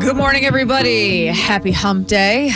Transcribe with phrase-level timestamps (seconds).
[0.00, 1.26] Good morning, everybody.
[1.26, 2.52] Happy Hump Day.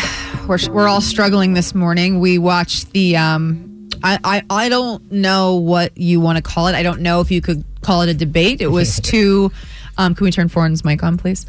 [0.49, 2.19] We're, we're all struggling this morning.
[2.19, 3.19] We watched the.
[3.19, 6.75] Um, I, I I don't know what you want to call it.
[6.75, 8.63] I don't know if you could call it a debate.
[8.63, 9.53] It was two.
[9.99, 11.45] Um, can we turn Foreign's mic on, please?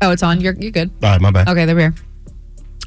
[0.00, 0.40] Oh, it's on.
[0.40, 0.90] You're you're good.
[1.02, 1.46] All right, my bad.
[1.46, 1.94] Okay, there we are.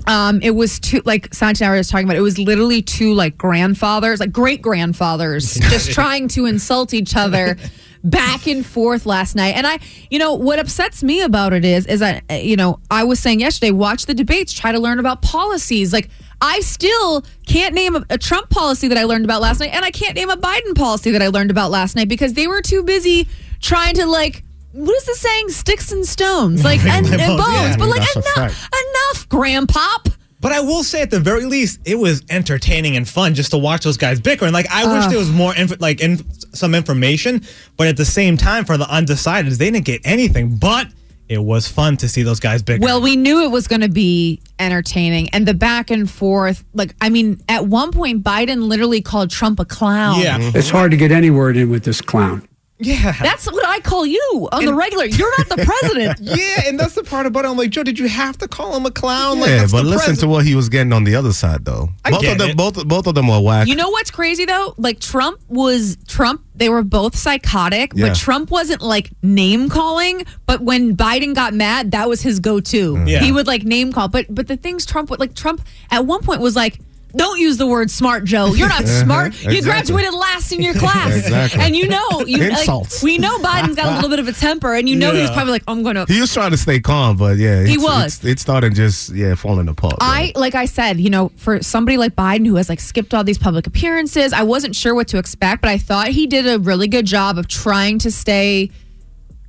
[0.08, 2.18] Um, it was two like Santi and I were just talking about.
[2.18, 7.56] It was literally two like grandfathers, like great grandfathers, just trying to insult each other
[8.04, 9.56] back and forth last night.
[9.56, 9.80] And I,
[10.10, 13.20] you know, what upsets me about it is, is that uh, you know, I was
[13.20, 15.94] saying yesterday, watch the debates, try to learn about policies.
[15.94, 16.10] Like
[16.42, 19.86] I still can't name a, a Trump policy that I learned about last night, and
[19.86, 22.62] I can't name a Biden policy that I learned about last night because they were
[22.62, 23.28] too busy
[23.62, 24.44] trying to like.
[24.74, 25.50] What is the saying?
[25.50, 27.40] Sticks and stones, like and, and bones.
[27.40, 28.54] Yeah, but like enough, fact.
[28.54, 30.16] enough, Grandpop.
[30.40, 33.60] But I will say, at the very least, it was entertaining and fun just to
[33.60, 34.46] watch those guys bicker.
[34.46, 37.42] And like, I wish there was more, inf- like, in- some information.
[37.78, 40.56] But at the same time, for the undecideds, they didn't get anything.
[40.58, 40.88] But
[41.30, 42.84] it was fun to see those guys bicker.
[42.84, 46.64] Well, we knew it was going to be entertaining, and the back and forth.
[46.74, 50.20] Like, I mean, at one point, Biden literally called Trump a clown.
[50.20, 52.48] yeah, It's hard to get any word in with this clown.
[52.82, 55.06] Yeah, That's what I call you on the regular.
[55.06, 56.20] You're not the president.
[56.22, 56.64] yeah.
[56.68, 57.50] And that's the part about it.
[57.50, 59.40] I'm like, Joe, did you have to call him a clown?
[59.40, 60.20] like, Yeah, that's but listen president.
[60.22, 61.90] to what he was getting on the other side, though.
[62.06, 62.58] I both get of them, it.
[62.58, 63.68] both both of them were whack.
[63.68, 64.74] You know what's crazy though?
[64.78, 66.44] Like Trump was Trump.
[66.56, 68.10] They were both psychotic, Yeah.
[68.10, 70.26] but Trump wasn't like name calling.
[70.46, 72.96] But when Biden got mad, that was his go-to.
[72.96, 73.10] Mm.
[73.10, 73.20] Yeah.
[73.20, 74.08] He would like name call.
[74.10, 76.80] But but the things Trump would like Trump at one point was like.
[77.16, 78.54] Don't use the word smart, Joe.
[78.54, 79.42] You're not smart.
[79.44, 81.62] You graduated last in your class, Exactly.
[81.62, 83.04] and you know you like, Insults.
[83.04, 85.34] we know Biden's got a little bit of a temper, and you know he's Yeah.
[85.34, 86.06] probably like, I'm gonna.
[86.08, 88.16] he was trying to stay calm, but yeah, He was.
[88.18, 89.96] It's, it started just yeah falling apart.
[90.02, 93.24] I like I said, you know, for somebody like Biden who has like skipped all
[93.24, 96.60] these public appearances, I wasn't sure what to expect, but I thought he did a
[96.60, 98.72] really good job of trying to stay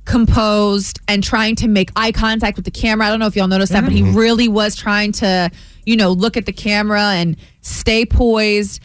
[0.05, 3.07] composed and trying to make eye contact with the camera.
[3.07, 4.17] I don't know if y'all noticed that, but he mm-hmm.
[4.17, 5.49] really was trying to,
[5.85, 8.81] you know, look at the camera and stay poised.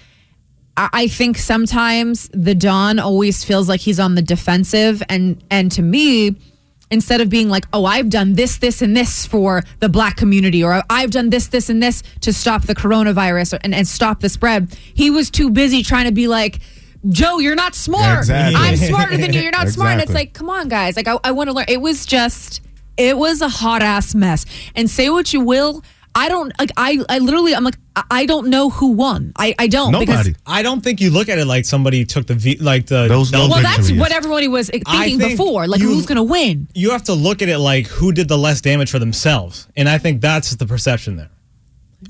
[0.77, 5.73] I I think sometimes the Don always feels like he's on the defensive, and and
[5.73, 6.37] to me,
[6.91, 10.63] instead of being like, "Oh, I've done this, this, and this for the Black community,"
[10.63, 14.29] or "I've done this, this, and this to stop the coronavirus and and stop the
[14.29, 16.61] spread," he was too busy trying to be like.
[17.09, 18.19] Joe, you're not smart.
[18.19, 18.55] Exactly.
[18.61, 19.41] I'm smarter than you.
[19.41, 19.93] You're not smart.
[19.93, 20.97] And it's like, come on, guys.
[20.97, 21.67] Like, I, I want to learn.
[21.69, 22.61] It was just,
[22.97, 24.45] it was a hot ass mess.
[24.75, 26.71] And say what you will, I don't like.
[26.77, 29.33] I, I literally, I'm like, I, I don't know who won.
[29.37, 30.35] I, I don't because Nobody.
[30.47, 33.31] I don't think you look at it like somebody took the v- like the Those-
[33.31, 35.69] those Well, that's what everybody was thinking think before.
[35.69, 36.67] Like, you- who's going to win?
[36.75, 39.69] you have to look at it like who did the less damage for themselves.
[39.77, 41.31] And I think that's the perception there.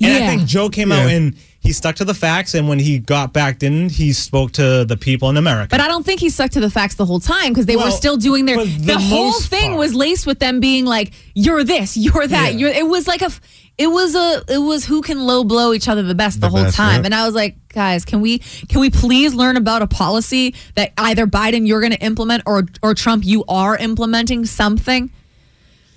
[0.01, 2.53] And I think Joe came out and he stuck to the facts.
[2.55, 5.67] And when he got back in, he spoke to the people in America.
[5.69, 7.91] But I don't think he stuck to the facts the whole time because they were
[7.91, 8.57] still doing their.
[8.57, 9.79] The, the whole thing part.
[9.79, 12.59] was laced with them being like, "You're this, you're that." Yeah.
[12.59, 12.69] You're.
[12.69, 13.29] It was like a,
[13.77, 14.41] It was a.
[14.47, 17.01] It was who can low blow each other the best the, The whole best, time,
[17.01, 17.05] yeah.
[17.07, 20.93] and I was like, guys, can we can we please learn about a policy that
[20.97, 25.11] either Biden you're going to implement or or Trump you are implementing something.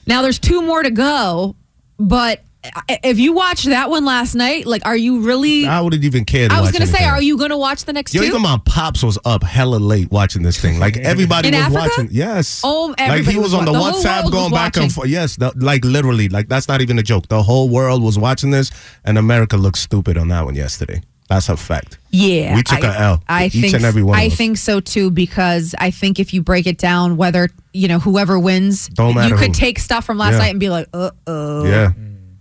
[0.06, 1.54] Now there's two more to go,
[1.98, 2.42] but I-
[2.88, 5.66] if you watched that one last night, like, are you really?
[5.66, 6.48] I wouldn't even care.
[6.48, 8.28] To I was going to say, are you going to watch the next Yo, two?
[8.28, 10.78] even my pops was up hella late watching this thing.
[10.78, 11.80] Like everybody In was Africa?
[11.96, 12.08] watching.
[12.12, 12.60] Yes.
[12.64, 14.82] Oh, like he was, was on the, the WhatsApp going back watching.
[14.84, 15.08] and forth.
[15.08, 17.28] Yes, the, like literally, like that's not even a joke.
[17.28, 18.70] The whole world was watching this,
[19.04, 21.02] and America looked stupid on that one yesterday.
[21.28, 21.98] That's a fact.
[22.10, 24.80] Yeah, We took I, a L, I each think and every one I think so
[24.80, 29.14] too because I think if you break it down, whether you know whoever wins, Don't
[29.14, 29.54] matter you could who.
[29.54, 30.38] take stuff from last Yeah.
[30.38, 31.64] night and be like, uh oh.
[31.64, 31.92] Yeah.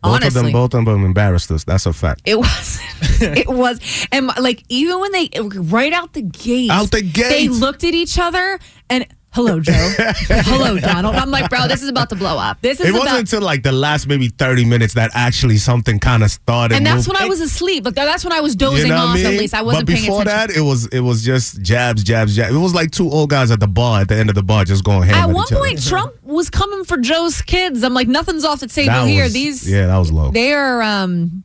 [0.03, 0.41] Both of Honestly.
[0.41, 1.63] them, both of them embarrassed us.
[1.63, 2.21] That's a fact.
[2.25, 2.79] It was,
[3.21, 7.47] it was, and like even when they right out the gate, Out the gate, they
[7.49, 8.59] looked at each other
[8.89, 9.71] and hello, Joe,
[10.27, 11.15] hello, Donald.
[11.15, 12.61] I'm like, bro, this is about to blow up.
[12.61, 15.99] This is about It wasn't until like the last maybe 30 minutes that actually something
[15.99, 16.75] kind of started.
[16.75, 17.85] and that's when I was asleep.
[17.85, 19.09] Like that's when I was dozing You know off.
[19.09, 19.25] I mean?
[19.25, 22.53] At least I wasn't but before that, it was it was just jabs, jabs, jabs.
[22.55, 24.65] It was like two old guys at the bar at the end of the bar
[24.65, 25.61] just going ham At at one each other.
[25.61, 27.83] point, Trump was coming for Joe's kids.
[27.83, 29.23] I'm like, nothing's off the table That here.
[29.23, 30.31] was- These, yeah, that was low.
[30.31, 31.43] They are, um,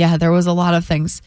[0.00, 1.20] yeah, there was a lot of things,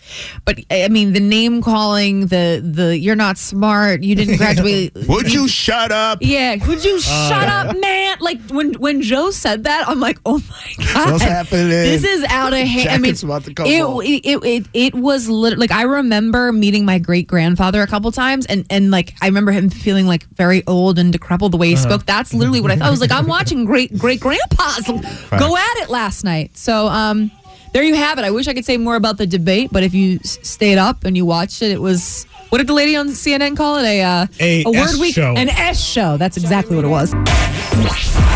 [0.45, 4.91] but I mean, the name calling, the the you're not smart, you didn't graduate.
[5.07, 6.19] Would you shut up?
[6.21, 8.17] Yeah, would you shut up, man?
[8.19, 11.69] Like when when Joe said that, I'm like, oh my god, What's happening?
[11.69, 12.89] This is out of hand.
[12.89, 16.51] I mean, about to come it, it, it it it was lit- like I remember
[16.51, 20.25] meeting my great grandfather a couple times, and and like I remember him feeling like
[20.35, 22.05] very old and decrepit the way he spoke.
[22.05, 22.87] That's literally what I thought.
[22.87, 26.57] I was like, I'm watching great great grandpas go at it last night.
[26.57, 27.31] So um.
[27.73, 28.23] There you have it.
[28.25, 31.17] I wish I could say more about the debate, but if you stayed up and
[31.17, 33.83] you watched it, it was what did the lady on CNN call it?
[33.83, 35.33] A uh, A word S week, show.
[35.35, 36.17] an S show.
[36.17, 37.13] That's exactly what it was.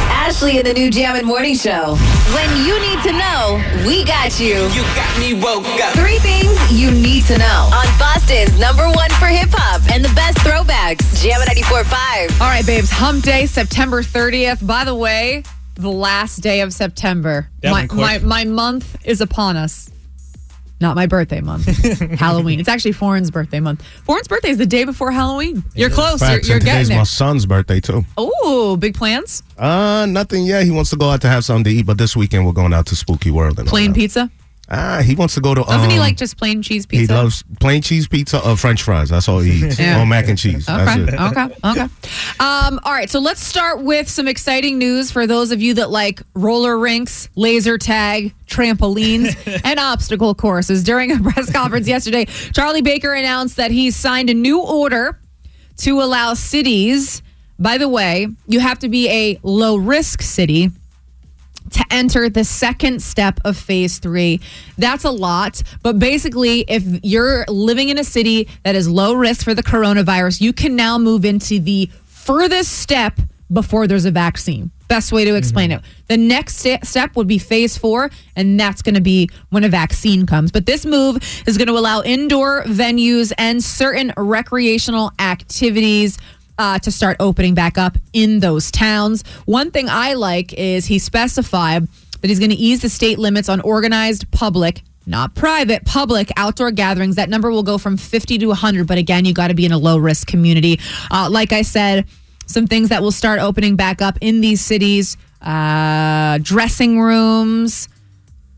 [0.10, 1.96] Ashley in the new Jam and Morning Show.
[2.34, 4.56] When you need to know, we got you.
[4.74, 5.94] You got me woke up.
[5.94, 10.14] Three things you need to know on Boston's number one for hip hop and the
[10.16, 11.22] best throwbacks.
[11.24, 12.42] Jam 94.5.
[12.42, 12.90] All right, babes.
[12.90, 14.66] Hump Day, September 30th.
[14.66, 15.44] By the way,
[15.78, 17.50] the last day of September.
[17.64, 19.90] My, my my month is upon us.
[20.80, 21.66] Not my birthday month.
[22.20, 22.60] Halloween.
[22.60, 23.84] It's actually Foreign's birthday month.
[24.04, 25.64] Foreign's birthday is the day before Halloween.
[25.74, 26.22] You're close.
[26.22, 26.48] You're, Facts.
[26.48, 26.98] you're and getting today's there.
[27.00, 28.06] my son's birthday too.
[28.16, 29.42] Oh, big plans?
[29.58, 30.66] Uh, nothing yet.
[30.66, 32.74] He wants to go out to have something to eat, but this weekend we're going
[32.74, 33.58] out to Spooky World.
[33.58, 33.96] And all Plain that.
[34.00, 34.30] pizza?
[34.70, 35.62] Ah, he wants to go to.
[35.64, 37.14] Doesn't he um, like just plain cheese pizza?
[37.14, 39.08] He loves plain cheese pizza or French fries.
[39.10, 39.80] That's all he eats.
[39.80, 40.02] Yeah.
[40.02, 40.66] Or mac and cheese.
[40.66, 41.14] That's Okay.
[41.14, 41.20] it.
[41.22, 41.56] Okay.
[41.64, 41.94] Okay.
[42.42, 43.10] Um, all right.
[43.10, 47.30] So let's start with some exciting news for those of you that like roller rinks,
[47.36, 50.84] laser tag, trampolines, and obstacle courses.
[50.84, 55.18] During a press conference yesterday, Charlie Baker announced that he's signed a new order
[55.78, 57.22] to allow cities.
[57.58, 60.72] By the way, you have to be a low risk city
[61.72, 64.40] to enter the second step of phase three.
[64.78, 65.62] That's a lot.
[65.84, 70.42] But basically, if you're living in a city that is low risk for the coronavirus,
[70.42, 73.20] you can now move into the furthest step
[73.52, 74.72] before there's a vaccine.
[74.88, 75.84] Best way to explain mm-hmm.
[75.86, 76.08] it.
[76.08, 80.26] The next step would be phase four, and that's going to be when a vaccine
[80.26, 80.52] comes.
[80.52, 86.18] But this move is going to allow indoor venues and certain recreational activities
[86.58, 89.24] uh, to start opening back up in those towns.
[89.46, 91.88] One thing I like is he specified
[92.22, 94.82] that he's going to ease the state limits on organized public.
[95.06, 97.16] Not private, public outdoor gatherings.
[97.16, 98.88] That number will go from 50 to 100.
[98.88, 100.80] But again, you got to be in a low risk community.
[101.10, 102.06] Uh, like I said,
[102.46, 107.88] some things that will start opening back up in these cities uh, dressing rooms,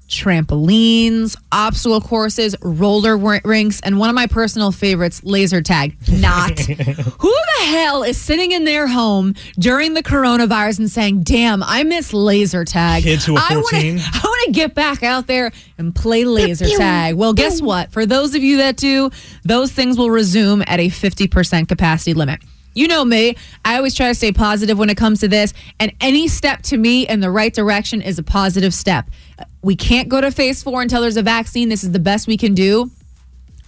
[0.10, 5.96] trampolines, obstacle courses, roller rinks, and one of my personal favorites, laser tag.
[6.10, 6.60] Not.
[7.20, 11.84] Who the hell is sitting in their home during the coronavirus and saying, damn, I
[11.84, 13.04] miss laser tag?
[13.04, 14.00] Kids who are 14.
[14.14, 17.16] I want to get back out there and play laser tag.
[17.16, 17.92] Well, guess what?
[17.92, 19.12] For those of you that do,
[19.44, 22.42] those things will resume at a 50% capacity limit.
[22.80, 23.36] You know me.
[23.66, 26.78] I always try to stay positive when it comes to this, and any step to
[26.78, 29.10] me in the right direction is a positive step.
[29.62, 31.68] We can't go to phase four until there's a vaccine.
[31.68, 32.90] This is the best we can do.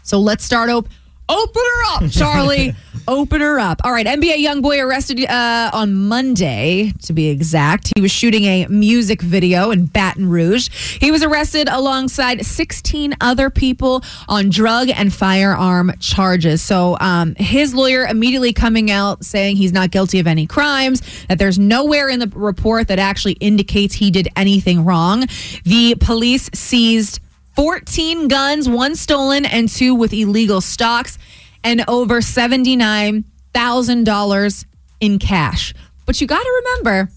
[0.04, 0.88] So let's start op-
[1.32, 2.76] open her up, Charlie.
[3.08, 3.82] open her up.
[3.84, 7.92] All right, NBA YoungBoy arrested uh, on Monday, to be exact.
[7.96, 10.70] He was shooting a music video in Baton Rouge.
[11.00, 16.62] He was arrested alongside 16 other people on drug and firearm charges.
[16.62, 21.40] So um, his lawyer immediately coming out saying he's not guilty of any crimes, that
[21.40, 25.26] there's nowhere in the report that actually indicates he did anything wrong.
[25.64, 27.20] The police seized
[27.56, 31.18] 14 guns, one stolen and two with illegal stocks,
[31.64, 34.66] and over $79,000
[35.00, 35.74] in cash.
[36.06, 37.10] But you got to remember,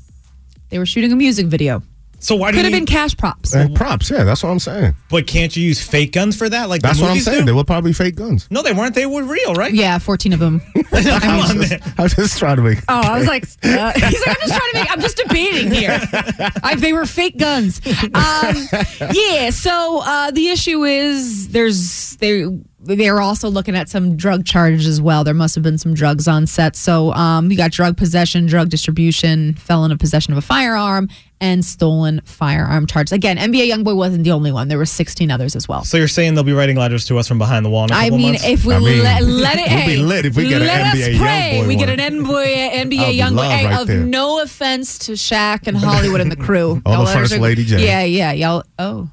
[0.71, 1.83] they were shooting a music video.
[2.25, 3.55] So why do Could you have been cash props.
[3.55, 4.97] And props, yeah, that's what I'm saying.
[5.11, 6.71] But can't you use fake guns for that?
[6.71, 7.41] Like That's what I'm saying.
[7.41, 7.45] do?
[7.45, 8.49] They were probably fake guns.
[8.51, 8.95] No, they weren't.
[8.95, 9.75] They were real, right?
[9.75, 10.63] Yeah, 14 of them.
[10.75, 12.79] I was just, I was just trying to make.
[12.89, 15.71] Oh, I was like, uh, he's like, I'm just trying to make, I'm just debating
[15.71, 16.01] here.
[16.63, 17.83] I, they were fake guns.
[17.87, 18.69] Um,
[19.13, 19.51] yeah.
[19.51, 22.47] So uh, the issue is there's they
[22.81, 25.25] they are also looking at some drug charges as well.
[25.25, 26.77] There must have been some drugs on set.
[26.77, 31.09] So um, you got drug possession, drug distribution, felon in possession of a firearm,
[31.45, 33.13] and stolen firearm charges.
[33.13, 34.69] Again, NBA YoungBoy wasn't the only one.
[34.69, 35.85] There were 16 others as well.
[35.85, 37.95] So you're saying they'll be writing letters to us from behind the wall in a
[37.95, 38.47] I mean, months?
[38.47, 40.97] if we I mean, let, let it, we'll be lit if we get an let
[40.97, 41.61] NBA us pray.
[41.63, 43.43] Youngboy we get an NBA, I'll NBA be young boy.
[43.43, 44.01] Hey, right of there.
[44.01, 46.81] no offense to Shaq and Hollywood and the crew.
[46.87, 47.85] All Y'all the First are- Lady J.
[47.85, 48.65] Yeah, yeah, y'all.
[48.79, 49.11] Oh,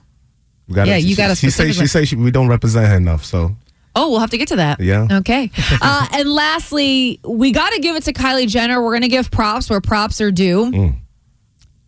[0.70, 3.26] We gotta- Yeah, you gotta She say she say she, we don't represent her enough.
[3.26, 3.58] So
[3.94, 4.80] oh, we'll have to get to that.
[4.80, 5.08] Yeah.
[5.12, 5.52] Okay.
[5.82, 8.82] uh, and lastly, we got to give it to Kylie Jenner.
[8.82, 10.94] We're going to give props where props are due.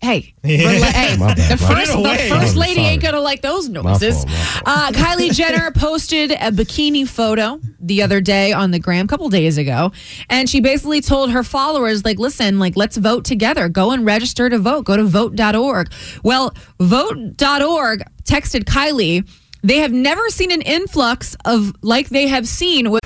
[0.04, 1.18] Hey, rela- hey.
[1.18, 4.16] My bad, the first, the first lady ain't gonna like those noises.
[4.16, 4.64] fault, my fault.
[4.68, 9.30] Uh, Kylie Jenner posted a bikini photo the other day on the gram, a couple
[9.30, 9.92] days ago,
[10.30, 13.70] and she basically told her followers, like, listen, like, let's vote together.
[13.70, 14.84] Go and register to vote.
[14.86, 15.92] Go to vote.org.
[16.24, 19.28] Well, vote.org texted Kylie
[19.64, 23.02] They have never seen an influx of like they have seen with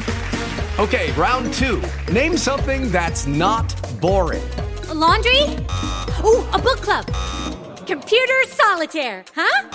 [0.80, 1.82] Okay, round two.
[2.12, 4.44] Name something that's not boring.
[4.90, 5.42] A laundry?
[6.24, 7.06] Ooh, a book club.
[7.88, 9.70] Computer solitaire, huh?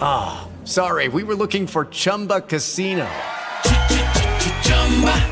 [0.00, 3.06] Ah, sorry, we were looking for Chumba Casino.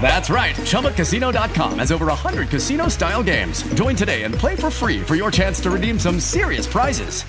[0.01, 0.55] That's right.
[0.57, 3.63] ChumbaCasino.com has over 100 casino style games.
[3.75, 7.25] Join today and play for free for your chance to redeem some serious prizes.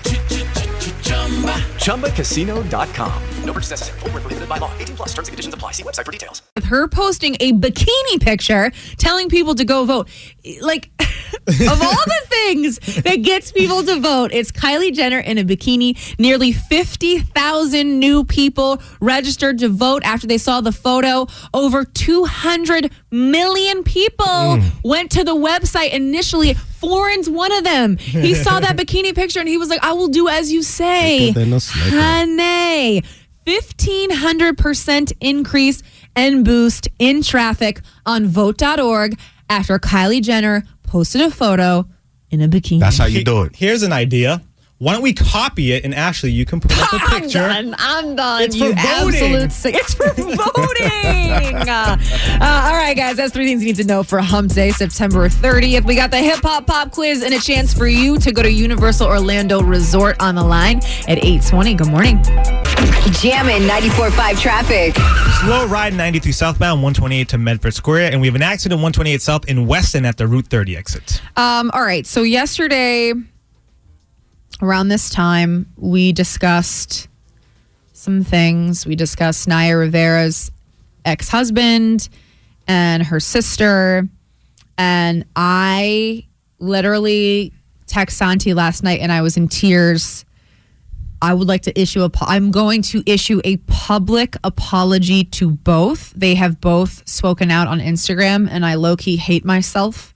[1.86, 3.22] ChumbaCasino.com.
[3.44, 4.00] No purchase necessary.
[4.00, 4.70] Full prohibited by law.
[4.78, 5.72] 18 plus terms and conditions apply.
[5.72, 6.42] See website for details.
[6.54, 10.08] With her posting a bikini picture telling people to go vote.
[10.60, 15.44] Like of all the things that gets people to vote, it's Kylie Jenner in a
[15.44, 16.18] bikini.
[16.18, 21.26] Nearly 50,000 new people registered to vote after they saw the photo.
[21.52, 24.70] Over 200 million people mm.
[24.84, 26.54] went to the website initially.
[26.54, 27.96] Foreign's one of them.
[27.96, 31.32] He saw that bikini picture and he was like, I will do as you say.
[31.32, 31.96] They no sniper.
[31.96, 33.02] Honey.
[33.46, 35.82] 1500% increase
[36.16, 39.16] and boost in traffic on vote.org
[39.48, 41.86] after Kylie Jenner posted a photo
[42.30, 42.80] in a bikini.
[42.80, 43.56] That's how you do it.
[43.56, 44.42] Here's an idea.
[44.78, 47.38] Why don't we copy it and Ashley, you can put up a I'm picture.
[47.38, 47.74] done.
[47.78, 48.42] I'm done.
[48.42, 48.82] It's you for voting.
[49.22, 49.74] absolute sick.
[49.74, 51.56] It's for voting.
[51.56, 51.96] uh,
[52.40, 53.16] uh, all right, guys.
[53.16, 55.84] That's three things you need to know for Hump Day, September 30th.
[55.86, 58.50] We got the hip hop pop quiz and a chance for you to go to
[58.52, 60.76] Universal Orlando Resort on the line
[61.08, 61.74] at 820.
[61.74, 62.22] Good morning.
[63.22, 64.94] Jammin' 94.5 traffic.
[65.40, 69.46] Slow ride 93 southbound 128 to Medford Square, and we have an accident 128 south
[69.48, 71.22] in Weston at the Route 30 exit.
[71.36, 72.06] Um, all right.
[72.06, 73.14] So yesterday,
[74.62, 77.08] around this time, we discussed
[77.92, 78.86] some things.
[78.86, 80.50] We discussed Naya Rivera's
[81.04, 82.08] ex-husband
[82.68, 84.08] and her sister,
[84.78, 86.26] and I
[86.58, 87.52] literally
[87.86, 90.24] text Santi last night, and I was in tears.
[91.22, 92.10] I would like to issue a.
[92.20, 96.12] I'm going to issue a public apology to both.
[96.14, 100.14] They have both spoken out on Instagram, and I low key hate myself.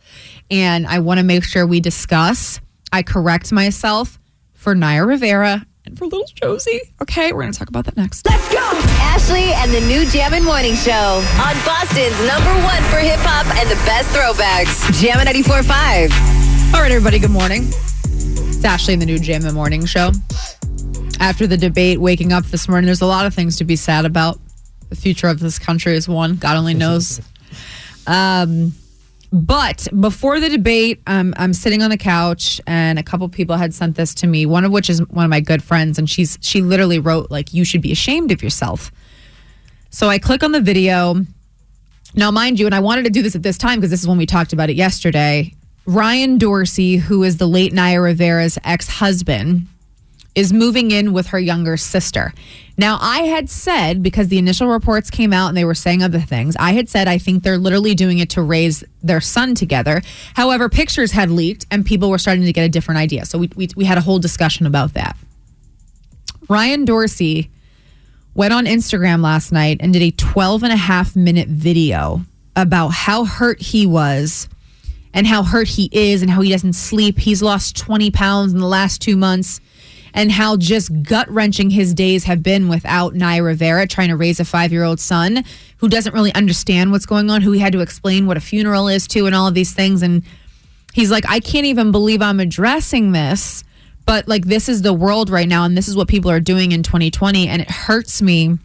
[0.50, 2.60] And I want to make sure we discuss.
[2.92, 4.19] I correct myself
[4.60, 6.80] for Naya Rivera and for little Josey.
[7.00, 8.26] Okay, we're going to talk about that next.
[8.26, 8.58] Let's go!
[9.00, 13.68] Ashley and the new Jammin' Morning Show on Boston's number one for hip hop and
[13.70, 15.00] the best throwbacks.
[15.00, 16.74] Jammin' 94.5.
[16.74, 17.18] All right, everybody.
[17.18, 17.68] Good morning.
[17.68, 20.12] It's Ashley and the new Jam and Morning Show.
[21.20, 24.04] After the debate, waking up this morning, there's a lot of things to be sad
[24.04, 24.38] about.
[24.90, 26.36] The future of this country is one.
[26.36, 27.22] God only knows.
[28.06, 28.72] Um,
[29.32, 33.72] but before the debate, um, I'm sitting on the couch, and a couple people had
[33.72, 34.44] sent this to me.
[34.44, 37.54] One of which is one of my good friends, and she's she literally wrote like,
[37.54, 38.90] "You should be ashamed of yourself."
[39.90, 41.24] So I click on the video.
[42.14, 44.08] Now, mind you, and I wanted to do this at this time because this is
[44.08, 45.54] when we talked about it yesterday.
[45.86, 49.66] Ryan Dorsey, who is the late Naya Rivera's ex husband,
[50.34, 52.32] is moving in with her younger sister.
[52.78, 56.20] Now, I had said, because the initial reports came out and they were saying other
[56.20, 60.02] things, I had said I think they're literally doing it to raise their son together.
[60.34, 63.26] However, pictures had leaked and people were starting to get a different idea.
[63.26, 65.16] So we, we, we had a whole discussion about that.
[66.48, 67.50] Ryan Dorsey
[68.34, 72.22] went on Instagram last night and did a 12 and a half minute video
[72.56, 74.48] about how hurt he was
[75.12, 77.18] and how hurt he is and how he doesn't sleep.
[77.18, 79.60] He's lost 20 pounds in the last two months
[80.14, 84.40] and how just gut wrenching his days have been without Naya Rivera trying to raise
[84.40, 85.44] a five year old son
[85.78, 88.88] who doesn't really understand what's going on, who he had to explain what a funeral
[88.88, 90.02] is to and all of these things.
[90.02, 90.24] And
[90.92, 93.64] he's like, I can't even believe I'm addressing this.
[94.06, 96.72] But like, this is the world right now, and this is what people are doing
[96.72, 97.48] in 2020.
[97.48, 98.58] And it hurts me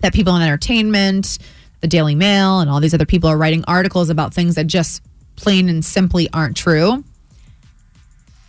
[0.00, 1.38] that people in entertainment,
[1.80, 5.02] the Daily Mail, and all these other people are writing articles about things that just
[5.36, 7.04] plain and simply aren't true.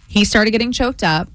[0.08, 1.28] He started getting choked up.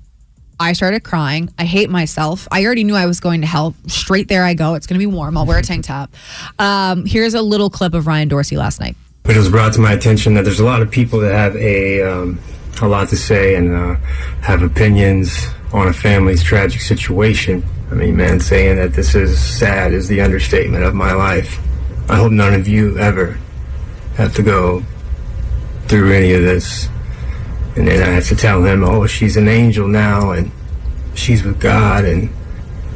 [0.61, 1.53] I started crying.
[1.59, 2.49] I hate myself.
[2.50, 3.75] I already knew I was going to hell.
[3.87, 4.75] Straight there I go.
[4.75, 5.37] It's going to be warm.
[5.37, 6.11] I'll wear a tank top.
[6.59, 8.97] Um, here's a little clip of Ryan Dorsey last night.
[9.25, 12.03] It was brought to my attention that there's a lot of people that have a
[12.03, 12.41] um,
[12.81, 13.95] a lot to say and uh,
[14.41, 17.62] have opinions on a family's tragic situation.
[17.91, 21.59] I mean, man, saying that this is sad is the understatement of my life.
[22.09, 23.38] I hope none of you ever
[24.17, 24.83] have to go
[25.88, 26.88] through any of this.
[27.78, 30.50] And then I have to tell him, oh, she's an angel now and
[31.14, 32.28] she's with God and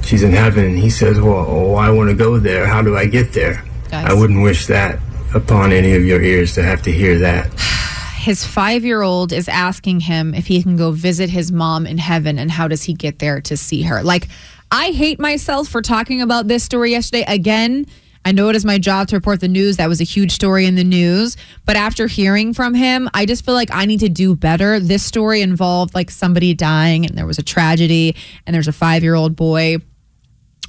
[0.02, 0.64] she's in heaven.
[0.64, 2.66] And he says, well, oh, I want to go there.
[2.66, 3.64] How do I get there?
[3.92, 4.98] I wouldn't wish that
[5.34, 7.52] upon any of your ears to have to hear that.
[8.16, 11.98] His five year old is asking him if he can go visit his mom in
[11.98, 14.02] heaven and how does he get there to see her.
[14.02, 14.28] Like,
[14.70, 17.24] I hate myself for talking about this story yesterday.
[17.26, 17.84] Again,
[18.24, 19.76] I know it is my job to report the news.
[19.76, 21.36] That was a huge story in the news.
[21.64, 24.78] But after hearing from him, I just feel like I need to do better.
[24.78, 28.14] This story involved like somebody dying and there was a tragedy
[28.46, 29.78] and there's a five year old boy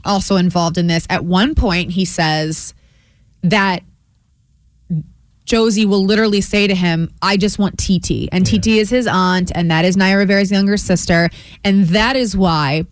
[0.06, 1.06] also involved in this.
[1.10, 2.74] At one point, he says
[3.42, 3.84] that
[5.46, 8.30] Josey will literally say to him, I just want TT.
[8.32, 11.30] And TT is his aunt, and that is Naya Rivera's younger sister.
[11.64, 12.86] And that is why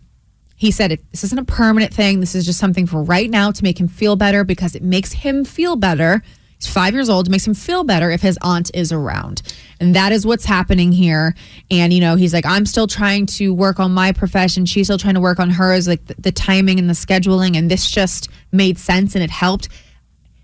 [0.62, 2.20] he said, it, This isn't a permanent thing.
[2.20, 5.12] This is just something for right now to make him feel better because it makes
[5.12, 6.22] him feel better.
[6.56, 7.28] He's five years old.
[7.28, 9.42] It makes him feel better if his aunt is around.
[9.80, 11.34] And that is what's happening here.
[11.72, 14.68] And, you know, he's like, I'm still trying to work on my profession.
[14.68, 17.58] She's still trying to work on hers, like the, the timing and the scheduling.
[17.58, 19.68] And this just made sense and it helped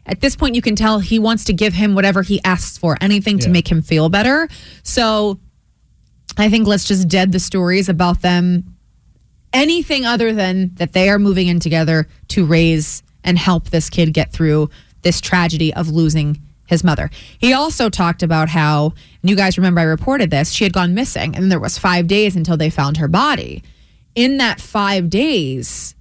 [0.08, 2.98] at this point you can tell he wants to give him whatever he asks for
[3.02, 4.48] anything to make him feel better
[4.82, 5.38] so
[6.38, 8.76] i think let's just dead the stories about them
[9.58, 14.14] anything other than that they are moving in together to raise and help this kid
[14.14, 14.70] get through
[15.02, 17.10] this tragedy of losing his mother
[17.40, 20.94] he also talked about how and you guys remember i reported this she had gone
[20.94, 23.64] missing and there was five days until they found her body
[24.16, 25.96] in that five days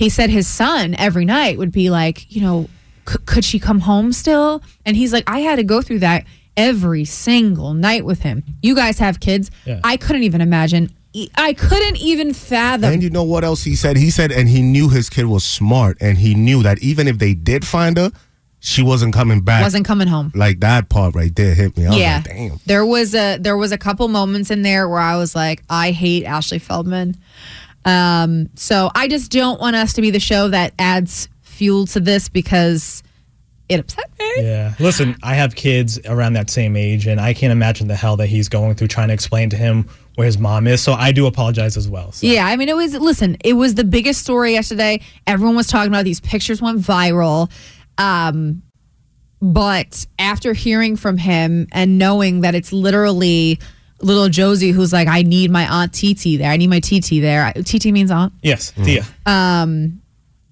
[0.00, 2.70] he said his son every night would be like, you know,
[3.04, 4.62] could she come home still?
[4.86, 6.24] And he's like, I had to go through that
[6.56, 8.42] every single night with him.
[8.62, 9.50] You guys have kids.
[9.66, 9.78] Yeah.
[9.84, 10.88] I couldn't even imagine.
[11.34, 12.92] I couldn't even fathom.
[12.92, 13.96] And you know what else he said?
[13.96, 17.18] He said, and he knew his kid was smart, and he knew that even if
[17.18, 18.12] they did find her,
[18.60, 19.62] she wasn't coming back.
[19.62, 20.30] Wasn't coming home.
[20.34, 21.86] Like that part right there hit me.
[21.86, 22.60] I was yeah, like, damn.
[22.66, 25.90] there was a there was a couple moments in there where I was like, I
[25.90, 27.16] hate Ashley Feldman.
[27.84, 32.00] Um, so I just don't want us to be the show that adds fuel to
[32.00, 33.02] this because
[33.70, 34.32] it upset me.
[34.38, 34.74] Yeah.
[34.80, 38.26] Listen, I have kids around that same age, and I can't imagine the hell that
[38.26, 40.82] he's going through trying to explain to him where his mom is.
[40.82, 42.10] So I do apologize as well.
[42.10, 42.26] So.
[42.26, 45.00] Yeah, I mean, it was, listen, it was the biggest story yesterday.
[45.26, 46.04] Everyone was talking about it.
[46.04, 47.50] these pictures went viral.
[47.96, 48.62] Um,
[49.40, 53.60] but after hearing from him and knowing that it's literally
[54.02, 56.50] little Josey who's like, I need my aunt TT there.
[56.50, 57.52] I need my TT there.
[57.52, 58.32] TT means aunt.
[58.42, 59.04] Yes, Tia.
[59.26, 59.99] Um,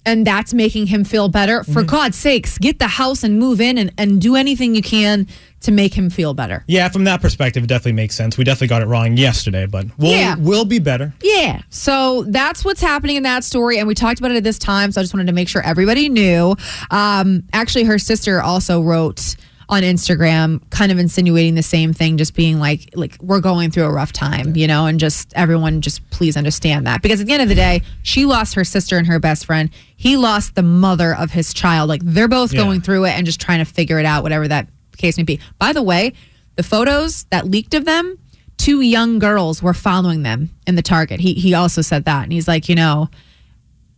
[0.08, 1.62] and that's making him feel better.
[1.64, 5.26] For God's sakes, get the house and move in and, and do anything you can
[5.60, 6.64] to make him feel better.
[6.68, 8.38] Yeah, from that perspective, it definitely makes sense.
[8.38, 10.36] We definitely got it wrong yesterday, but we'll, Yeah.
[10.38, 11.12] we'll be better.
[11.20, 11.62] Yeah.
[11.68, 13.78] So that's what's happening in that story.
[13.78, 14.92] And we talked about it at this time.
[14.92, 16.54] So I just wanted to make sure everybody knew.
[16.90, 19.34] Um, actually, her sister also wrote
[19.70, 23.84] on Instagram, kind of insinuating the same thing, just being like, like we're going through
[23.84, 27.02] a rough time, you know, and just everyone just please understand that.
[27.02, 29.68] Because at the end of the day, she lost her sister and her best friend.
[29.96, 31.88] He lost the mother of his child.
[31.90, 32.60] Like they're both Yeah.
[32.64, 35.38] going through it and just trying to figure it out, whatever that case may be.
[35.58, 36.14] By the way,
[36.56, 38.18] the photos that leaked of them,
[38.56, 41.20] two young girls were following them in the target.
[41.20, 43.08] He he also said that, and he's like, you know,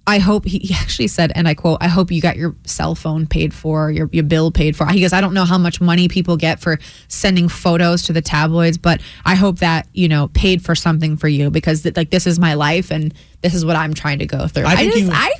[0.06, 2.94] I hope he, he actually said, and I quote, I hope you got your cell
[2.94, 4.86] phone paid for, your your bill paid for.
[4.86, 8.22] He goes, I don't know how much money people get for sending photos to the
[8.22, 12.10] tabloids, but I hope that you know paid for something for you because th- like
[12.10, 14.64] this is my life and this is what I'm trying to go through.
[14.64, 15.30] I I, just I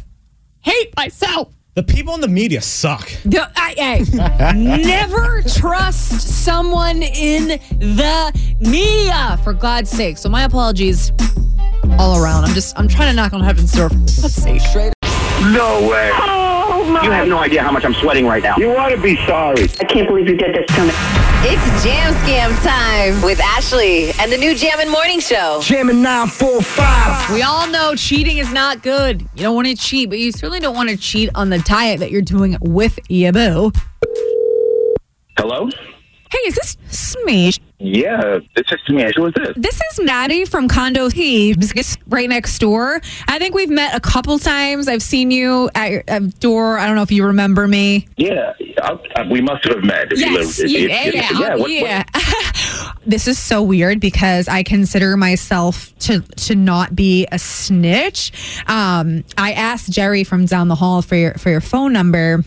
[0.61, 1.53] hate myself.
[1.75, 3.09] The people in the media suck.
[3.25, 4.03] The- I,
[4.39, 10.19] I- never trust someone in the media, for God's sake.
[10.19, 11.13] So my apologies
[11.99, 12.45] all around.
[12.45, 13.89] I'm just I'm trying to knock on heaven's door.
[13.89, 14.59] Let's see.
[15.53, 16.11] No way.
[16.95, 18.57] You have no idea how much I'm sweating right now.
[18.57, 19.65] You ought to be sorry.
[19.81, 20.93] I can't believe you did this to me.
[21.43, 25.61] It's Jam Scam time with Ashley and the new Jammin' Morning Show.
[25.63, 27.33] Jamming 945.
[27.33, 29.23] We all know cheating is not good.
[29.23, 32.01] You don't want to cheat, but you certainly don't want to cheat on the diet
[32.01, 33.73] that you're doing with your boo.
[35.39, 35.71] Hello?
[36.31, 37.59] Hey, is this Smeesh?
[37.83, 39.15] Yeah, this is Smash.
[39.17, 39.49] Who is this?
[39.57, 43.01] This is Maddie from Condo Thieves, right next door.
[43.27, 44.87] I think we've met a couple times.
[44.87, 46.79] I've seen you at your at door.
[46.79, 48.07] I don't know if you remember me.
[48.19, 50.11] Yeah, I, I, we must have met.
[50.11, 51.39] You Yes, if, you- if- yeah, yeah.
[51.55, 52.05] what- what- yeah.
[53.07, 58.33] this is so weird because I consider myself to to not be a snitch.
[58.67, 62.45] Um, I asked Jerry from down the hall for your for your phone number.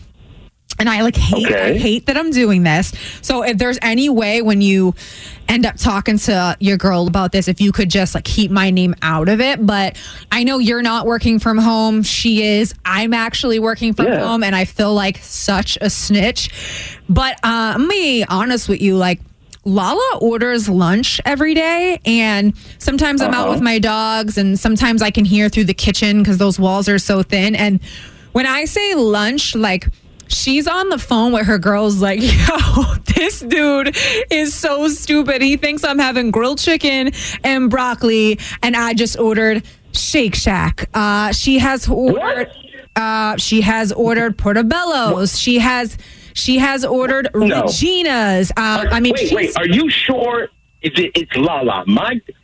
[0.78, 2.92] And I like hate I hate that I'm doing this.
[3.22, 4.94] So if there's any way when you
[5.48, 8.70] end up talking to your girl about this, if you could just like keep my
[8.70, 9.64] name out of it.
[9.64, 9.96] But
[10.32, 12.02] I know you're not working from home.
[12.02, 12.74] She is.
[12.84, 14.26] I'm actually working from Yeah.
[14.26, 16.50] home and I feel like such a snitch.
[17.08, 19.20] But uh, I'm be honest with you, like
[19.66, 23.52] Lala orders lunch every day, and sometimes I'm out Uh-huh.
[23.54, 26.98] with my dogs, and sometimes I can hear through the kitchen because those walls are
[26.98, 27.54] so thin.
[27.54, 27.80] And
[28.32, 29.86] when I say lunch, like
[30.28, 33.96] she's on the phone with her girls, like, yo, this dude
[34.30, 35.42] is so stupid.
[35.42, 40.88] He thinks I'm having grilled chicken and broccoli, and I just ordered Shake Shack.
[40.94, 42.50] Uh, she has ordered.
[42.96, 45.40] Uh, she has ordered portobellos.
[45.40, 45.96] She has.
[46.36, 47.62] She has ordered No.
[47.62, 48.50] Regina's.
[48.56, 49.56] Uh, I mean, wait, wait.
[49.56, 50.48] Are you sure?
[50.82, 51.84] It's, it's Lala.
[51.86, 52.20] My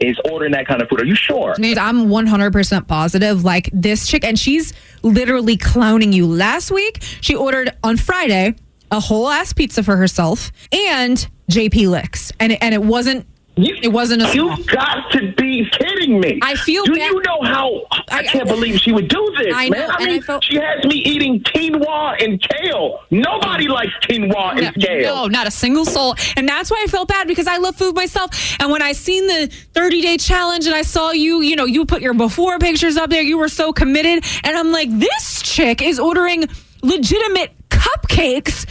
[0.00, 1.00] Is ordering that kind of food.
[1.02, 1.54] Are you sure?
[1.78, 3.44] I'm 100% positive.
[3.44, 6.26] Like this chick, and she's literally clowning you.
[6.26, 8.56] Last week, she ordered on Friday
[8.90, 13.26] a whole ass pizza for herself and JP Licks, and and it wasn't.
[13.56, 14.34] It wasn't a.
[14.34, 16.40] You got to be kidding me.
[16.42, 19.68] I feel Do bad- you know how I, can't believe she would do this, I
[19.70, 19.80] man?
[19.88, 23.00] know, I mean, I felt- she has me eating quinoa and kale.
[23.10, 25.14] Nobody likes quinoa and kale.
[25.14, 26.16] No, not a single soul.
[26.36, 28.30] And that's why I felt bad because I love food myself.
[28.60, 31.84] And when I seen the 30 day challenge and I saw you, you know, you
[31.86, 34.24] put your before pictures up there, you were so committed.
[34.42, 36.46] And I'm like, this chick is ordering
[36.82, 38.66] legitimate cupcakes,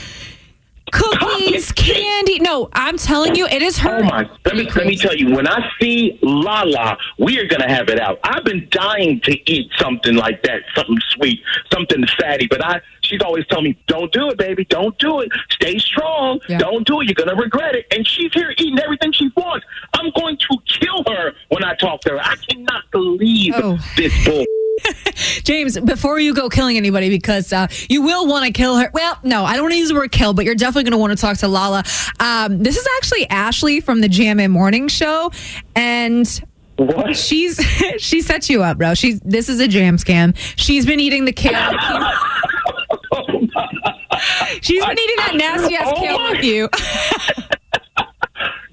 [1.19, 2.39] cookies, candy.
[2.39, 3.97] No, I'm telling you, it is oh her.
[3.97, 4.29] Oh my!
[4.45, 5.33] Let me let me tell you.
[5.35, 8.19] When I see Lala, we are gonna have it out.
[8.23, 12.45] I've been dying to eat something like that, something sweet, something fatty.
[12.47, 14.65] But I, she's always telling me, "Don't do it, baby.
[14.65, 15.31] Don't do it.
[15.49, 16.39] Stay strong.
[16.59, 17.05] Don't do it.
[17.05, 19.65] You're gonna regret it." And she's here eating everything she wants.
[19.95, 22.19] I'm going to kill her when I talk to her.
[22.19, 23.79] I cannot believe oh.
[23.97, 24.45] this bull.
[25.43, 28.89] James, before you go killing anybody, because uh, you will want to kill her.
[28.93, 30.97] Well, no, I don't want to use the word kill, but you're definitely going to
[30.97, 31.83] want to talk to Lala.
[32.19, 35.31] Um, this is actually Ashley from the Jam and Morning Show,
[35.75, 36.27] and
[36.77, 37.15] what?
[37.15, 37.57] she's
[37.99, 38.93] she set you up, bro.
[38.95, 40.35] She's this is a jam scam.
[40.55, 41.53] She's been eating the kale.
[44.61, 46.69] She's been eating that nasty ass Oh kale my- with you.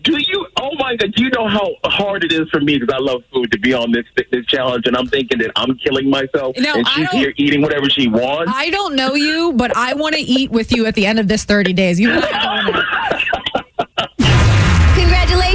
[0.03, 0.47] Do you?
[0.59, 1.13] Oh my God!
[1.13, 3.75] Do you know how hard it is for me because I love food to be
[3.75, 7.35] on this this challenge, and I'm thinking that I'm killing myself, No, and she's here
[7.37, 8.53] eating whatever she wants.
[8.55, 11.29] I don't know you, but I want to eat with you at the end of
[11.29, 12.01] this 30 days.
[12.01, 12.09] You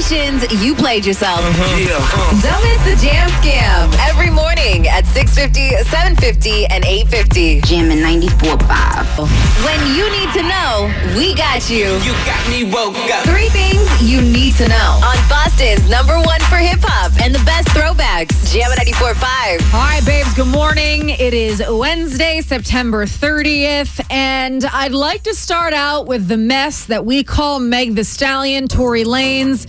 [0.07, 1.41] Congratulations, you played yourself.
[1.41, 1.89] Mm-hmm.
[1.89, 2.41] Uh-huh.
[2.45, 7.65] Don't miss the Jam Scam every morning at 6.50, 7.50, and 8.50.
[7.65, 9.65] Jam in 94.5.
[9.65, 11.97] When you need to know, we got you.
[12.05, 13.25] You got me woke up.
[13.25, 17.43] Three things you need to know on Boston's number one for hip hop and the
[17.43, 18.53] best throwbacks.
[18.53, 19.73] Jam at 94.5.
[19.73, 21.09] All right, babes, good morning.
[21.09, 27.05] It is Wednesday, September 30th, and I'd like to start out with the mess that
[27.05, 29.65] we call Meg Thee Stallion, Tory Lanez.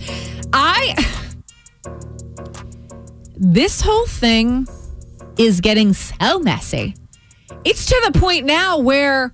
[0.53, 0.95] I.
[3.35, 4.67] This whole thing
[5.37, 6.95] is getting so messy.
[7.63, 9.33] It's to the point now where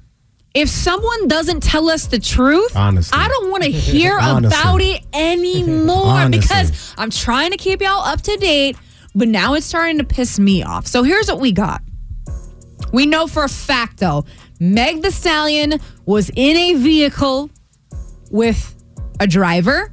[0.53, 3.17] if someone doesn't tell us the truth, Honestly.
[3.17, 6.39] I don't want to hear about it anymore Honestly.
[6.41, 8.77] because I'm trying to keep y'all up to date,
[9.15, 10.85] but now it's starting to piss me off.
[10.85, 11.81] So here's what we got.
[12.91, 14.25] We know for a fact, though,
[14.59, 17.49] Meg Thee Stallion was in a vehicle
[18.29, 18.75] with
[19.19, 19.91] a driver,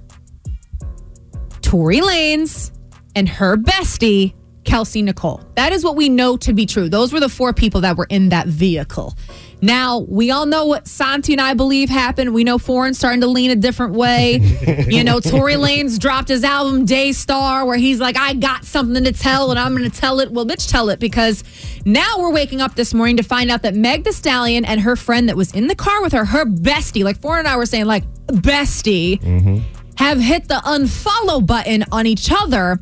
[1.71, 2.73] Tory Lanez,
[3.15, 5.41] and her bestie, Kelsey Nicole.
[5.55, 6.89] That is what we know to be true.
[6.89, 9.15] Those were the four people that were in that vehicle.
[9.63, 12.35] Now, we all know what Santi and I believe happened.
[12.35, 14.39] We know Foreign's starting to lean a different way.
[14.89, 19.13] you know, Tory Lanez dropped his album Daystar, where he's like, I got something to
[19.13, 20.33] tell and I'm going to tell it.
[20.33, 21.45] Well, bitch, tell it because
[21.85, 24.97] now we're waking up this morning to find out that Meg Thee Stallion and her
[24.97, 27.67] friend that was in the car with her, her bestie, like Foreign and I were
[27.67, 29.80] saying, like, bestie, mm-hmm.
[29.97, 32.79] Have hit the unfollow button on each other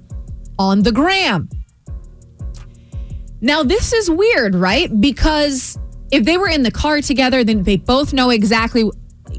[0.59, 1.49] on the gram.
[3.41, 4.89] Now, this is weird, right?
[5.01, 5.79] Because
[6.11, 8.91] if they were in the car together, then they both know exactly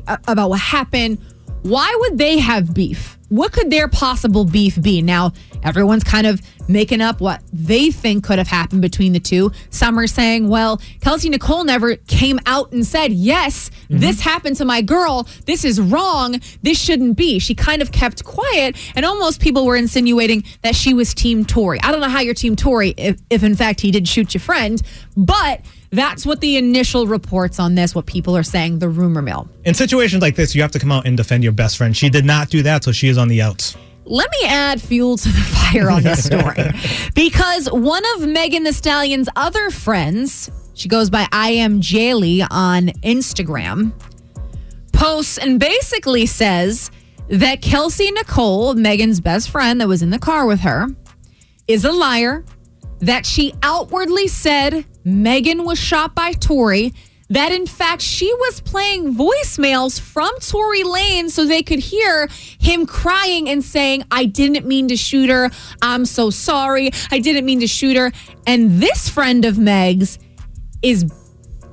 [0.08, 1.20] uh, about what happened.
[1.64, 3.20] Why would they have beef?
[3.30, 5.02] what could their possible beef be?
[5.02, 5.32] Now,
[5.64, 9.52] everyone's kind of making up what they think could have happened between the two.
[9.72, 14.00] Some are saying, well, Kelsey Nicole never came out and said, yes, mm-hmm.
[14.00, 15.28] this happened to my girl.
[15.46, 16.40] This is wrong.
[16.62, 17.40] This shouldn't be.
[17.40, 21.80] She kind of kept quiet, and almost people were insinuating that she was Team Tory.
[21.82, 24.42] I don't know how you're Team Tory if, if in fact he did shoot your
[24.42, 24.82] friend,
[25.18, 29.50] but that's what the initial reports on this, what people are saying, the rumor mill.
[29.66, 31.98] In situations like this, you have to come out and defend your best friend.
[31.98, 33.76] She did not do that, so she is on the outs.
[34.10, 35.40] Let me add fuel to the
[35.72, 36.56] fire on this story.
[37.14, 42.88] Because one of Megan Thee Stallion's other friends, she goes by I am Jaylee on
[43.04, 43.92] Instagram,
[44.94, 46.90] posts and basically says
[47.28, 50.88] that Kelsey Nicole, Megan's best friend that was in the car with her,
[51.68, 52.46] is a liar,
[53.00, 56.94] that she outwardly said Megan was shot by Tory,
[57.30, 62.28] that in fact she was playing voicemails from Tory Lane so they could hear
[62.60, 65.50] him crying and saying, I didn't mean to shoot her.
[65.82, 66.92] I'm so sorry.
[67.12, 68.12] I didn't mean to shoot her.
[68.48, 70.18] And this friend of Meg's
[70.82, 71.04] is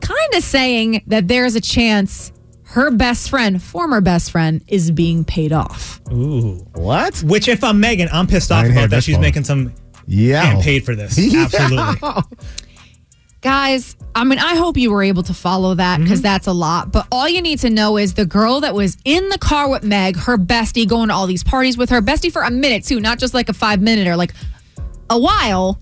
[0.00, 2.32] kind of saying that there's a chance
[2.64, 6.00] her best friend, former best friend, is being paid off.
[6.12, 6.56] Ooh.
[6.74, 7.16] What?
[7.22, 9.04] Which, if I'm Megan, I'm pissed off I didn't hear about that.
[9.04, 9.22] She's part.
[9.22, 9.72] making some
[10.06, 10.44] Yeah.
[10.46, 11.16] getting paid for this.
[11.34, 12.22] Absolutely.
[13.46, 16.22] Guys, I mean, I hope you were able to follow that because mm-hmm.
[16.24, 16.90] that's a lot.
[16.90, 19.84] But all you need to know is the girl that was in the car with
[19.84, 22.98] Meg, her bestie, going to all these parties with her bestie for a minute too,
[22.98, 24.34] not just like a five minute or like
[25.10, 25.78] a while,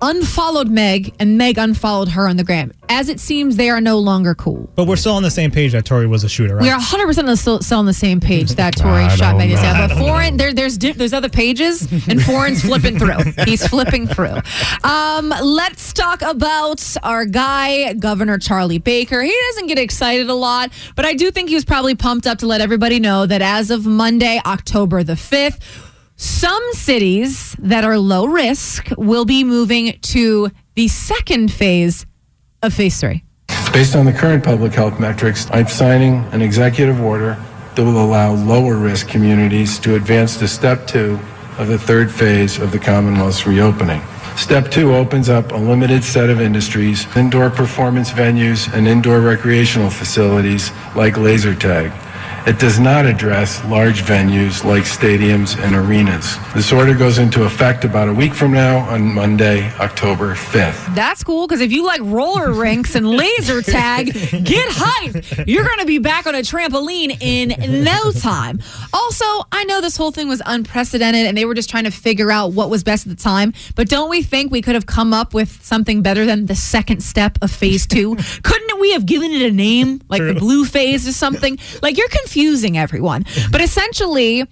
[0.00, 2.72] unfollowed Meg and Meg unfollowed her on the gram.
[2.88, 4.68] As it seems, they are no longer cool.
[4.76, 6.62] But we're still on the same page that Tory was a shooter, right?
[6.62, 9.56] We are 100% still, still on the same page that Tory I shot don't Megan
[9.56, 9.62] know.
[9.62, 9.98] Thee I Stallion.
[9.98, 13.32] But foreign, there, there's there's other pages, and foreign's flipping through.
[13.44, 14.36] He's flipping through.
[14.84, 19.22] Um, let's talk about our guy, Governor Charlie Baker.
[19.22, 22.38] He doesn't get excited a lot, but I do think he was probably pumped up
[22.38, 25.60] to let everybody know that as of Monday, October the 5th,
[26.16, 32.06] some cities that are low risk will be moving to the second phase
[32.62, 33.22] of phase three.
[33.72, 37.36] Based on the current public health metrics, I'm signing an executive order
[37.74, 41.18] that will allow lower risk communities to advance to step two
[41.58, 44.00] of the third phase of the Commonwealth's reopening.
[44.36, 49.88] Step two opens up a limited set of industries, indoor performance venues, and indoor recreational
[49.88, 51.90] facilities like laser tag.
[52.46, 56.38] It does not address large venues like stadiums and arenas.
[56.54, 60.94] This order goes into effect about a week from now on Monday, October 5th.
[60.94, 64.12] That's cool because if you like roller rinks and laser tag,
[64.44, 65.44] get hyped.
[65.48, 68.60] You're going to be back on a trampoline in no time.
[68.92, 72.30] Also, I know this whole thing was unprecedented and they were just trying to figure
[72.30, 73.54] out what was best at the time.
[73.74, 77.02] But don't we think we could have come up with something better than the second
[77.02, 78.14] step of phase two?
[78.44, 81.58] Couldn't we have given it a name like the blue phase or something?
[81.82, 83.24] Like you're confusing everyone.
[83.50, 84.44] But essentially,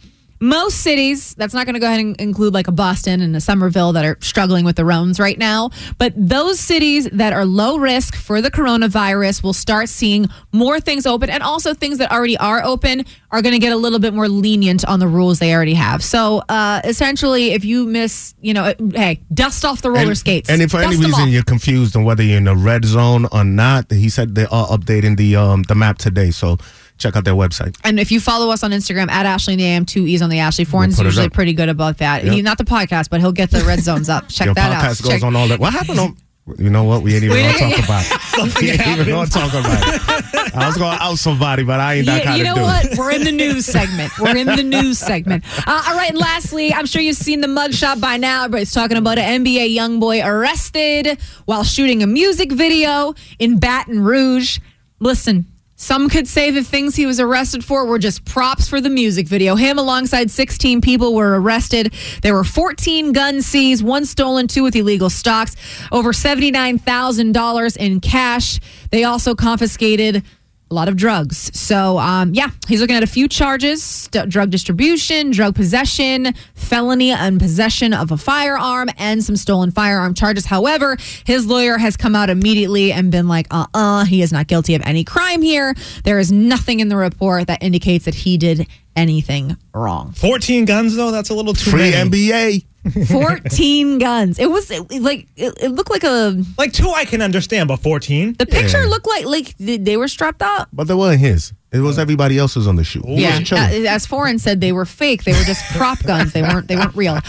[0.44, 3.40] most cities, that's not going to go ahead and include like a Boston and a
[3.40, 5.70] Somerville that are struggling with the roans right now.
[5.98, 11.07] But those cities that are low risk for the coronavirus will start seeing more things
[11.07, 11.30] open.
[11.30, 14.28] And also things that already are open are going to get a little bit more
[14.28, 16.04] lenient on the rules they already have.
[16.04, 20.50] So uh, essentially, if you miss, you know, hey, dust off the roller and, skates.
[20.50, 23.44] And if for any reason you're confused on whether you're in the red zone or
[23.44, 26.30] not, he said they are updating the um the map today.
[26.30, 26.59] So
[26.98, 27.76] check out their website.
[27.85, 30.30] And if you follow us on Instagram at Ashley and the AM, two E's on
[30.30, 30.64] the Ashley.
[30.64, 32.24] Foreign's it usually pretty good about that.
[32.24, 32.33] Yep.
[32.33, 34.28] He's not the podcast, but he'll get the red zones up.
[34.28, 34.83] Check Your that out.
[34.85, 35.59] podcast goes Check- on all that.
[35.61, 36.16] What happened on?
[36.59, 37.02] You know what?
[37.02, 38.04] We ain't even gonna talk about.
[38.07, 38.61] it.
[38.61, 40.54] we ain't even gonna talk about it.
[40.54, 42.90] I was gonna out somebody, but I ain't that Yeah, kind you of know dude.
[42.90, 42.98] what?
[42.98, 44.12] We're in the news segment.
[44.20, 45.42] We're in the news segment.
[45.66, 48.44] Uh, all right, and lastly, I'm sure you've seen the mugshot by now.
[48.44, 54.59] Everybody's talking about an NBA YoungBoy arrested while shooting a music video in Baton Rouge.
[55.00, 55.46] Listen.
[55.85, 59.29] Some could say the things he was arrested for were just props for the music
[59.29, 59.55] video.
[59.55, 61.92] Him alongside 16 people were arrested.
[62.23, 65.57] There were 14 guns seized, one stolen, two with illegal stocks,
[65.92, 68.61] over $79,000 in cash.
[68.92, 70.25] They also confiscated
[70.74, 71.56] a lot of drugs.
[71.56, 77.12] So, um, yeah, he's looking at a few charges st- drug distribution, drug possession, felony
[77.12, 80.46] and possession of a firearm, and some stolen firearm charges.
[80.46, 84.48] However, his lawyer has come out immediately and been like, uh uh he is not
[84.48, 85.74] guilty of any crime here.
[86.02, 90.12] There is nothing in the report that indicates that he did anything wrong.
[90.12, 91.12] 14 guns, though?
[91.12, 92.10] That's a little too Free many.
[92.10, 92.64] NBA.
[92.90, 94.38] 14 guns.
[94.38, 96.42] It was it, like, it, it looked like a.
[96.59, 98.35] Like two I can understand, but 14?
[98.38, 100.68] The picture looked like like they they were strapped up.
[100.73, 101.53] But they weren't his.
[101.73, 103.05] It was everybody else's on the shoot.
[103.07, 103.87] Yeah, was chilling.
[103.87, 105.25] uh, as Foreign said, they were fake.
[105.25, 106.33] They were just prop guns.
[106.33, 106.68] They weren't.
[106.68, 107.14] They weren't real.
[107.14, 107.20] Uh,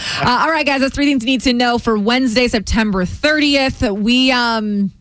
[0.42, 0.82] all right, guys.
[0.82, 3.82] That's three things you need to know for Wednesday, September thirtieth.
[3.82, 4.92] We, um,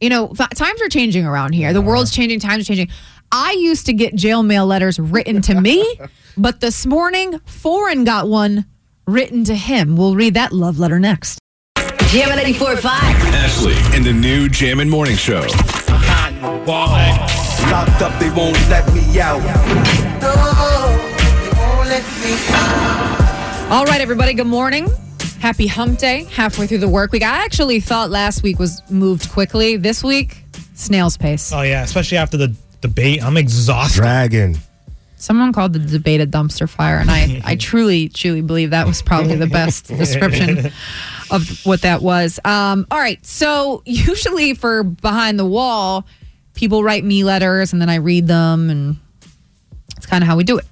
[0.00, 1.72] you know, th- times are changing around here.
[1.72, 2.40] The world's changing.
[2.40, 2.88] Times are changing.
[3.32, 5.84] I used to get jail mail letters written to me,
[6.36, 8.64] but this morning, Foreign got one
[9.10, 9.96] written to him.
[9.96, 11.38] We'll read that love letter next.
[12.08, 12.84] Jam 94.5.
[12.84, 15.46] Ashley in the new Jammin' Morning Show.
[17.70, 19.38] Locked up, they won't let me out.
[20.20, 20.34] No,
[21.28, 23.70] they won't let me out.
[23.70, 24.88] All right, everybody, good morning.
[25.40, 27.22] Happy hump day, halfway through the work week.
[27.22, 29.76] I actually thought last week was moved quickly.
[29.76, 30.44] This week,
[30.74, 31.52] snail's pace.
[31.52, 33.22] Oh yeah, especially after the debate.
[33.22, 34.00] I'm exhausted.
[34.00, 34.56] Dragon.
[35.20, 39.02] Someone called the debate a dumpster fire, and I, I truly, truly believe that was
[39.02, 40.72] probably the best description
[41.30, 42.40] of what that was.
[42.42, 46.06] Um, all right, so usually for behind the wall,
[46.54, 48.96] people write me letters, and then I read them, and
[49.98, 50.64] it's kind of how we do it.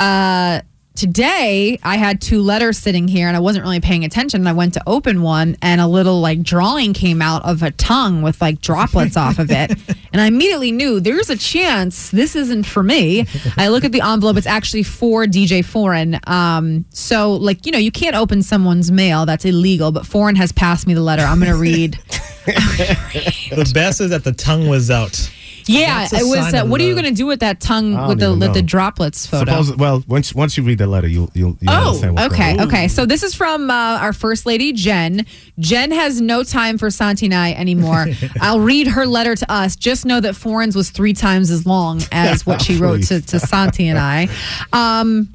[0.00, 0.62] Uh,
[0.96, 4.40] today, I had two letters sitting here, and I wasn't really paying attention.
[4.40, 7.70] And I went to open one, and a little like drawing came out of a
[7.72, 9.70] tongue with like droplets off of it,
[10.12, 13.26] and I immediately knew there's a chance this isn't for me.
[13.56, 16.18] I look at the envelope; it's actually for DJ Foreign.
[16.26, 19.92] Um, so like you know, you can't open someone's mail; that's illegal.
[19.92, 21.22] But Foreign has passed me the letter.
[21.22, 21.98] I'm going to read.
[22.46, 25.30] The best is that the tongue was out.
[25.68, 26.54] Yeah, it was.
[26.54, 28.62] Uh, of what are you going to do with that tongue with the with the
[28.62, 29.62] droplets photo?
[29.62, 32.56] Suppose, well, once once you read the letter, you'll you'll, you'll Oh, understand what's okay,
[32.56, 32.88] going okay.
[32.88, 35.26] So this is from uh, our first lady, Jen.
[35.58, 38.06] Jen has no time for Santi and I anymore.
[38.40, 39.74] I'll read her letter to us.
[39.76, 43.40] Just know that Foreign's was three times as long as what she wrote to, to
[43.40, 44.28] Santi and I.
[44.72, 45.28] Um,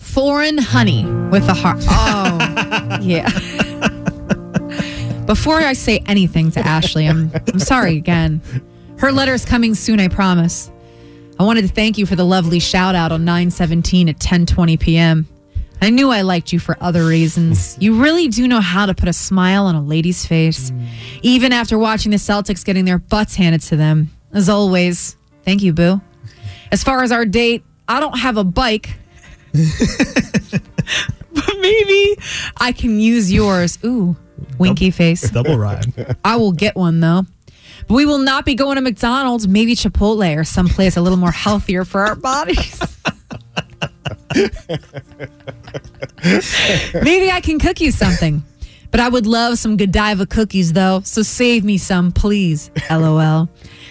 [0.00, 1.78] foreign honey with a heart.
[1.90, 3.28] Oh, yeah.
[5.26, 8.40] Before I say anything to Ashley, I'm I'm sorry again.
[8.98, 10.70] Her letter is coming soon, I promise.
[11.38, 15.28] I wanted to thank you for the lovely shout out on 917 at 1020 p.m.
[15.82, 17.76] I knew I liked you for other reasons.
[17.80, 20.72] You really do know how to put a smile on a lady's face,
[21.22, 24.10] even after watching the Celtics getting their butts handed to them.
[24.32, 26.00] As always, thank you, Boo.
[26.72, 28.96] As far as our date, I don't have a bike,
[29.52, 29.62] but
[31.60, 32.16] maybe
[32.56, 33.78] I can use yours.
[33.84, 34.16] Ooh,
[34.58, 35.28] winky face.
[35.30, 36.16] Double ride.
[36.24, 37.26] I will get one though.
[37.86, 41.32] But we will not be going to McDonald's, maybe Chipotle or someplace a little more
[41.32, 42.80] healthier for our bodies.
[46.94, 48.42] maybe I can cook you something.
[48.90, 52.70] But I would love some Godiva cookies though, so save me some, please.
[52.88, 53.48] LOL.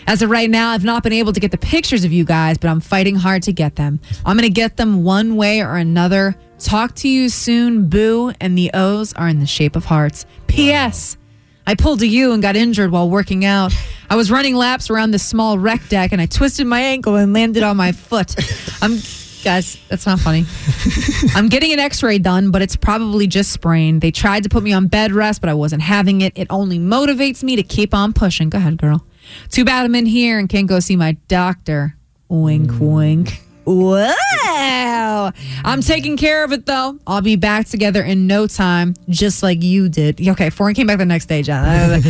[0.08, 2.58] As of right now, I've not been able to get the pictures of you guys,
[2.58, 4.00] but I'm fighting hard to get them.
[4.26, 6.36] I'm going to get them one way or another.
[6.58, 10.26] Talk to you soon, boo, and the O's are in the shape of hearts.
[10.48, 11.18] P.S.
[11.66, 13.74] I pulled a U and got injured while working out.
[14.10, 17.34] I was running laps around this small rec deck and I twisted my ankle and
[17.34, 18.36] landed on my foot.
[18.82, 18.98] I'm
[19.44, 20.46] guys, that's not funny.
[21.36, 24.02] I'm getting an x-ray done, but it's probably just sprained.
[24.02, 26.34] They tried to put me on bed rest, but I wasn't having it.
[26.36, 28.50] It only motivates me to keep on pushing.
[28.50, 29.06] Go ahead, girl.
[29.50, 31.96] Too bad I'm in here and can't go see my doctor.
[32.30, 32.80] Wink mm.
[32.80, 33.42] wink.
[33.66, 35.32] Wow.
[35.64, 37.00] I'm taking care of it though.
[37.08, 40.26] I'll be back together in no time, just like you did.
[40.28, 42.02] Okay, Foreign came back the next day, John.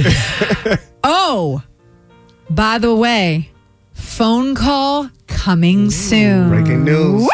[1.04, 1.64] oh,
[2.50, 3.52] by the way,
[3.94, 6.50] phone call coming soon.
[6.50, 7.22] breaking news.
[7.22, 7.30] Woo!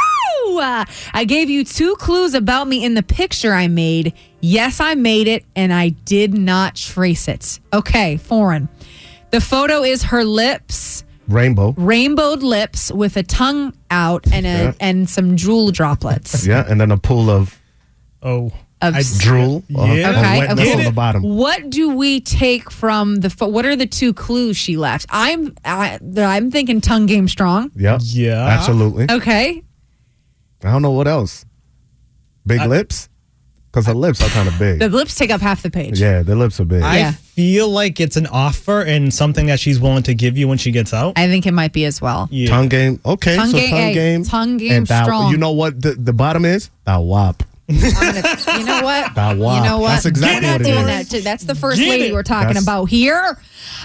[0.62, 4.14] I gave you two clues about me in the picture I made.
[4.42, 7.60] Yes, I made it, and I did not trace it.
[7.72, 8.68] Okay, Foreign.
[9.32, 11.74] The photo is her lips Rainbow.
[11.78, 14.74] rainbowed lips with a tongue out and a Yeah.
[14.80, 16.46] and some drool droplets.
[16.46, 17.58] Yeah, and then a pool of
[18.22, 18.52] Oh.
[18.82, 19.64] Of I- drool.
[19.78, 20.08] uh, Yeah.
[20.10, 20.78] and Okay, wetness okay.
[20.80, 21.22] on the bottom.
[21.24, 23.30] What do we take from the?
[23.30, 25.06] pho- What are the two clues she left?
[25.10, 27.72] I'm I, I'm thinking tongue game strong.
[27.76, 27.98] Yeah.
[28.02, 28.46] Yeah.
[28.46, 29.08] Absolutely.
[29.12, 29.62] Okay,
[30.64, 31.46] I don't know what else.
[32.48, 33.10] Big lips?
[33.72, 34.80] Because her lips are kind of big.
[34.80, 36.02] the lips take up half the page.
[36.02, 36.82] yeah, the lips are big.
[36.82, 37.12] I Yeah.
[37.12, 40.72] feel like it's an offer and something that she's willing to give you when she
[40.72, 41.14] gets out.
[41.18, 42.28] I think it might be as well.
[42.32, 42.50] Yeah.
[42.50, 43.00] Tongue game.
[43.06, 44.24] Okay, Tongue so game- tongue hey, game.
[44.24, 45.32] tongue game and thou- strong.
[45.32, 46.72] You know what the, the bottom is?
[46.86, 47.44] Thou wop.
[47.70, 49.14] Gonna, you know what?
[49.16, 49.90] That You know what?
[49.90, 51.22] That's exactly We're not what doing that too.
[51.22, 52.14] That's the first Get lady it.
[52.14, 53.38] we're talking That's- about here.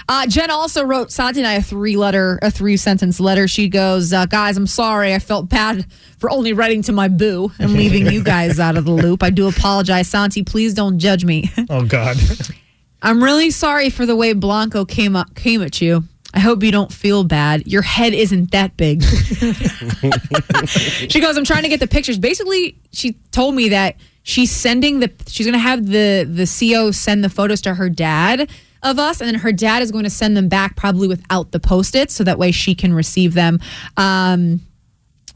[0.09, 3.47] Uh, Jen also wrote Santi and I a three letter, a three sentence letter.
[3.47, 5.13] She goes, uh, "Guys, I'm sorry.
[5.13, 5.85] I felt bad
[6.19, 9.23] for only writing to my boo and leaving you guys out of the loop.
[9.23, 10.43] I do apologize, Santi.
[10.43, 11.51] Please don't judge me.
[11.69, 12.17] Oh God.
[13.01, 16.03] I'm really sorry for the way Blanco came up came at you."
[16.35, 17.65] I hope you don't feel bad.
[17.65, 19.01] Your head isn't that big.
[21.09, 22.19] she goes, I'm trying to get the pictures.
[22.19, 27.23] Basically, she told me that she's sending the she's gonna have the the CO send
[27.23, 28.49] the photos to her dad
[28.83, 31.59] of us, and then her dad is going to send them back probably without the
[31.59, 33.59] post-it, so that way she can receive them.
[33.95, 34.61] Um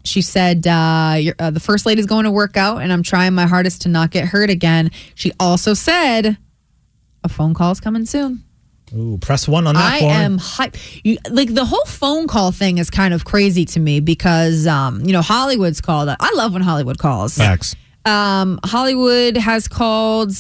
[0.04, 3.46] she said uh, uh, the first lady's going to work out, and I'm trying my
[3.46, 4.92] hardest to not get hurt again.
[5.16, 6.38] She also said
[7.24, 8.44] a phone call is coming soon.
[8.96, 10.76] Ooh, press one on that I for am hype.
[11.04, 15.02] You, like the whole phone call thing is kind of crazy to me because um,
[15.02, 16.10] you know Hollywood's called.
[16.10, 17.38] I love when Hollywood calls.
[17.38, 17.76] Facts.
[18.06, 20.32] Um, Hollywood has called,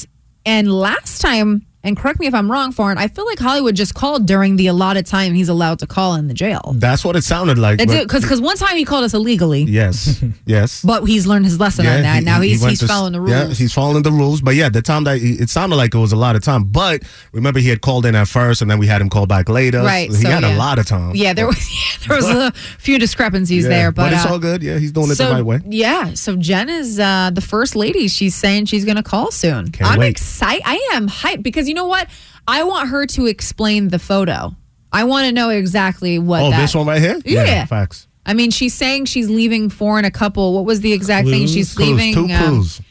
[0.45, 2.97] and last time, and correct me if I'm wrong, Foreign.
[2.97, 6.27] I feel like Hollywood just called during the allotted time he's allowed to call in
[6.27, 6.73] the jail.
[6.75, 7.77] That's what it sounded like.
[7.79, 10.81] Because because one time he called us illegally, yes, yes.
[10.83, 12.19] but he's learned his lesson on that.
[12.19, 13.31] he- now he's went he's to- following the rules.
[13.31, 14.41] Yeah, he's following the rules.
[14.41, 16.65] But yeah, the time that he, it sounded like it was a lot of time.
[16.65, 19.47] But remember, he had called in at first, and then we had him call back
[19.47, 19.81] later.
[19.81, 20.55] Right, So he so, had yeah.
[20.55, 21.15] a lot of time.
[21.15, 24.61] Yeah, there was there was a few discrepancies Yeah, there, but, it's uh, all good.
[24.61, 25.59] Yeah, he's doing it so, the right way.
[25.65, 26.13] Yeah.
[26.15, 28.07] So Jen is uh, the first lady.
[28.09, 29.71] She's saying she's going to call soon.
[29.71, 30.63] Can't I'm excited.
[30.65, 32.09] I am hyped because you know what?
[32.47, 34.55] I want her to explain the photo.
[34.91, 36.41] I want to know exactly what.
[36.41, 37.19] Oh, that, this one right here.
[37.23, 37.65] Yeah.
[37.65, 38.07] facts.
[38.25, 40.53] I mean, she's saying she's leaving four and a couple.
[40.53, 41.41] What was the exact thing?
[41.41, 41.53] Clues?
[41.53, 42.13] She's Clues, leaving.
[42.13, 42.81] two um, clues.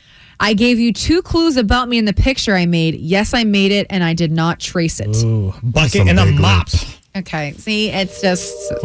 [0.41, 2.95] I gave you two clues about me in the picture I made.
[2.95, 5.17] Yes, I made it, and I did not trace it.
[5.25, 6.73] Ooh, bucket Some and a big mop.
[6.73, 6.97] lips.
[7.17, 7.53] Okay.
[7.59, 8.55] See, it's just.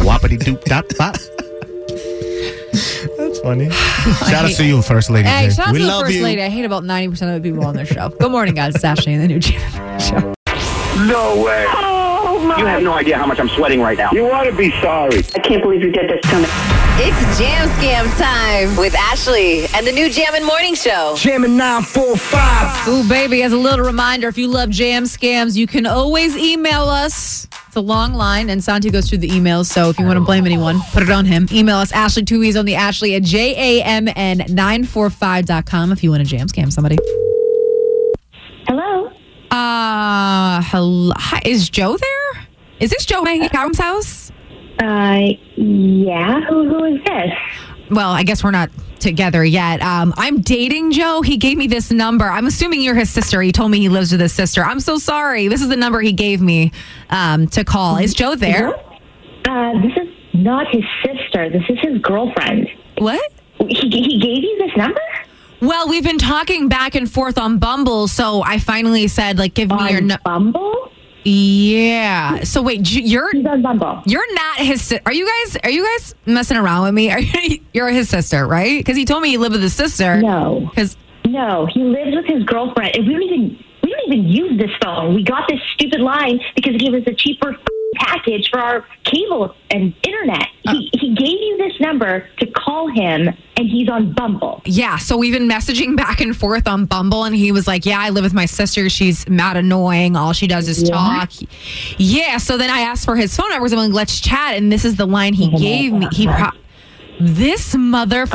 [0.00, 1.16] Whoppity doop dop bop.
[3.42, 3.70] That's funny.
[4.30, 5.28] Shout out to you, First Lady.
[5.28, 5.50] Hey, Jen.
[5.52, 6.22] shout out we to the love first you.
[6.22, 6.42] lady.
[6.42, 8.08] I hate about 90% of the people on their show.
[8.08, 8.74] Good morning, guys.
[8.74, 9.60] It's Ashley and the new Jim
[9.98, 10.34] show.
[11.06, 11.64] No way.
[11.68, 14.10] Oh, you have no idea how much I'm sweating right now.
[14.12, 15.18] You ought to be sorry.
[15.34, 16.48] I can't believe you did this to me.
[16.94, 21.14] It's Jam Scam time with Ashley and the new Jammin' Morning Show.
[21.16, 22.88] Jamming 945.
[22.88, 26.82] Ooh, baby, as a little reminder, if you love jam scams, you can always email
[26.82, 27.48] us.
[27.66, 29.64] It's a long line, and Santi goes through the emails.
[29.66, 31.48] So if you want to blame anyone, put it on him.
[31.50, 36.46] Email us, Ashley Two E's on the Ashley at jamn945.com if you want to jam
[36.46, 36.98] scam somebody.
[38.66, 39.10] Hello.
[39.50, 41.14] Uh, hello.
[41.16, 42.46] Hi, is Joe there?
[42.80, 44.30] Is this Joe at Ham's house?
[44.82, 46.40] Uh, yeah.
[46.48, 47.32] Who who is this?
[47.90, 49.82] Well, I guess we're not together yet.
[49.82, 51.22] Um, I'm dating Joe.
[51.22, 52.24] He gave me this number.
[52.24, 53.42] I'm assuming you're his sister.
[53.42, 54.64] He told me he lives with his sister.
[54.64, 55.48] I'm so sorry.
[55.48, 56.72] This is the number he gave me
[57.10, 57.98] um, to call.
[57.98, 58.74] Is Joe there?
[59.44, 61.50] Uh, this is not his sister.
[61.50, 62.68] This is his girlfriend.
[62.98, 63.20] What?
[63.58, 65.00] He he gave you this number?
[65.60, 69.68] Well, we've been talking back and forth on Bumble, so I finally said, like, give
[69.68, 70.22] me your number.
[70.24, 70.90] Bumble?
[71.24, 72.42] Yeah.
[72.44, 74.02] So wait, you're He's on Bumble.
[74.06, 74.82] you're not his.
[74.82, 75.56] Si- are you guys?
[75.64, 77.10] Are you guys messing around with me?
[77.12, 77.60] Are you?
[77.72, 78.78] You're his sister, right?
[78.78, 80.20] Because he told me he lived with his sister.
[80.20, 80.66] No.
[80.70, 80.96] Because
[81.26, 84.70] No, he lives with his girlfriend, and we don't even we don't even use this
[84.82, 85.14] phone.
[85.14, 87.56] We got this stupid line because he gave us a cheaper
[87.94, 90.48] package for our cable and internet.
[90.64, 94.62] He he gave you this number to call him, and he's on Bumble.
[94.64, 98.00] Yeah, so we've been messaging back and forth on Bumble, and he was like, "Yeah,
[98.00, 98.88] I live with my sister.
[98.88, 100.16] She's mad annoying.
[100.16, 100.94] All she does is Yeah?
[100.94, 101.30] talk."
[101.98, 102.38] Yeah.
[102.38, 103.72] So then I asked for his phone numbers.
[103.72, 106.08] I'm like, "Let's chat." And this is the line he gave me.
[106.12, 106.50] He pro-
[107.24, 108.26] this mother.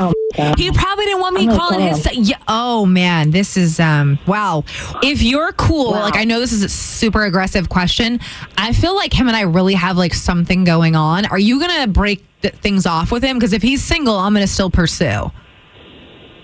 [0.57, 2.03] he probably didn't want me Oh calling his.
[2.03, 2.13] God.
[2.15, 4.63] Yeah, oh man, this is um wow.
[5.03, 6.01] If you're cool, Wow.
[6.01, 8.19] like I know this is a super aggressive question.
[8.57, 11.25] I feel like him and I really have like something going on.
[11.25, 13.37] Are you gonna break th- things off with him?
[13.37, 15.31] Because if he's single, I'm gonna still pursue.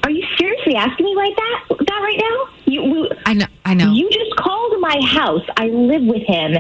[0.04, 1.78] Are you seriously asking me like that?
[1.88, 2.54] That right now?
[2.66, 3.46] You we, I know.
[3.66, 3.92] I know.
[3.94, 5.44] you just called my house.
[5.58, 6.58] I live with him,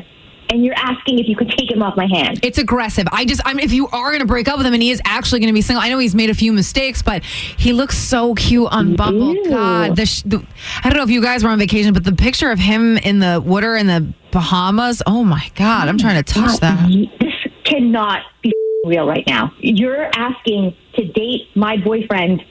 [0.50, 2.40] and you're asking if you could take him off my hands.
[2.44, 3.08] It's aggressive.
[3.12, 5.02] I just, I'm, if you are going to break up with him and he is
[5.06, 7.98] actually going to be single, I know he's made a few mistakes, but he looks
[7.98, 9.34] so cute on Bumble.
[9.36, 9.50] Ew.
[9.50, 10.46] God, the, sh- the,
[10.84, 13.20] I don't know if you guys were on vacation, but the picture of him in
[13.20, 15.02] the water in the Bahamas.
[15.06, 16.90] Oh my God, I'm trying to touch that.
[17.20, 17.34] This
[17.64, 18.54] cannot be
[18.86, 19.54] real right now.
[19.60, 22.44] You're asking to date my boyfriend.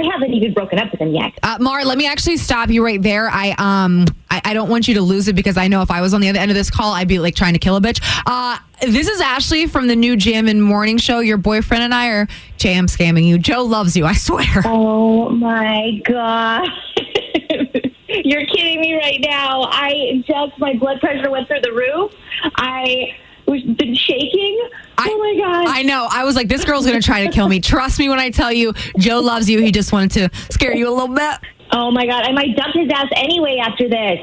[0.00, 1.32] I haven't even broken up with him yet.
[1.42, 3.28] Uh, Mar, let me actually stop you right there.
[3.28, 6.00] I um, I, I don't want you to lose it because I know if I
[6.00, 7.80] was on the other end of this call, I'd be like trying to kill a
[7.80, 8.00] bitch.
[8.26, 11.20] Uh, this is Ashley from the new Jammin' Morning Show.
[11.20, 13.38] Your boyfriend and I are jam scamming you.
[13.38, 14.06] Joe loves you.
[14.06, 14.62] I swear.
[14.64, 16.66] Oh my god.
[18.08, 19.64] You're kidding me right now.
[19.64, 22.12] I just my blood pressure went through the roof.
[22.56, 23.14] I
[23.46, 24.68] was been shaking.
[24.98, 25.66] oh my god.
[25.68, 26.06] I know.
[26.10, 27.60] I was like, this girl's going to try to kill me.
[27.60, 29.60] Trust me when I tell you, Joe loves you.
[29.60, 31.38] He just wanted to scare you a little bit.
[31.72, 32.24] Oh my god.
[32.24, 34.20] I might dump his ass anyway after this.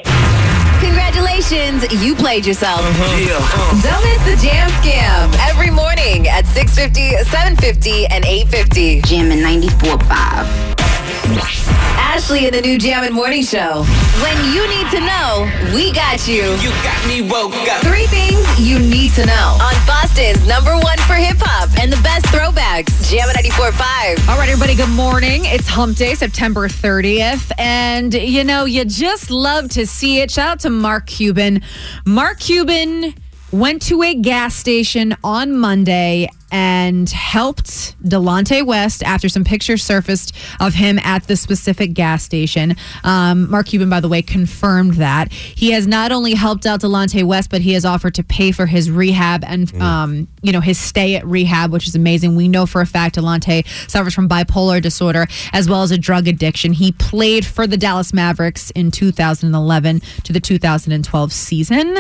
[0.80, 2.82] Congratulations, you played yourself.
[2.82, 9.04] Don't miss the Jam Scam every morning at 6.50, 7.50, and 8.50.
[9.06, 10.87] Jammin' 94.5.
[11.08, 13.84] Ashley in the new Jammin' Morning Show.
[14.22, 16.44] When you need to know, we got you.
[16.60, 17.82] You got me woke up.
[17.82, 22.02] Three things you need to know on Boston's number one for hip hop and the
[22.02, 23.10] best throwbacks.
[23.10, 24.30] Jammin' 94.5.
[24.30, 25.46] All right, everybody, good morning.
[25.46, 27.52] It's Hump Day, September 30th.
[27.58, 30.32] And, you know, you just love to see it.
[30.32, 31.62] Shout out to Mark Cuban.
[32.06, 33.14] Mark Cuban
[33.52, 40.36] went to a gas station on Monday and helped Delonte West after some pictures surfaced
[40.60, 42.76] of him at the specific gas station.
[43.04, 47.24] Um, Mark Cuban, by the way, confirmed that he has not only helped out Delonte
[47.24, 50.78] West, but he has offered to pay for his rehab and um, you know his
[50.78, 52.36] stay at rehab, which is amazing.
[52.36, 56.28] We know for a fact Delonte suffers from bipolar disorder as well as a drug
[56.28, 56.74] addiction.
[56.74, 61.98] He played for the Dallas Mavericks in 2011 to the 2012 season.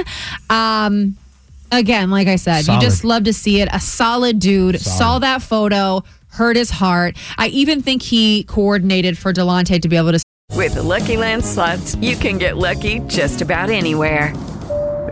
[0.50, 1.18] Um,
[1.72, 2.82] again, like I said, Solid.
[2.82, 3.70] you just love to see it.
[3.74, 4.98] A solid dude Solid.
[4.98, 7.16] saw that photo, hurt his heart.
[7.38, 10.22] I even think he coordinated for Delonte to be able to.
[10.56, 14.34] With the Lucky Land slots, you can get lucky just about anywhere.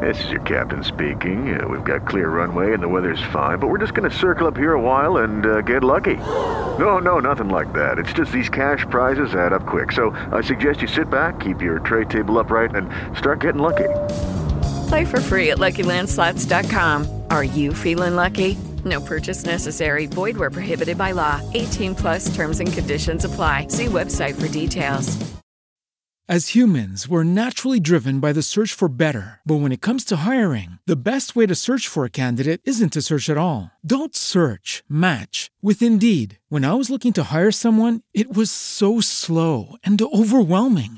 [0.02, 1.58] This is your captain speaking.
[1.60, 4.46] Uh, we've got clear runway and the weather's fine, but we're just going to circle
[4.46, 6.16] up here a while and uh, get lucky.
[6.16, 7.98] No, no, nothing like that.
[7.98, 9.94] It's just these cash prizes add up quick.
[9.94, 13.88] So I suggest you sit back, keep your tray table upright, and start getting lucky.
[14.88, 17.24] Play for free at LuckyLandSlots.com.
[17.30, 18.58] Are you feeling lucky?
[18.84, 20.06] No purchase necessary.
[20.06, 21.42] Void where prohibited by law.
[21.54, 23.68] 18 plus terms and conditions apply.
[23.70, 25.36] See website for details.
[26.28, 29.42] As humans, we're naturally driven by the search for better.
[29.46, 32.94] But when it comes to hiring, the best way to search for a candidate isn't
[32.94, 33.70] to search at all.
[33.86, 36.40] Don't search, match with Indeed.
[36.50, 40.98] When I was looking to hire someone, it was so slow and overwhelming.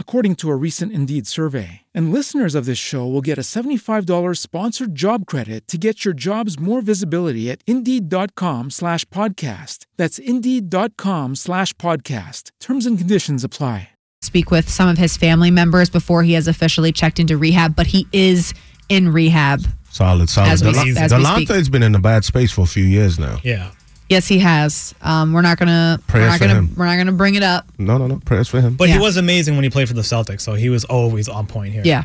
[0.00, 1.82] according to a recent Indeed survey.
[1.94, 6.14] And listeners of this show will get a $75 sponsored job credit to get your
[6.14, 9.86] jobs more visibility at Indeed.com slash podcast.
[9.96, 12.50] That's Indeed.com slash podcast.
[12.58, 13.90] Terms and conditions apply.
[14.20, 17.86] speak with some of his family members before he has officially checked into rehab, but
[17.86, 18.52] he is
[18.88, 19.60] in rehab.
[19.90, 20.50] Solid, solid.
[20.50, 21.48] As we- Delon- as we speak.
[21.48, 23.38] Delonte's been in a bad space for a few years now.
[23.44, 23.70] Yeah.
[24.08, 24.94] Yes, he has.
[25.02, 25.98] Um, we're not gonna.
[26.00, 26.58] we're Prayers not for gonna.
[26.60, 26.74] him.
[26.76, 27.66] We're not gonna bring it up.
[27.78, 28.20] No, no, no.
[28.24, 28.74] Prayers for him.
[28.76, 28.94] But Yeah.
[28.94, 31.72] he was amazing when he played for the Celtics, so he was always on point
[31.74, 31.82] here.
[31.84, 32.04] Yeah,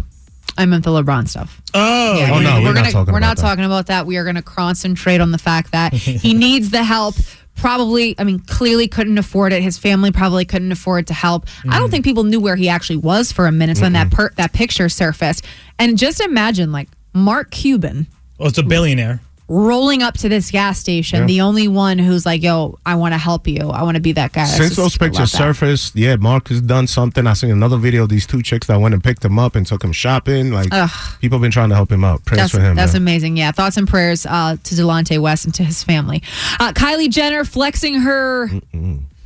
[0.58, 1.62] I meant the LeBron stuff.
[1.74, 3.41] Oh, Yeah, Oh, no, we're not gonna, talking We're about not that.
[3.41, 4.06] talking about that.
[4.06, 5.93] We are going to concentrate on the fact that
[6.24, 7.16] he needs the help.
[7.56, 9.62] Probably, I mean, clearly couldn't afford it.
[9.64, 11.45] His family probably couldn't afford to help.
[11.64, 11.80] I Mm.
[11.80, 14.54] don't think people knew where he actually was for a minute when that per- that
[14.54, 15.45] picture surfaced.
[15.80, 18.08] And just imagine, like Mark Cuban
[18.39, 19.22] Well, it's a billionaire.
[19.48, 21.26] Rolling up to this gas station, Yeah.
[21.26, 23.70] the only one who's like, "Yo, I want to help you.
[23.70, 27.28] I want to be that guy." Since those pictures surfaced, yeah, Mark has done something.
[27.28, 29.66] I seen another video of these two chicks that went and picked him up and
[29.68, 30.52] took him shopping.
[30.52, 30.89] Like Ugh.
[31.22, 32.24] people have been trying to help him out.
[32.26, 32.76] Prayers That's, for him.
[32.76, 33.02] that's man.
[33.02, 33.38] amazing.
[33.38, 33.52] Yeah.
[33.52, 36.24] Thoughts and prayers uh, to Delonte West and to his family.
[36.60, 38.50] Uh, Kylie Jenner flexing her.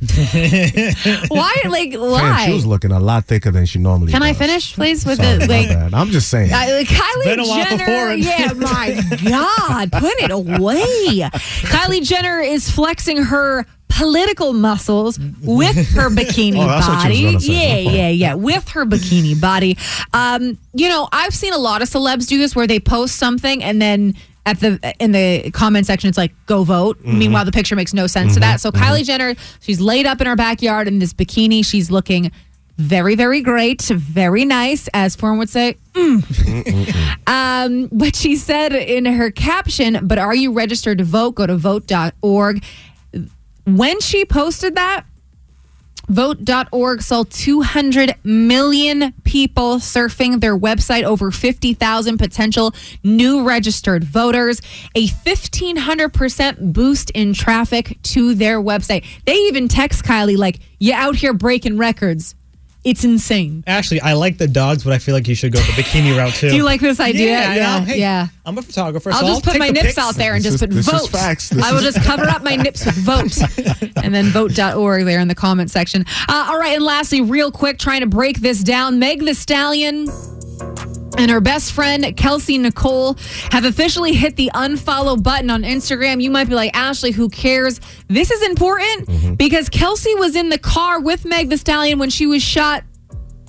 [1.28, 1.54] why?
[1.68, 2.46] Like, Fam, why?
[2.46, 4.12] she was looking a lot thicker than she normally.
[4.12, 5.04] Can I finish, please?
[5.04, 5.94] With Sorry, the like, bad.
[5.94, 6.52] I'm just saying.
[6.52, 7.78] uh, Kylie been a while Jenner.
[7.84, 8.18] before it.
[8.20, 11.28] Yeah, my God, put it away.
[11.30, 17.34] Kylie Jenner is flexing her political muscles with her bikini Oh, that's what she was
[17.34, 17.40] body.
[17.40, 17.82] say.
[17.82, 19.76] Yeah, My yeah, yeah, with her bikini body.
[20.12, 23.64] Um, you know, I've seen a lot of celebs do this where they post something
[23.64, 24.14] and then
[24.48, 27.02] at the in the comment section it's like go vote.
[27.02, 27.18] Mhm.
[27.18, 28.60] Meanwhile, the picture makes no sense to Mhm, that.
[28.60, 28.80] So mhm.
[28.80, 31.64] Kylie Jenner, she's laid up in her backyard in this bikini.
[31.64, 32.30] She's looking
[32.78, 35.76] very, very great, very nice, as Foreign would say.
[35.94, 37.18] Mm.
[37.26, 41.32] Um, but she said in her caption, but are you registered to vote?
[41.34, 42.62] Go to vote.org.
[43.64, 45.04] When she posted that,
[46.08, 54.60] vote.org saw 200 million people surfing their website, over 50,000 potential new registered voters,
[54.94, 59.04] a 1500% boost in traffic to their website.
[59.24, 62.34] They even text Kylie, like, you out here breaking records.
[62.84, 63.64] It's insane.
[63.66, 66.32] Actually, I like the dogs, but I feel like you should go the bikini route
[66.34, 66.48] too.
[66.50, 67.26] Do you like this idea?
[67.32, 67.84] Yeah, Yeah, I know.
[67.86, 68.28] Hey, yeah.
[68.46, 69.10] I'm a photographer.
[69.10, 69.98] I'll so just put take my nips pics.
[69.98, 71.10] out there and This just is- put this is vote.
[71.10, 71.50] facts.
[71.50, 73.36] This I will is- just cover up my nips with vote
[74.02, 76.06] and then vote.org there in the comment section.
[76.28, 76.76] Uh, all right.
[76.76, 80.06] And lastly, real quick, trying to break this down Meg Thee Stallion
[81.18, 83.16] and her best friend, Kelsey Nicole,
[83.50, 86.22] have officially hit the unfollow button on Instagram.
[86.22, 87.80] You might be like, Ashley, who cares?
[88.08, 89.34] This is important mm-hmm.
[89.34, 92.84] because Kelsey was in the car with Meg Thee Stallion when she was shot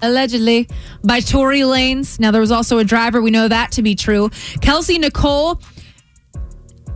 [0.02, 0.68] allegedly
[1.04, 2.20] by Tory Lanez.
[2.20, 3.22] Now there was also a driver.
[3.22, 4.30] We know that to be true.
[4.62, 5.62] Kelsey Nicole.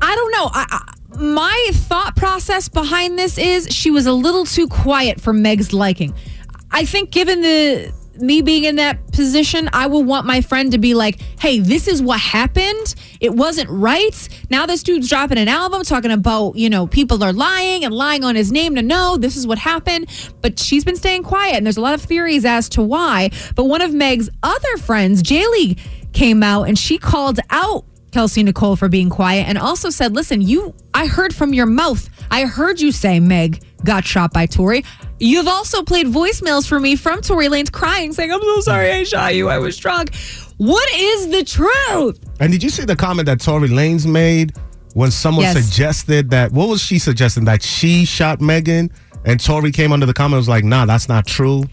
[0.01, 0.49] I don't know.
[0.51, 5.31] I, I, my thought process behind this is she was a little too quiet for
[5.31, 6.13] Meg's liking.
[6.71, 10.77] I think given the me being in that position, I will want my friend to
[10.77, 12.95] be like, hey, this is what happened.
[13.19, 14.29] It wasn't right.
[14.49, 18.23] Now this dude's dropping an album talking about, you know, people are lying and lying
[18.23, 20.07] on his name to know this is what happened.
[20.41, 23.29] But she's been staying quiet and there's a lot of theories as to why.
[23.55, 25.79] But one of Meg's other friends, Jaylee,
[26.13, 30.39] came out and she called out Kelsey Nicole for being quiet and also said, listen,
[30.39, 32.07] you, I heard from your mouth.
[32.29, 34.85] I heard you say Meg got shot by Tory.
[35.19, 39.03] You've also played voicemails for me from Tory Lanez crying, saying, I'm so sorry I
[39.03, 39.49] shot you.
[39.49, 40.13] I was drunk.
[40.57, 42.19] What is the truth?
[42.39, 44.53] And did you see the comment that Tory Lanez made
[44.93, 45.65] when someone Yes.
[45.65, 46.51] suggested that?
[46.51, 47.45] What was she suggesting?
[47.45, 48.91] That she shot Megan?
[49.25, 51.63] And Tory came under the comment and was like, nah, that's not true.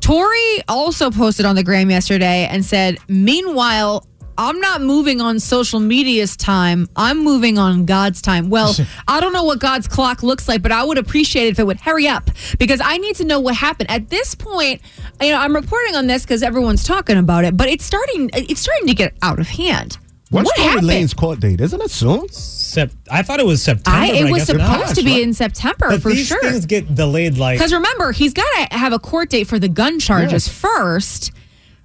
[0.00, 4.06] Tory also posted on the gram yesterday and said, Meanwhile,
[4.38, 6.88] I'm not moving on social media's time.
[6.96, 8.50] I'm moving on God's time.
[8.50, 8.74] Well,
[9.08, 11.66] I don't know what God's clock looks like, but I would appreciate it if it
[11.66, 13.90] would hurry up because I need to know what happened.
[13.90, 14.80] At this point,
[15.20, 18.60] you know, I'm reporting on this because everyone's talking about it, but it's starting it's
[18.60, 19.98] starting to get out of hand.
[20.30, 20.86] What's what Tory happened?
[20.88, 21.60] Lanez's court date?
[21.60, 22.28] Isn't it soon?
[22.30, 23.96] Sep- I thought it was September.
[23.96, 26.40] I, but it was supposed to be in September But for these sure.
[26.40, 29.68] things get delayed like Because remember, he's got to have a court date for the
[29.68, 31.30] gun charges first.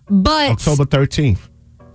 [0.10, 1.38] But October 13th.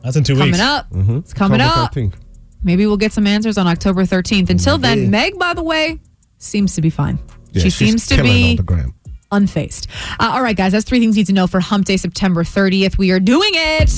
[0.06, 0.60] That's in two coming weeks.
[0.60, 0.88] up.
[0.92, 1.18] Mhm.
[1.18, 1.92] It's coming October up.
[1.92, 2.14] 13th.
[2.62, 4.50] Maybe we'll get some answers on October 13th.
[4.50, 5.98] Until then, Meg, by the way,
[6.38, 7.18] seems to be fine.
[7.52, 8.94] Yeah, she seems to be on the gram.
[9.32, 9.88] Unfazed.
[10.20, 12.44] Uh, all right, guys, that's three things you need to know for Hump Day, September
[12.44, 12.96] 30th.
[12.96, 13.90] We are doing it.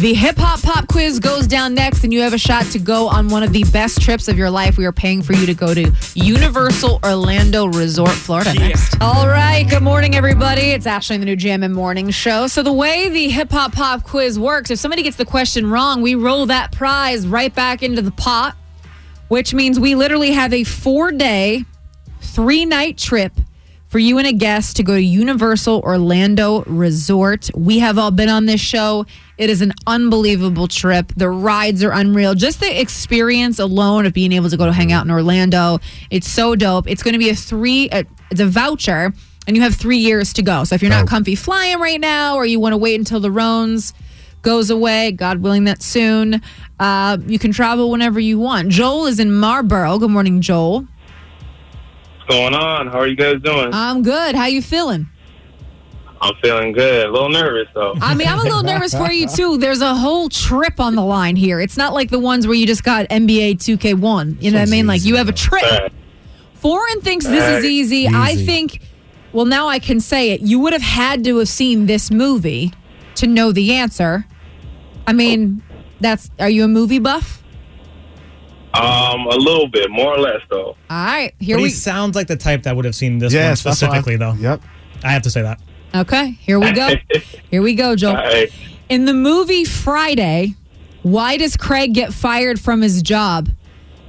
[0.00, 3.06] The hip hop pop quiz goes down next, and you have a shot to go
[3.06, 4.76] on one of the best trips of your life.
[4.76, 9.00] We are paying for you to go to Universal Orlando Resort, Florida next.
[9.00, 10.72] All right, good morning, everybody.
[10.72, 12.48] It's Ashley in the new Jammin' Morning Show.
[12.48, 16.02] So, the way the hip hop pop quiz works, if somebody gets the question wrong,
[16.02, 18.56] we roll that prize right back into the pot,
[19.28, 21.64] which means we literally have a four day,
[22.20, 23.32] three night trip
[23.88, 27.50] for you and a guest to go to Universal Orlando Resort.
[27.54, 29.06] We have all been on this show.
[29.38, 31.12] It is an unbelievable trip.
[31.16, 32.34] The rides are unreal.
[32.34, 35.78] Just the experience alone of being able to go to hang out in Orlando,
[36.10, 36.88] it's so dope.
[36.88, 39.12] It's going to be a three, uh, it's a voucher,
[39.46, 40.64] and you have three years to go.
[40.64, 43.30] So if you're not comfy flying right now, or you want to wait until the
[43.30, 43.94] Rones
[44.42, 46.42] goes away, God willing, that soon,
[46.80, 48.68] uh, you can travel whenever you want.
[48.68, 49.98] Joel is in Marlboro.
[49.98, 50.86] Good morning, Joel.
[52.26, 52.88] What's going on?
[52.88, 53.70] How are you guys doing?
[53.72, 54.34] I'm good.
[54.34, 55.06] How you feeling?
[56.20, 57.06] I'm feeling good.
[57.06, 57.94] A little nervous though.
[58.00, 59.58] I mean, I'm a little nervous for you too.
[59.58, 61.60] There's a whole trip on the line here.
[61.60, 64.42] It's not like the ones where you just got NBA 2K1.
[64.42, 64.86] You know what I mean?
[64.88, 65.92] Like you have a trip.
[66.54, 67.64] Foreign thinks this is Right.
[67.64, 68.08] easy.
[68.08, 68.80] I think,
[69.32, 70.40] well, now I can say it.
[70.40, 72.72] You would have had to have seen this movie
[73.16, 74.26] to know the answer.
[75.06, 75.62] I mean,
[76.00, 76.30] that's.
[76.40, 77.40] Are you a movie buff?
[78.82, 80.76] Um, a little bit, more or less though.
[80.90, 81.68] All right, here but we.
[81.68, 83.74] he sounds like the type that would have seen this Yes, one that's why I-
[83.74, 84.32] specifically, though.
[84.34, 84.62] Yep.
[85.04, 85.60] I have to say that.
[85.94, 86.90] Okay, here we go.
[87.50, 88.16] Here we go, Joel.
[88.16, 88.52] Alright.
[88.88, 90.54] In the movie Friday,
[91.02, 93.48] why does Craig get fired from his job?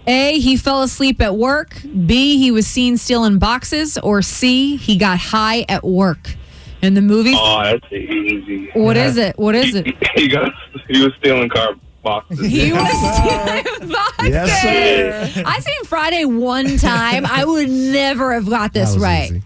[0.08, 1.82] A, he fell asleep at work.
[2.06, 3.98] B, he was seen stealing boxes.
[4.00, 6.36] Or C, he got high at work.
[6.82, 8.70] In the movie, Oh, that's easy.
[8.74, 9.38] what is it?
[9.38, 9.88] What is it?
[10.16, 10.52] He got
[10.90, 11.74] he was stealing car
[12.08, 12.40] boxes.
[12.40, 14.30] He was stealing boxes.
[14.30, 15.44] Yes, sir.
[15.46, 17.26] I seen Friday one time.
[17.26, 19.32] I would never have got this was right.
[19.32, 19.44] easy.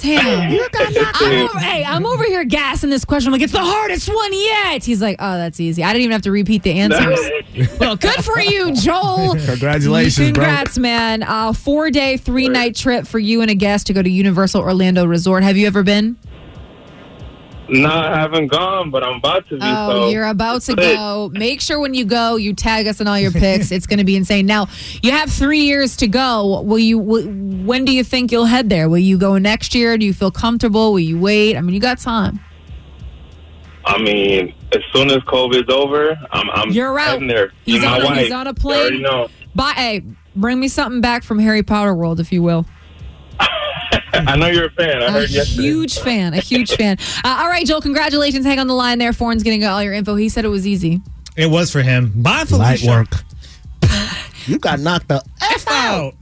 [0.00, 0.68] Damn.
[0.72, 3.28] I'm over, hey, I'm over here gassing this question.
[3.28, 4.84] I'm like, it's the hardest one yet.
[4.84, 5.82] He's like, oh, that's easy.
[5.82, 7.18] I didn't even have to repeat the answers.
[7.80, 9.34] well, good for you, Joel.
[9.34, 10.44] Congratulations, bro.
[10.44, 11.22] Congrats, man.
[11.22, 14.62] Uh, four day, three night trip for you and a guest to go to Universal
[14.62, 15.42] Orlando Resort.
[15.42, 16.16] Have you ever been?
[17.68, 19.60] No, I haven't gone, but I'm about to be.
[19.62, 21.30] Oh, so you're about to go.
[21.32, 23.70] Make sure when you go, you tag us in all your pics.
[23.70, 24.46] it's going to be insane.
[24.46, 24.68] Now,
[25.02, 26.62] you have three years to go.
[26.62, 26.98] Will you?
[26.98, 28.88] Will, when do you think you'll head there?
[28.88, 29.98] Will you go next year?
[29.98, 30.92] Do you feel comfortable?
[30.92, 31.56] Will you wait?
[31.56, 32.40] I mean, you got time.
[33.84, 37.20] I mean, as soon as COVID's over, I'm I'm You're out.
[37.20, 37.52] there.
[37.64, 38.02] He's on.
[38.02, 38.18] A, wife.
[38.18, 39.02] he's on a plane.
[39.02, 39.28] know.
[39.54, 39.72] Bye.
[39.76, 40.02] Hey,
[40.36, 42.66] bring me something back from Harry Potter World, if you will.
[44.26, 45.02] I know you're a fan.
[45.02, 45.68] I A heard yesterday.
[45.68, 46.34] A huge fan.
[46.34, 46.96] A huge fan.
[47.24, 47.80] Uh, all right, Joel.
[47.80, 48.44] Congratulations.
[48.44, 49.12] Hang on the line there.
[49.12, 50.14] Foreign's getting all your info.
[50.16, 51.00] He said it was easy.
[51.36, 52.12] It was for him.
[52.16, 53.08] Bye, Light work.
[54.46, 56.14] You got knocked the F out.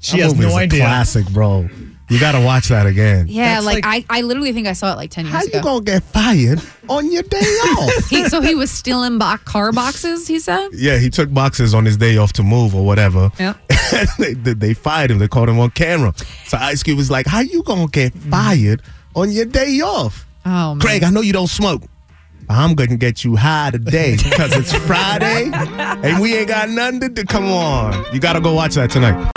[0.00, 0.80] She That has no is a idea.
[0.80, 1.68] Classic, bro.
[2.10, 3.26] You got to watch that again.
[3.28, 5.38] Yeah, like, I, I literally think I saw it like ten years ago.
[5.38, 5.58] How ago.
[5.58, 7.36] you gonna get fired on your day
[7.78, 8.08] off?
[8.08, 10.26] he, so he was stealing bo- car boxes.
[10.26, 10.68] He said.
[10.72, 13.30] yeah, he took boxes on his day off to move or whatever.
[13.38, 13.54] Yeah.
[14.18, 15.18] they, they, they fired him.
[15.18, 16.14] They caught him on camera.
[16.46, 18.30] So Ice Cube was like, "How you gonna get mm.
[18.30, 18.82] fired
[19.14, 20.80] on your day off?" Oh, man.
[20.80, 21.82] Craig, I know you don't smoke.
[22.46, 27.00] but I'm gonna get you high today because it's Friday and we ain't got nothing
[27.00, 27.24] to do.
[27.24, 29.30] Come on, you gotta go watch that tonight.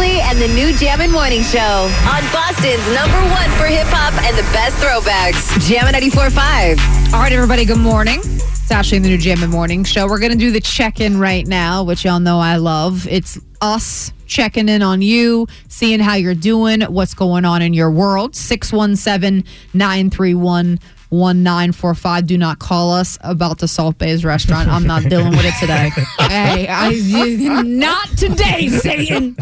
[0.00, 4.44] And the new Jammin' Morning Show on Boston's number one for hip hop and the
[4.52, 5.58] best throwbacks.
[5.68, 7.12] Jam 94.5.
[7.12, 8.20] All right, everybody, good morning.
[8.22, 10.06] It's Ashley in the new Jammin' Morning Show.
[10.06, 13.08] We're going to do the check in right now, which y'all know I love.
[13.08, 17.90] It's us checking in on you, seeing how you're doing, what's going on in your
[17.90, 18.36] world.
[18.36, 19.44] 617
[19.74, 20.78] 931
[21.10, 22.26] 1945.
[22.26, 24.68] Do not call us about the Salt Bae's restaurant.
[24.68, 25.90] I'm not dealing with it today.
[26.28, 29.36] hey, I, not today, Satan.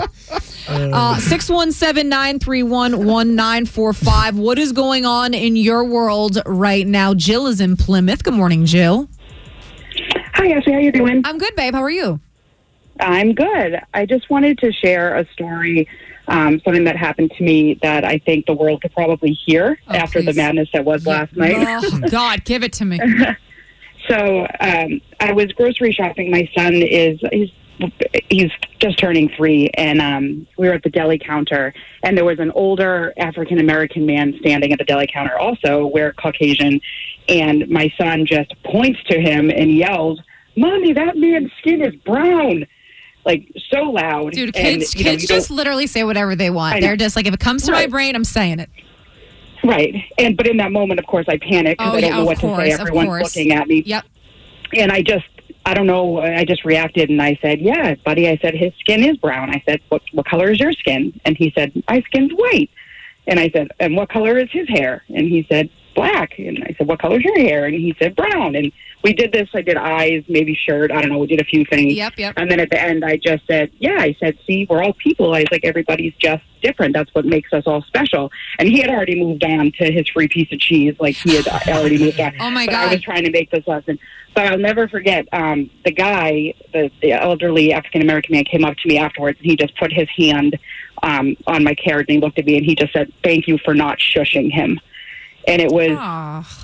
[0.68, 4.38] Uh, 617 931 1945.
[4.38, 7.14] What is going on in your world right now?
[7.14, 8.24] Jill is in Plymouth.
[8.24, 9.08] Good morning, Jill.
[10.34, 10.72] Hi, Ashley.
[10.72, 11.22] How you doing?
[11.24, 11.74] I'm good, babe.
[11.74, 12.20] How are you?
[13.00, 13.80] I'm good.
[13.94, 15.88] I just wanted to share a story,
[16.29, 19.95] um, something that happened to me that I think the world could probably hear Oh,
[19.95, 21.57] after the madness that was last night.
[21.59, 23.01] Oh, God, give it to me.
[24.09, 26.31] So um, I was grocery shopping.
[26.31, 27.51] My son is he's
[28.31, 31.74] he's just turning three, and um, we were at the deli counter,
[32.05, 36.12] and there was an older African American man standing at the deli counter, also we're
[36.12, 36.81] Caucasian,
[37.29, 40.20] and my son just points to him and yells,
[40.57, 42.64] "Mommy, that man's skin is brown!"
[43.27, 46.81] Like so loud, Dude, And, kids, know, kids you just literally say whatever they want.
[46.81, 48.70] They're just like, if it comes to my brain, I'm saying it.
[49.64, 49.95] Right.
[50.16, 52.24] And but in that moment, of course, I panic because Oh, I don't yeah, know
[52.24, 52.81] what course, to say.
[52.81, 53.83] Everyone's looking at me.
[53.85, 54.05] Yep.
[54.74, 55.27] And I just,
[55.64, 56.20] I don't know.
[56.20, 59.61] I just reacted and I said, "Yeah, buddy." I said, "His skin is brown." I
[59.66, 62.70] said, "What what color is your skin?" And he said, "My skin's white."
[63.27, 66.74] And I said, "And what color is his hair?" And he said, "Black." And I
[66.79, 68.70] said, "What color is your hair?" And he said, "Brown." And
[69.03, 69.49] we did this.
[69.55, 70.90] I did eyes, maybe shirt.
[70.90, 71.18] I don't know.
[71.18, 71.94] We did a few things.
[71.94, 72.34] Yep, yep.
[72.36, 75.34] And then at the end, I just said, "Yeah." I said, "See, we're all people."
[75.34, 76.94] I was like, "Everybody's just different.
[76.94, 80.28] That's what makes us all special." And he had already moved on to his free
[80.28, 80.97] piece of cheese.
[80.99, 82.32] Like he had already moved on.
[82.40, 83.99] Oh, my But I was trying to make this lesson.
[84.34, 88.76] But I'll never forget um, the guy, the, the elderly African American man, came up
[88.76, 90.59] to me afterwards and he just put his hand
[91.03, 93.57] um, on my carrot and he looked at me and he just said, "Thank you
[93.64, 94.80] for not shushing him."
[95.49, 95.97] And it was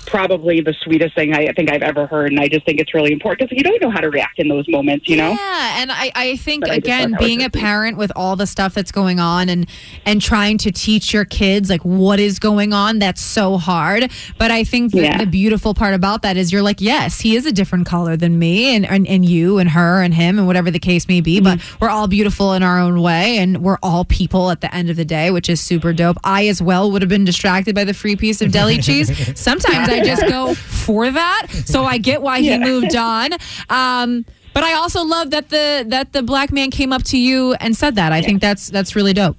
[0.05, 2.31] probably the sweetest thing I think I've ever heard.
[2.31, 4.47] And I just think it's really important because you don't know how to react in
[4.49, 5.29] those moments, you know?
[5.31, 8.73] Yeah, and I, I think But again, was being a parent with all the stuff
[8.73, 9.67] that's going on and
[10.05, 14.11] and trying to teach your kids like what is going on, that's so hard.
[14.37, 15.17] But I think that Yeah.
[15.17, 18.37] the beautiful part about that is you're like, yes, he is a different color than
[18.37, 21.39] me, and and, and you and her and him and whatever the case may be.
[21.39, 21.77] But Mm-hmm.
[21.85, 24.95] we're all beautiful in our own way, and we're all people at the end of
[24.95, 26.17] the day, which is super dope.
[26.23, 29.09] I as well would have been distracted by the free piece of deli cheese.
[29.39, 32.57] Sometimes I just go for that, so I get why Yeah.
[32.57, 33.31] he moved on.
[33.69, 37.53] Um, but I also love that the that the black man came up to you
[37.55, 38.11] and said that.
[38.11, 39.37] I think that's that's really dope.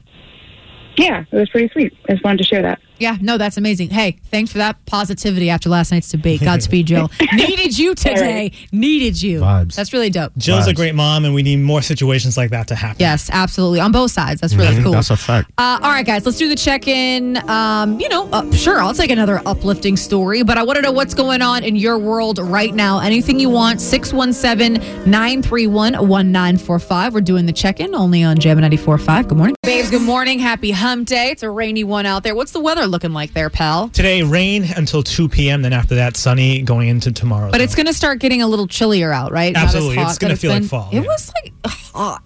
[0.96, 1.92] Yeah, it was pretty sweet.
[2.08, 2.80] I just wanted to share that.
[2.98, 3.90] Yeah, no, that's amazing.
[3.90, 6.40] Hey, thanks for that positivity after last night's debate.
[6.44, 7.10] Godspeed, Jill.
[7.32, 8.52] Needed you today.
[8.72, 9.40] Needed you.
[9.40, 9.74] Vibes.
[9.74, 10.32] That's really dope.
[10.36, 12.96] Jill's a great mom, and we need more situations like that to happen.
[13.00, 13.80] Yes, absolutely.
[13.80, 14.40] On both sides.
[14.40, 14.92] That's really cool.
[14.92, 15.50] That's a fact.
[15.58, 17.36] Uh, all right, guys, let's do the check in.
[17.50, 20.92] Um, you know, uh, sure, I'll take another uplifting story, but I want to know
[20.92, 23.00] what's going on in your world right now.
[23.00, 27.14] Anything you want, 617 931 1945.
[27.14, 29.28] We're doing the check in only on Jam 94.5.
[29.28, 29.56] Good morning.
[29.62, 30.38] Babes, good morning.
[30.38, 31.30] Happy hump day.
[31.30, 32.34] It's a rainy one out there.
[32.34, 33.88] What's the weather looking like there, pal?
[33.88, 35.62] Today, rain until 2 p.m.
[35.62, 37.50] Then after that, sunny going into tomorrow.
[37.50, 39.56] But it's going to start getting a little chillier out, right?
[39.56, 39.96] Absolutely.
[39.96, 41.00] hot It's gonna that feel like fall, It yeah.
[41.02, 42.22] was like hot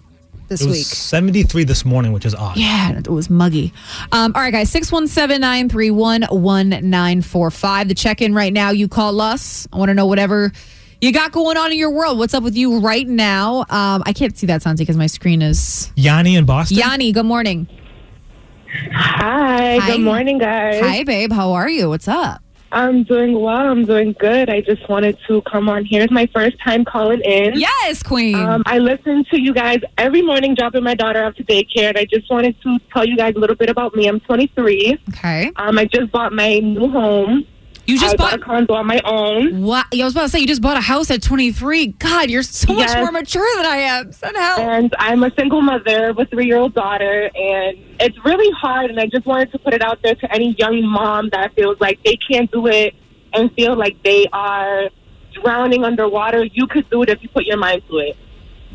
[0.49, 0.85] this it was week.
[0.85, 2.57] 73 this morning, which is odd.
[2.57, 3.71] Yeah, it was muggy.
[4.11, 7.87] Um, all right, guys, 617 931 1945.
[7.87, 9.67] The check in right now, you call us.
[9.71, 10.51] I want to know whatever
[11.01, 12.17] you got going on in your world.
[12.17, 13.59] What's up with you right now?
[13.69, 15.91] Um, I can't see that, Santi, because my screen is.
[15.95, 16.77] Yanni in Boston.
[16.77, 17.67] Yanni, good morning.
[18.93, 20.81] Hi, good morning, guys.
[20.81, 21.31] Hi, babe.
[21.31, 21.89] How are you?
[21.89, 22.41] What's up?
[22.71, 23.67] I'm doing well.
[23.71, 24.47] I'm doing good.
[24.49, 26.03] I just wanted to come on here.
[26.03, 27.59] It's my first time calling in.
[27.59, 28.35] Yes, Queen.
[28.35, 31.97] Um, I listen to you guys every morning, dropping my daughter off to daycare, and
[31.97, 34.07] I just wanted to tell you guys a little bit about me.
[34.07, 34.99] I'm 23.
[35.09, 35.51] Okay.
[35.55, 37.45] Um, I just bought my new home.
[37.89, 39.63] You just I bought, a condo on my own.
[39.63, 39.87] What?
[39.91, 41.87] I was about to say, you just bought a house at 23.
[41.87, 44.11] God, you're so much more mature than I am.
[44.13, 44.59] Help.
[44.59, 48.91] And I'm a single mother with a three year old daughter, and it's really hard.
[48.91, 51.79] And I just wanted to put it out there to any young mom that feels
[51.79, 52.93] like they can't do it
[53.33, 54.91] and feel like they are
[55.33, 56.43] drowning underwater.
[56.43, 58.15] You could do it if you put your mind to it.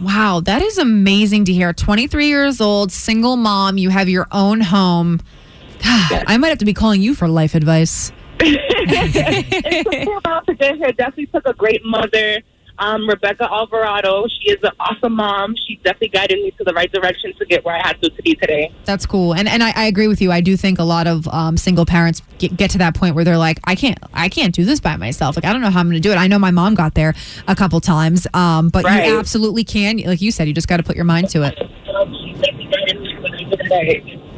[0.00, 1.72] Wow, that is amazing to hear.
[1.72, 5.20] 23 years old, single mom, you have your own home.
[5.84, 8.10] God, I might have to be calling you for life advice.
[8.40, 10.92] It took me a while to get here.
[10.92, 12.42] Definitely took a great mother,
[12.78, 14.26] um, Rebecca Alvarado.
[14.28, 15.54] She is an awesome mom.
[15.56, 18.22] She definitely guided me to the right direction to get where I had to, to
[18.22, 18.72] be today.
[18.84, 20.32] That's cool, and and I, I agree with you.
[20.32, 23.24] I do think a lot of um, single parents get, get to that point where
[23.24, 25.36] they're like, I can't, I can't do this by myself.
[25.36, 26.16] Like I don't know how I'm going to do it.
[26.16, 27.14] I know my mom got there
[27.46, 29.06] a couple times, um, but Right.
[29.06, 29.98] you absolutely can.
[29.98, 31.54] Like you said, you just got to put your mind to it.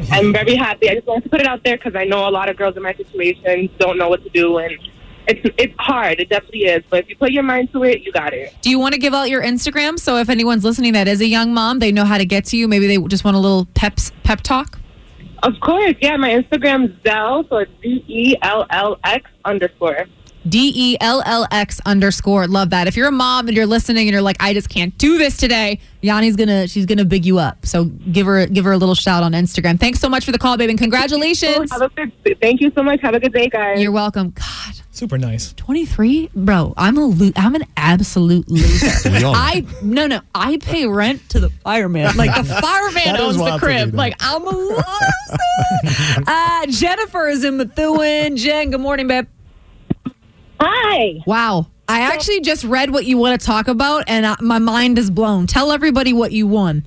[0.10, 0.88] I'm very happy.
[0.88, 2.76] I just wanted to put it out there because I know a lot of girls
[2.76, 4.76] in my situation don't know what to do, and
[5.26, 6.20] it's it's hard.
[6.20, 6.84] It definitely is.
[6.88, 8.54] But if you put your mind to it, you got it.
[8.60, 11.26] Do you want to give out your Instagram so if anyone's listening that is a
[11.26, 12.68] young mom, they know how to get to you?
[12.68, 14.78] Maybe they just want a little peps pep talk.
[15.42, 16.16] Of course, yeah.
[16.16, 20.06] My Instagram's Zell, so it's D E L L X underscore.
[20.48, 22.46] D E L L X underscore.
[22.46, 22.86] Love that.
[22.86, 25.36] If you're a mom and you're listening and you're like, I just can't do this
[25.36, 27.66] today, Yanni's gonna she's gonna big you up.
[27.66, 29.78] So give her give her a little shout on Instagram.
[29.80, 31.70] Thanks so much for the call, baby, and congratulations.
[31.72, 33.00] Have a good, thank you so much.
[33.02, 33.80] Have a good day, guys.
[33.80, 34.30] You're welcome.
[34.30, 35.52] God, Super nice.
[35.54, 36.72] 23, bro.
[36.78, 39.10] I'm a lo- I'm an absolute loser.
[39.10, 39.38] We all know.
[39.38, 40.20] I no no.
[40.34, 42.16] I pay rent to the fireman.
[42.16, 43.94] Like the fireman owns the wild to me, crib.
[43.94, 44.82] Like I'm a loser.
[46.26, 48.36] uh, Jennifer is in Methuen.
[48.36, 49.26] Jen, good morning, babe.
[50.60, 51.22] Hi.
[51.26, 51.66] Wow.
[51.88, 55.10] I actually just read what you want to talk about, and uh, my mind is
[55.10, 55.46] blown.
[55.46, 56.84] Tell everybody what you won.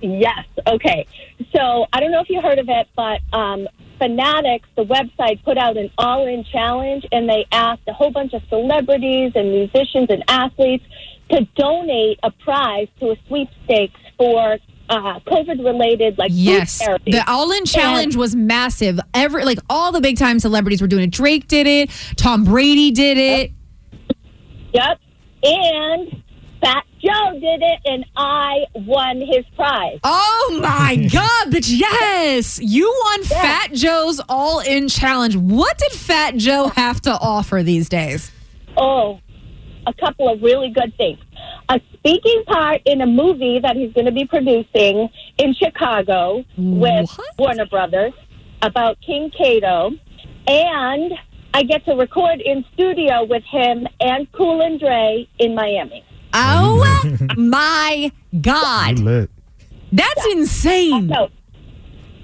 [0.00, 0.44] Yes.
[0.66, 1.06] Okay.
[1.54, 3.68] So I don't know if you heard of it, but um,
[3.98, 8.42] Fanatics, the website, put out an all-in challenge, and they asked a whole bunch of
[8.48, 10.84] celebrities and musicians and athletes
[11.30, 14.58] to donate a prize to a sweepstakes for
[14.92, 17.12] uh, COVID-related like food Yes, therapy.
[17.12, 19.00] the All In Challenge was massive.
[19.14, 21.10] Every like all the big time celebrities were doing it.
[21.10, 21.90] Drake did it.
[22.16, 23.52] Tom Brady did it.
[24.72, 24.98] Yep.
[25.44, 26.22] And
[26.62, 29.98] Fat Joe did it, and I won his prize.
[30.04, 31.68] Oh my God, bitch!
[31.76, 35.36] Yes, you won Fat Joe's All In Challenge.
[35.36, 38.30] What did Fat Joe have to offer these days?
[38.76, 39.18] Oh,
[39.86, 41.18] a couple of really good things.
[41.68, 45.08] A speaking part in a movie that he's going to be producing
[45.38, 48.12] in Chicago with Warner Brothers
[48.62, 49.90] about King Cato.
[50.46, 51.12] And
[51.54, 56.04] I get to record in studio with him and Cool and Dre in Miami.
[56.34, 56.82] Oh
[57.36, 58.10] my
[58.40, 59.30] God, You lit.
[59.92, 61.08] that's insane.
[61.14, 61.28] So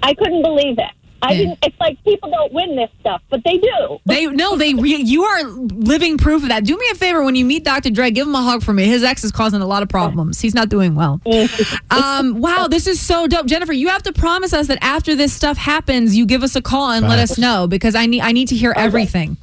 [0.01, 0.91] I couldn't believe it.
[1.21, 1.37] I Yeah.
[1.37, 1.59] didn't.
[1.63, 3.99] It's like people don't win this stuff, but they do.
[4.05, 6.63] They no, they re- you are living proof of that.
[6.63, 7.89] Do me a favor when you meet Dr.
[7.89, 8.85] Dre, give him a hug for me.
[8.85, 10.39] His ex is causing a lot of problems.
[10.39, 11.19] He's not doing well.
[11.91, 13.73] um, wow, this is so dope, Jennifer.
[13.73, 16.91] You have to promise us that after this stuff happens, you give us a call
[16.91, 19.37] and let us know because I need I need to hear everything.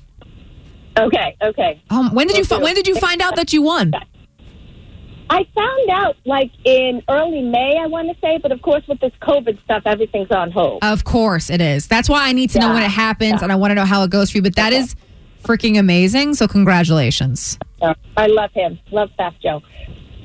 [0.98, 1.36] Okay.
[1.42, 1.82] Okay.
[1.90, 3.92] Um, when did you fi- when did you find out that you won?
[5.28, 9.00] I found out like in early May, I want to say, but of course with
[9.00, 10.84] this COVID stuff, everything's on hold.
[10.84, 11.88] Of course it is.
[11.88, 13.84] That's why I need to know when it Yeah, happens and I want to know
[13.84, 14.42] how it goes for you.
[14.42, 14.94] But that is
[15.42, 16.34] freaking amazing.
[16.34, 17.58] So congratulations.
[17.80, 18.78] So, I love him.
[18.92, 19.62] Love Fast Joe.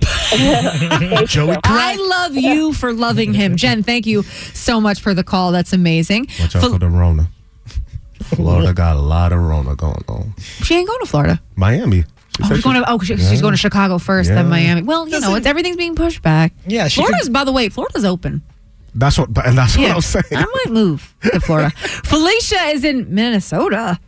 [1.25, 3.55] Joey I love you for loving him.
[3.55, 5.51] Jen, thank you so much for the call.
[5.51, 6.27] That's amazing.
[6.39, 7.29] Watch out Fel- for the Rona.
[8.23, 10.33] Florida got a lot of Rona going on.
[10.63, 11.41] she ain't going to Florida.
[11.55, 12.05] Miami.
[12.37, 14.83] She Oh, said she's going to, oh, she- she's going to Chicago first, then Miami.
[14.83, 16.53] Well, you know, it's everything's being pushed back.
[16.65, 18.41] Yeah, she Florida's, by the way, Florida's open.
[18.95, 20.25] That's what, and that's what I'm saying.
[20.31, 21.69] I might move to Florida.
[21.75, 23.99] Felicia is in Minnesota.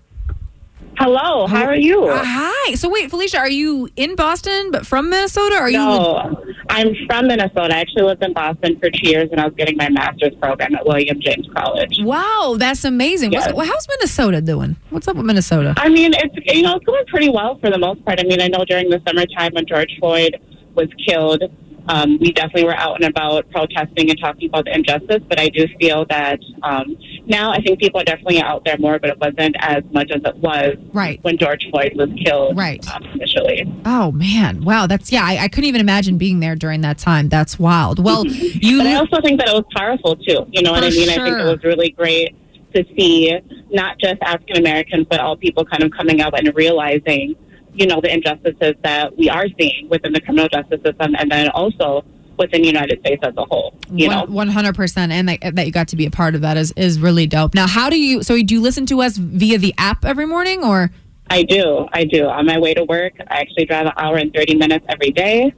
[0.97, 2.05] Hello, how are you?
[2.05, 2.75] Uh, hi.
[2.75, 5.55] So wait, Felicia, are you in Boston but from Minnesota?
[5.55, 5.77] Are you?
[5.77, 7.75] No, I'm from Minnesota.
[7.75, 10.75] I actually lived in Boston for two years, and I was getting my master's program
[10.75, 11.97] at William James College.
[12.01, 13.31] Wow, that's amazing.
[13.31, 13.51] Yes.
[13.53, 14.75] well, how's Minnesota doing?
[14.91, 15.73] What's up with Minnesota?
[15.77, 18.19] I mean, it's you know it's going pretty well for the most part.
[18.19, 20.39] I mean, I know during the summertime when George Floyd
[20.75, 21.43] was killed,
[21.87, 25.21] um, we definitely were out and about protesting and talking about the injustice.
[25.27, 28.99] But I do feel that um, now I think people are definitely out there more,
[28.99, 31.21] but it wasn't as much as it was right.
[31.23, 32.57] when George Floyd was killed.
[32.57, 32.85] Right.
[32.93, 33.71] Um, initially.
[33.85, 35.23] Oh man, wow, that's yeah.
[35.23, 37.29] I, I couldn't even imagine being there during that time.
[37.29, 38.03] That's wild.
[38.03, 38.79] Well, you.
[38.79, 40.47] But I also think that it was powerful too.
[40.51, 41.09] You know what I mean?
[41.09, 42.35] I think it was really great
[42.73, 43.37] to see
[43.71, 47.35] not just African Americans, but all people kind of coming out and realizing,
[47.73, 51.49] you know, the injustices that we are seeing within the criminal justice system, and then
[51.49, 52.05] also
[52.37, 53.75] within the United States as a whole.
[53.91, 54.25] You know.
[54.25, 56.71] One hundred percent, and that, that you got to be a part of that is
[56.75, 57.53] is really dope.
[57.53, 58.23] Now, how do you?
[58.23, 60.91] So, do you listen to us via the app every morning, or?
[61.29, 61.87] I do.
[61.93, 62.27] I do.
[62.27, 65.53] On my way to work, I actually drive an hour and 30 minutes every day.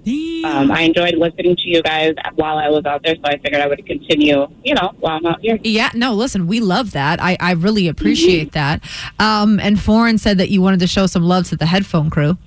[0.46, 3.62] Um, I enjoyed listening to you guys while I was out there, so I figured
[3.62, 5.60] I would continue, you know, while I'm out here.
[5.64, 7.22] Yeah, no, listen, we love that.
[7.22, 8.84] I, I really appreciate that.
[9.20, 12.38] Um, and Foreign said that you wanted to show some love to the headphone crew.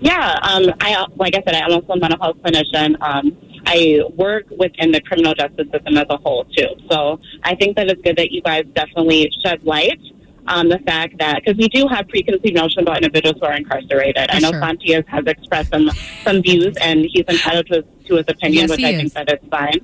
[0.00, 2.96] Yeah, um, I like I said, I'm also a mental health clinician.
[3.00, 3.36] Um,
[3.66, 6.68] I work within the criminal justice system as a whole too.
[6.90, 10.00] So I think that it's good that you guys definitely shed light
[10.48, 14.26] on the fact that because we do have preconceived notions about individuals who are incarcerated.
[14.30, 14.60] I know sure.
[14.60, 15.90] Santias has expressed some
[16.22, 19.12] some views, and he's entitled to, to his opinion, Yes, which I is.
[19.12, 19.80] think that is fine.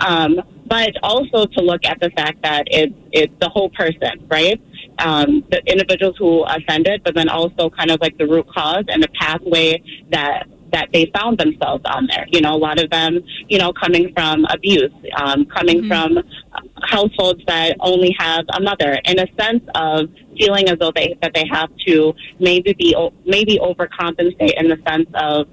[0.00, 4.60] Um, but also to look at the fact that it's it's the whole person, right?
[4.98, 9.02] Um, the individuals who offended, but then also kind of like the root cause and
[9.02, 12.26] the pathway that that they found themselves on there.
[12.28, 16.18] You know, a lot of them, you know, coming from abuse, um, coming from
[16.82, 20.08] households that only have a mother, in a sense of
[20.38, 24.78] feeling as though they that they have to maybe be o- maybe overcompensate in the
[24.88, 25.48] sense of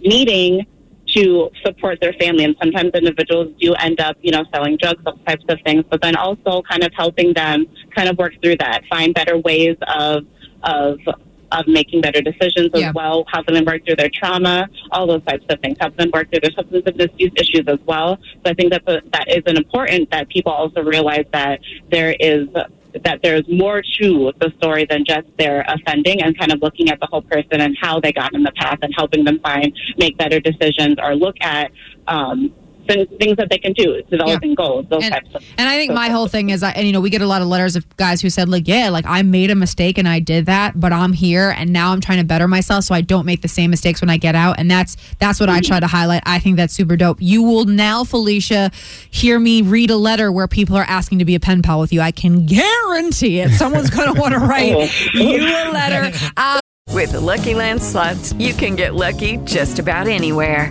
[0.00, 0.66] needing
[1.06, 2.44] to support their family.
[2.44, 6.00] And sometimes individuals do end up, you know, selling drugs, those types of things, but
[6.00, 10.24] then also kind of helping them kind of work through that, find better ways of,
[10.62, 10.98] of,
[11.52, 15.44] of making better decisions as well, helping them work through their trauma, all those types
[15.48, 18.18] of things, help them work through their substance abuse issues as well.
[18.44, 22.14] So I think that the, that is an important that people also realize that there
[22.18, 22.48] is
[23.04, 27.00] that there's more to the story than just their offending and kind of looking at
[27.00, 30.18] the whole person and how they got in the path and helping them find make
[30.18, 31.70] better decisions or look at
[32.06, 32.52] um,
[32.86, 35.92] things, things that they can do, developing goals, those And- types of And I think
[35.92, 37.84] my whole thing is, I, and you know, we get a lot of letters of
[37.96, 40.92] guys who said, like, yeah, like I made a mistake and I did that, but
[40.92, 43.70] I'm here and now I'm trying to better myself so I don't make the same
[43.70, 44.58] mistakes when I get out.
[44.58, 46.22] And that's that's what I try to highlight.
[46.26, 47.18] I think that's super dope.
[47.20, 48.70] You will now, Felicia,
[49.10, 51.92] hear me read a letter where people are asking to be a pen pal with
[51.92, 52.00] you.
[52.00, 53.50] I can guarantee it.
[53.52, 56.10] Someone's going to want to write you a letter.
[56.36, 56.60] Uh,
[56.92, 60.70] With the Lucky Land slots, you can get lucky just about anywhere.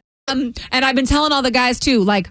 [0.31, 2.29] Um, and I've been telling all the guys too, like,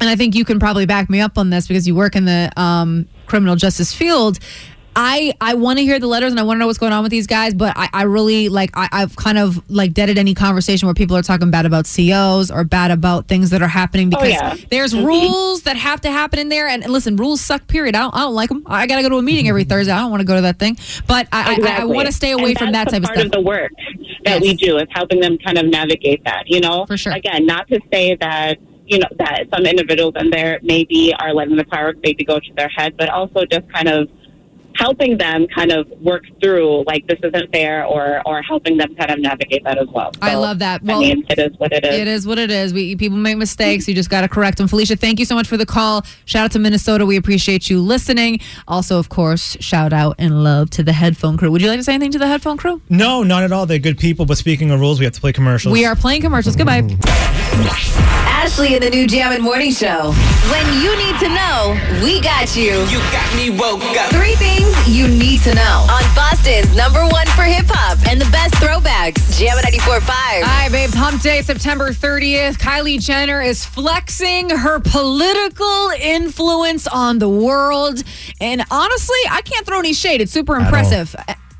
[0.00, 2.24] and I think you can probably back me up on this because you work in
[2.24, 4.38] the um, criminal justice field.
[4.94, 7.02] I I want to hear the letters and I want to know what's going on
[7.02, 10.34] with these guys, but I, I really like I, I've kind of like deaded any
[10.34, 14.08] conversation where people are talking bad about COs or bad about things that are happening
[14.08, 14.56] Oh, because yeah.
[14.70, 15.06] there's Mhm.
[15.06, 16.66] rules that have to happen in there.
[16.68, 17.66] And, and listen, rules suck.
[17.68, 17.94] Period.
[17.96, 18.62] I don't, I don't like them.
[18.66, 19.92] I got to go to a meeting every Thursday.
[19.92, 20.76] I don't want to go to that thing,
[21.06, 23.26] but I I, I, want to stay away And from that type of part stuff.
[23.26, 23.72] of the work
[24.24, 26.44] that we do is helping them kind of navigate that.
[26.48, 27.12] You know, for sure.
[27.12, 31.56] Again, not to say that you know that some individuals in there maybe are letting
[31.56, 34.08] the power maybe go to their head, but also just kind of
[34.76, 39.10] helping them kind of work through like this isn't fair or or helping them kind
[39.10, 40.12] of navigate that as well.
[40.20, 40.82] I love that.
[40.82, 41.98] Well, I mean, it is what it is.
[41.98, 42.72] It is what it is.
[42.72, 43.88] We people make mistakes.
[43.88, 44.68] You just got to correct them.
[44.68, 46.04] Felicia, thank you so much for the call.
[46.24, 47.06] Shout out to Minnesota.
[47.06, 48.40] We appreciate you listening.
[48.68, 51.50] Also, of course, shout out and love to the headphone crew.
[51.50, 52.80] Would you like to say anything to the headphone crew?
[52.88, 53.66] No, not at all.
[53.66, 54.26] They're good people.
[54.26, 55.72] But speaking of rules, we have to play commercials.
[55.72, 56.56] We are playing commercials.
[56.56, 56.82] Goodbye.
[58.42, 60.10] Ashley in the new Jammin' Morning Show.
[60.50, 62.72] When you need to know, we got you.
[62.90, 64.10] You got me woke up.
[64.10, 68.28] Three things you need to know on Boston's number one for hip hop and the
[68.32, 69.38] best throwbacks.
[69.38, 70.10] Jam 94.5.
[70.38, 70.92] All right, babes.
[70.92, 72.58] Hump Day, September 30th.
[72.58, 78.02] Kylie Jenner is flexing her political influence on the world.
[78.40, 80.20] And honestly, I can't throw any shade.
[80.20, 80.66] It's super At all.
[80.66, 81.14] impressive.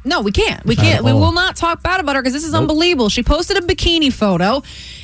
[0.05, 0.65] No, we can't.
[0.67, 1.05] We can't.
[1.05, 3.09] We will not talk bad about her because this is unbelievable.
[3.09, 4.63] She posted a bikini photo,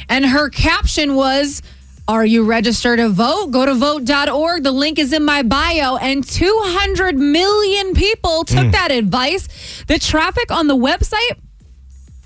[0.09, 1.63] and her caption was.
[2.11, 3.49] Are you registered to vote?
[3.51, 4.63] Go to vote.org.
[4.63, 5.97] The link is in my bio.
[5.99, 8.73] And 200 million people took Mm.
[8.73, 9.47] that advice.
[9.89, 11.37] The traffic on the website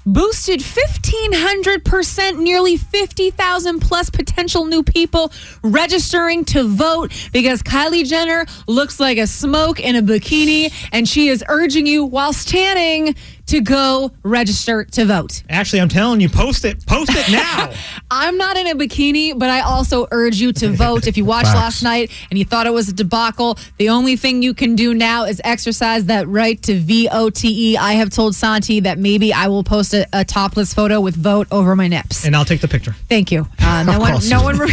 [0.05, 5.33] boosted 1500% nearly 50,000 plus potential new people
[5.63, 11.29] registering to vote because Kylie Jenner looks like a smoke in a bikini and she
[11.29, 13.15] is urging you while tanning
[13.53, 15.43] to go register to vote.
[15.51, 16.87] Actually, I'm telling you, post it.
[16.87, 17.71] Post it now.
[18.11, 21.07] I'm not in a bikini, but I also urge you to vote.
[21.07, 24.43] If you watched last night and you thought it was a debacle, the only thing
[24.43, 27.77] you can do now is exercise that right to VOTE.
[27.79, 31.47] I have told Santi that maybe I will post a, a topless photo with vote
[31.51, 32.25] over my nips.
[32.25, 32.97] and I'll take the picture.
[33.11, 33.47] Thank you.
[33.59, 34.55] Uh, no one, no one.
[34.63, 34.71] um,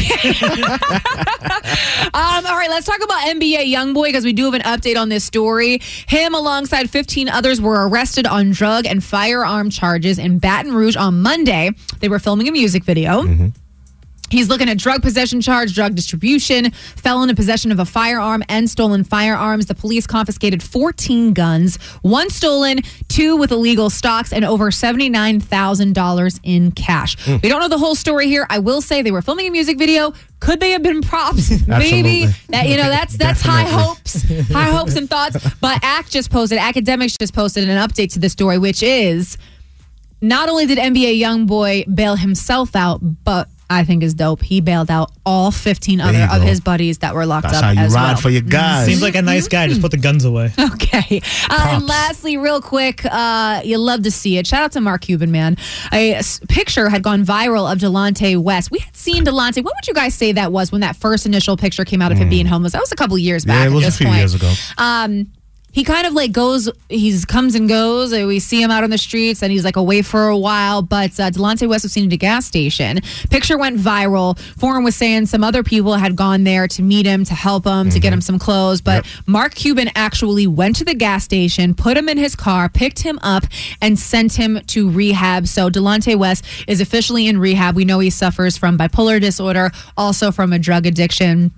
[2.13, 5.25] all right, let's talk about NBA YoungBoy because we do have an update on this
[5.25, 5.81] story.
[6.07, 11.21] Him, alongside 15 others, were arrested on drug and firearm charges in Baton Rouge on
[11.23, 11.71] Monday.
[12.01, 13.23] They were filming a music video.
[13.23, 13.47] Mm-hmm.
[14.31, 18.69] He's looking at drug possession charge, drug distribution, felon in possession of a firearm, and
[18.69, 19.65] stolen firearms.
[19.65, 26.71] The police confiscated 14 guns, one stolen, two with illegal stocks, and over $79,000 in
[26.71, 27.15] cash.
[27.17, 27.41] Mm.
[27.41, 28.45] We don't know the whole story here.
[28.49, 30.13] I will say they were filming a music video.
[30.39, 31.49] Could they have been props?
[31.67, 32.27] Maybe.
[32.49, 35.37] That you know, that's that's high hopes, high hopes and thoughts.
[35.59, 39.37] But ACT just posted, academics just posted an update to the story, which is
[40.21, 44.41] not only did NBA YoungBoy bail himself out, but I think is dope.
[44.41, 47.71] He bailed out all 15 other of his buddies that were locked That's up how
[47.71, 48.17] you as ride well.
[48.17, 48.87] for your guys.
[48.87, 49.67] Seems like a nice guy.
[49.67, 50.51] Just put the guns away.
[50.89, 51.21] Okay.
[51.49, 54.47] Uh, and lastly, real quick, uh, you love to see it.
[54.47, 55.55] Shout out to Mark Cuban, man.
[55.93, 58.71] A s- picture had gone viral of Delonte West.
[58.71, 59.63] We had seen Delonte.
[59.63, 62.17] What would you guys say that was when that first initial picture came out of
[62.17, 62.73] him being homeless?
[62.73, 63.55] That was a couple years back.
[63.55, 64.17] Yeah, it at was a this few point.
[64.19, 64.51] years ago.
[64.77, 65.31] Um,
[65.71, 68.11] he kind of like goes, he's comes and goes.
[68.11, 70.81] and We see him out on the streets and he's like away for a while.
[70.81, 72.99] But uh, Delonte West was seen at a gas station.
[73.29, 74.37] Picture went viral.
[74.57, 77.89] Forum was saying some other people had gone there to meet him, to help him,
[77.89, 78.81] to get him some clothes.
[78.81, 82.99] But Mark Cuban actually went to the gas station, put him in his car, picked
[82.99, 83.43] him up,
[83.81, 85.47] and sent him to rehab.
[85.47, 87.75] So Delonte West is officially in rehab.
[87.75, 91.51] We know he suffers from bipolar disorder, also from a drug addiction.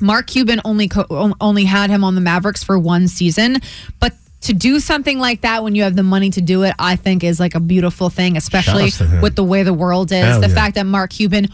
[0.00, 3.58] Mark Cuban only co- only had him on the Mavericks for one season,
[4.00, 6.94] but to do something like that when you have the money to do it, I
[6.94, 9.20] think is like a beautiful thing, especially Shout outs to him.
[9.20, 10.24] with the way the world is.
[10.24, 10.54] Hell the yeah.
[10.54, 11.48] fact that Mark Cuban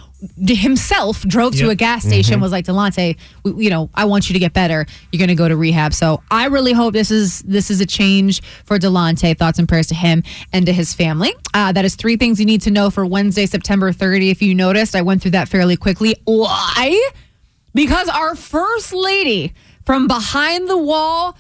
[0.47, 2.43] himself drove to a gas station Mhm.
[2.43, 4.87] was like Delonte, you know, I want you to get better.
[5.13, 5.95] You're going to go to rehab.
[5.95, 9.37] So I really hope this is this is a change for Delonte.
[9.39, 10.23] Thoughts and prayers to him
[10.53, 11.35] and to his family.
[11.55, 14.31] Uh, that is three things you need to know for Wednesday, September 30.
[14.31, 16.17] If you noticed, I went through that fairly quickly.
[16.25, 17.01] Why?
[17.75, 19.53] Because our first lady
[19.85, 21.37] from behind the wall,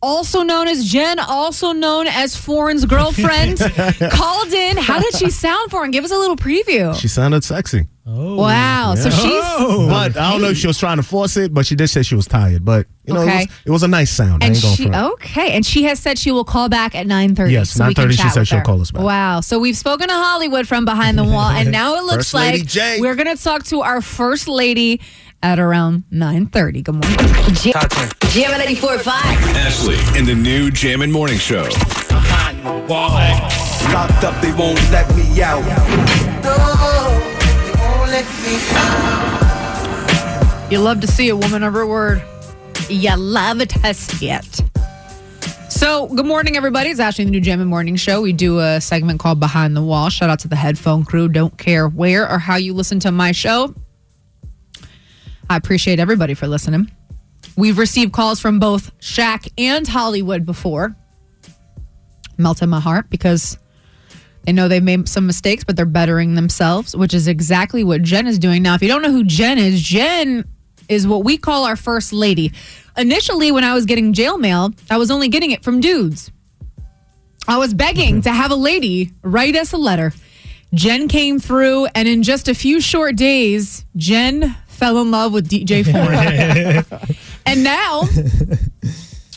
[0.00, 3.58] also known as Jen, also known as Foreign's girlfriend,
[4.10, 4.76] called in.
[4.76, 5.84] How did she sound for?
[5.84, 6.98] And give us a little preview.
[6.98, 7.86] She sounded sexy.
[8.04, 8.34] Oh.
[8.36, 8.96] Wow.
[8.96, 9.86] So she's oh.
[9.88, 12.02] But I don't know if she was trying to force it, but she did say
[12.02, 12.64] she was tired.
[12.64, 13.42] But you know, Okay.
[13.42, 14.42] it, was, it was a nice sound.
[14.42, 15.12] I and ain't going she front.
[15.14, 17.52] okay, and she has said she will call back at nine thirty.
[17.52, 18.64] Yes, so we can 9:30 she chat said she'll her.
[18.64, 19.04] call us back.
[19.04, 22.34] Wow, so we've spoken to Hollywood from behind the wall, and now it looks First
[22.34, 22.98] like J.
[23.00, 25.00] we're gonna talk to our first lady
[25.42, 26.80] at around nine thirty.
[26.82, 27.18] Good morning.
[28.32, 29.06] Jam 94.5.
[29.08, 31.64] Ashley in the new Jammin' Morning Show.
[32.08, 33.10] Behind the wall.
[33.92, 35.62] Locked up, they won't let me out.
[36.42, 36.56] No,
[37.64, 40.72] they won't let me out.
[40.72, 42.22] You love to see a woman of her word.
[42.88, 44.62] You love to see it.
[45.68, 46.90] So, good morning, everybody.
[46.90, 48.22] It's Ashley, in the new Jammin' Morning Show.
[48.22, 50.08] We do a segment called Behind the Wall.
[50.10, 51.28] Shout out to the headphone crew.
[51.28, 53.74] Don't care where or how you listen to my show.
[55.52, 56.90] I appreciate everybody for listening.
[57.58, 60.96] We've received calls from both Shaq and Hollywood before.
[62.38, 63.58] Melted my heart because
[64.46, 68.26] they know they've made some mistakes, but they're bettering themselves, which is exactly what Jen
[68.26, 68.62] is doing.
[68.62, 70.46] Now, if you don't know who Jen is, Jen
[70.88, 72.52] is what we call our first lady.
[72.96, 76.32] Initially, when I was getting jail mail, I was only getting it from dudes.
[77.46, 78.20] I was begging mm-hmm.
[78.22, 80.14] to have a lady write us a letter.
[80.72, 85.48] Jen came through, and in just a few short days, Jen fell in love with
[85.48, 86.84] DJ Foreign.
[87.46, 88.02] and now,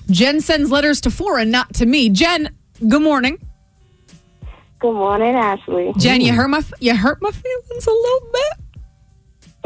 [0.10, 2.10] Jen sends letters to Foreign, not to me.
[2.10, 2.50] Jen,
[2.90, 3.38] good morning.
[4.80, 5.94] Good morning, Ashley.
[5.98, 8.65] Jen, you hurt my you hurt my feelings a little bit.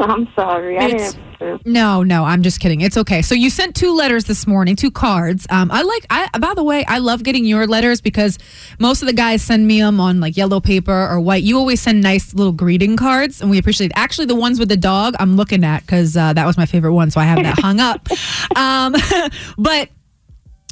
[0.00, 0.78] I'm sorry.
[0.78, 1.16] I It's-.
[1.64, 2.82] No, no, I'm just kidding.
[2.82, 3.22] It's okay.
[3.22, 5.46] So you sent two letters this morning, two cards.
[5.48, 6.04] Um, I like.
[6.10, 8.38] I by the way, I love getting your letters because
[8.78, 11.42] most of the guys send me them on like yellow paper or white.
[11.42, 13.86] You always send nice little greeting cards, and we appreciate.
[13.86, 13.92] It.
[13.96, 16.92] Actually, the ones with the dog, I'm looking at because uh, that was my favorite
[16.92, 18.06] one, so I have that hung up.
[18.54, 18.94] Um,
[19.58, 19.88] but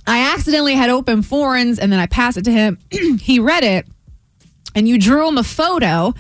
[0.06, 2.78] I accidentally had open Foreign's, and then I passed it to him.
[3.20, 3.86] he read it,
[4.74, 6.14] and you drew him a photo.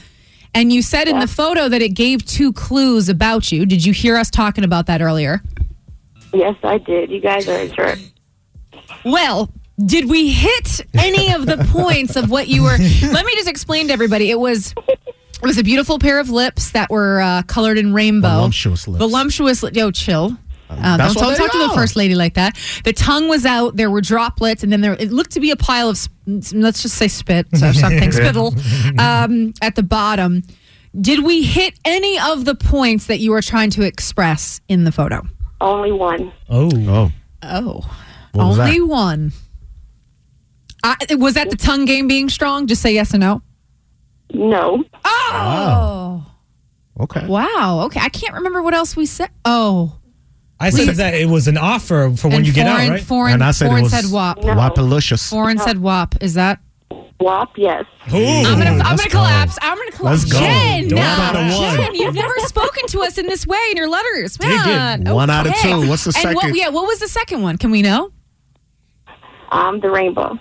[0.54, 3.66] And you said in the photo that it gave two clues about you.
[3.66, 5.42] Did you hear us talking about that earlier?
[6.32, 7.10] Yes, I did.
[7.10, 7.98] You guys are a jerk.
[9.04, 9.50] Well,
[9.84, 12.76] did we hit any of the points of what you were?
[12.78, 14.30] Let me just explain to everybody.
[14.30, 18.28] It was it was a beautiful pair of lips that were uh, colored in rainbow.
[18.28, 18.98] Voluptuous lips.
[18.98, 19.62] Voluptuous.
[19.62, 20.36] li- Yo, chill.
[20.70, 22.56] Uh, don't don't they talk to the first lady like that.
[22.84, 23.76] The tongue was out.
[23.76, 26.12] There were droplets, and then there it looked to be a pile of sp-
[26.52, 28.54] let's just say spit or something spittle
[28.98, 30.42] um, at the bottom.
[30.98, 34.92] Did we hit any of the points that you were trying to express in the
[34.92, 35.26] photo?
[35.60, 36.32] Only one.
[36.48, 36.70] Oh.
[36.74, 37.12] Oh.
[37.42, 37.96] Oh.
[38.32, 38.86] What was Only that?
[38.86, 39.32] one.
[40.84, 42.66] I, was that the tongue game being strong?
[42.66, 43.42] Just say yes or no.
[44.32, 44.84] No.
[45.04, 46.26] Oh.
[47.00, 47.26] Okay.
[47.26, 47.82] Wow.
[47.86, 48.00] Okay.
[48.00, 49.30] I can't remember what else we said.
[49.44, 49.97] Oh.
[50.60, 53.00] I said that it was an offer for when And you get foreign, out, right?
[53.02, 54.38] Foreign, And I said it foreign was said WAP.
[54.38, 55.28] Wapalicious.
[55.30, 56.20] Foreign said WAP.
[56.22, 56.58] Is that?
[57.20, 57.84] WAP, yes.
[58.06, 58.12] I'm
[58.58, 59.58] gonna, I'm let's gonna collapse.
[59.62, 60.22] I'm gonna collapse.
[60.22, 60.38] Let's go.
[60.40, 61.00] Jen, One no.
[61.02, 61.76] out of one.
[61.76, 64.54] Jen, you've never spoken to us in this way in your letters, Dig it.
[64.66, 65.04] man.
[65.14, 65.70] One out of Okay.
[65.72, 65.88] two.
[65.88, 66.56] What's the and What, second?
[66.56, 67.56] yeah, what was the second one?
[67.58, 68.12] Can we know?
[69.50, 70.38] Um, the rainbow.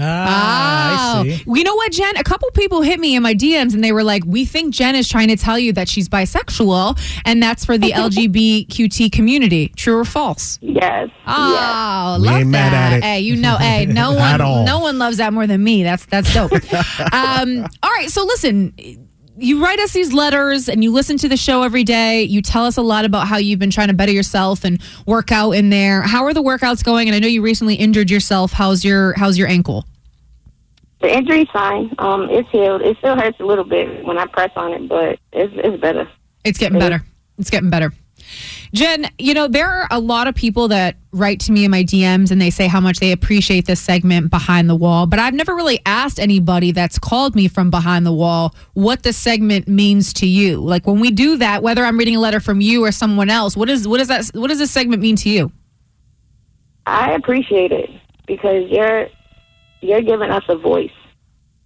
[0.00, 1.42] Ah, I see.
[1.46, 2.16] You know what, Jen?
[2.16, 4.94] A couple people hit me in my DMs and they were like, "We think Jen
[4.96, 9.68] is trying to tell you that she's bisexual, and that's for the LGBTQT community.
[9.76, 11.10] True or false?" Yes.
[11.26, 12.72] Oh, We love ain't that.
[12.72, 13.04] mad at it.
[13.04, 15.82] Hey, you know, hey, no one, no one loves that more than me.
[15.82, 16.52] That's that's dope.
[17.12, 18.72] um, all right, so listen.
[19.40, 22.22] You write us these letters and you listen to the show every day.
[22.22, 25.32] You tell us a lot about how you've been trying to better yourself and work
[25.32, 26.02] out in there.
[26.02, 27.08] How are the workouts going?
[27.08, 28.52] And I know you recently injured yourself.
[28.52, 29.86] How's your How's your ankle?
[31.00, 31.94] The injury's fine.
[31.98, 32.82] Um, it's healed.
[32.82, 36.06] It still hurts a little bit when I press on it, but it's it's better.
[36.44, 37.02] It's getting better.
[37.38, 37.94] It's getting better.
[38.72, 41.82] Jen, you know, there are a lot of people that write to me in my
[41.82, 45.34] DMs and they say how much they appreciate this segment behind the wall, but I've
[45.34, 50.12] never really asked anybody that's called me from behind the wall what the segment means
[50.14, 50.60] to you.
[50.60, 53.56] Like when we do that, whether I'm reading a letter from you or someone else,
[53.56, 55.50] what is what is that what does this segment mean to you?
[56.86, 57.90] I appreciate it
[58.26, 59.08] because you're
[59.80, 60.90] you're giving us a voice.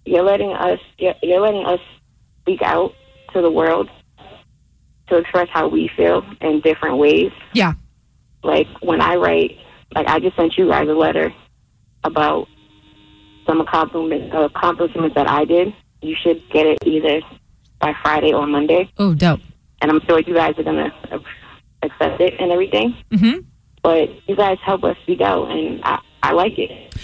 [0.07, 1.81] You're letting us you're, you're letting us
[2.41, 2.95] speak out
[3.35, 3.91] to the world
[5.09, 7.31] to express how we feel in different ways.
[7.53, 7.75] Yeah.
[8.43, 9.59] Like when I write,
[9.95, 11.33] like I just sent you guys a letter
[12.05, 12.49] about
[13.47, 15.75] some accomplishments, accomplishments that I did.
[16.03, 17.21] You should get it either
[17.79, 19.41] by Friday or Monday, Oh, dope.
[19.81, 20.93] and I'm sure you guys are gonna
[21.83, 22.97] accept it and everything.
[23.11, 23.41] Mm-hmm.
[23.83, 26.95] But you guys help us speak out, and I, I like it.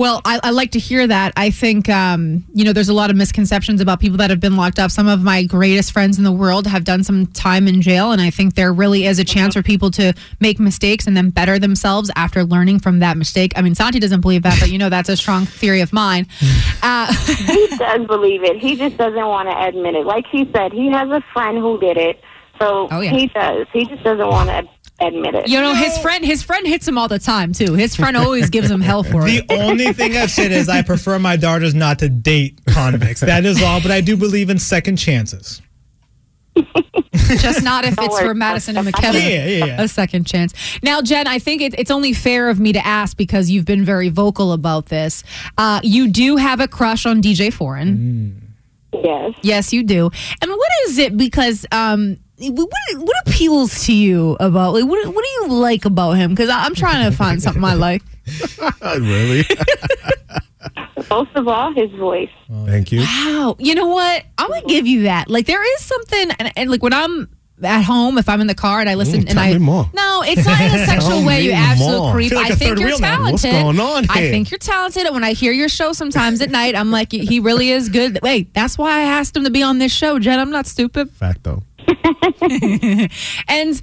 [0.00, 1.34] Well, I, I like to hear that.
[1.36, 4.56] I think, um, you know, there's a lot of misconceptions about people that have been
[4.56, 4.90] locked up.
[4.90, 8.18] Some of my greatest friends in the world have done some time in jail, and
[8.18, 11.58] I think there really is a chance for people to make mistakes and then better
[11.58, 13.52] themselves after learning from that mistake.
[13.56, 16.26] I mean, Santi doesn't believe that, but you know, that's a strong theory of mine.
[16.82, 18.56] Uh, he does believe it.
[18.56, 20.06] He just doesn't want to admit it.
[20.06, 22.22] Like he said, he has a friend who did it,
[22.58, 23.10] so Oh, yeah.
[23.10, 23.66] he does.
[23.70, 24.66] He just doesn't want to
[25.00, 25.48] admit it.
[25.48, 27.74] you know, his friend, his friend hits him all the time too.
[27.74, 29.48] His friend always gives him hell for it.
[29.48, 33.20] The only thing I've said is I prefer my daughters not to date convicts.
[33.20, 35.62] That is all, but I do believe in second chances.
[37.38, 39.18] just not if it's for Madison and McKenna.
[39.18, 39.82] Yeah, yeah, yeah.
[39.82, 40.52] A second chance.
[40.82, 43.84] Now, Jen, I think it, it's only fair of me to ask because you've been
[43.84, 45.22] very vocal about this.
[45.56, 48.54] Uh, you do have a crush on DJ Foreign.
[48.92, 49.34] Yes.
[49.42, 50.10] Yes, you do.
[50.42, 51.16] And what is it?
[51.16, 54.72] Because um, what what appeals to you about?
[54.74, 56.30] Like, what what do you like about him?
[56.30, 58.02] Because I'm trying to find something I like.
[58.82, 59.44] really?
[61.10, 62.30] Most of all, his voice.
[62.66, 63.00] Thank you.
[63.00, 63.56] Wow.
[63.58, 64.24] You know what?
[64.38, 65.28] I'm gonna give you that.
[65.28, 67.28] Like there is something, and, and like when I'm
[67.62, 69.58] at home, if I'm in the car and I listen, Ooh, and tell I me
[69.58, 69.90] more.
[69.92, 71.42] no, it's not in a sexual way.
[71.42, 72.12] You me absolute more.
[72.12, 72.32] creep.
[72.32, 73.16] I, like I a think you're wheel now.
[73.16, 73.52] talented.
[73.52, 75.04] What's going on I think you're talented.
[75.06, 78.18] And when I hear your show sometimes at night, I'm like, he really is good.
[78.22, 80.38] Wait, that's why I asked him to be on this show, Jen.
[80.38, 81.10] I'm not stupid.
[81.10, 81.62] Fact though.
[83.48, 83.80] and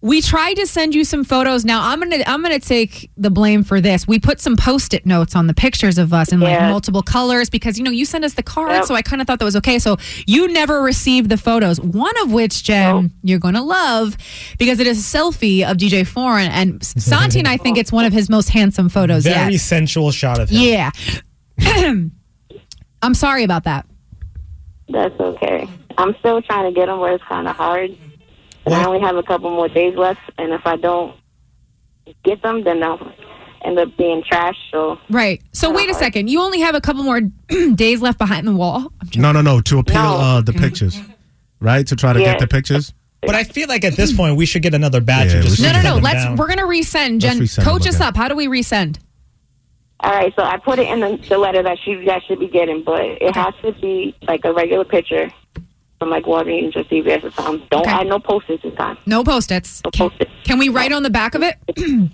[0.00, 1.64] we tried to send you some photos.
[1.64, 4.06] Now I'm gonna I'm gonna take the blame for this.
[4.06, 7.78] We put some post-it notes on the pictures of us in like multiple colors because
[7.78, 8.84] you know you sent us the card, Yep.
[8.84, 9.78] so I kind of thought that was okay.
[9.78, 9.96] So
[10.26, 11.80] you never received the photos.
[11.80, 14.16] One of which, Jen, you're gonna love
[14.58, 18.04] because it is a selfie of DJ Foreign and Santi and I think it's one
[18.04, 19.60] of his most handsome photos Very yet.
[19.60, 20.60] sensual shot of him.
[20.60, 20.90] Yeah.
[23.02, 23.86] I'm sorry about that.
[24.90, 25.66] That's okay.
[25.98, 27.90] I'm still trying to get them where it's kind of hard.
[28.66, 31.14] And I only have a couple more days left, and if I don't
[32.24, 33.12] get them, then they'll
[33.62, 34.56] end up being trash.
[34.70, 35.42] So Right.
[35.52, 36.28] So wait a second.
[36.28, 37.20] You only have a couple more
[37.74, 38.92] days left behind the wall.
[39.16, 39.60] No, no, no.
[39.60, 40.16] To appeal No.
[40.16, 40.98] uh, the pictures,
[41.60, 41.86] right?
[41.86, 42.32] To try to Yeah.
[42.32, 42.92] get the pictures.
[43.22, 45.62] But I feel like at this point we should get another batch Yeah, and just
[45.62, 45.96] No, no, no.
[45.96, 46.24] Let's.
[46.24, 46.36] down.
[46.36, 47.20] We're gonna resend.
[47.20, 48.16] Jen, resend coach us up.
[48.16, 48.98] How do we resend?
[50.00, 52.48] All right, so I put it in the, the letter that she guys should be
[52.48, 55.30] getting, but it has to be like a regular picture
[55.98, 57.66] from like Walgreens or CVS or something.
[57.70, 57.90] Don't Okay.
[57.90, 58.98] add no post-its this time.
[59.06, 59.82] No post-its.
[59.84, 60.30] No post-its.
[60.44, 61.56] Can we write on the back of it?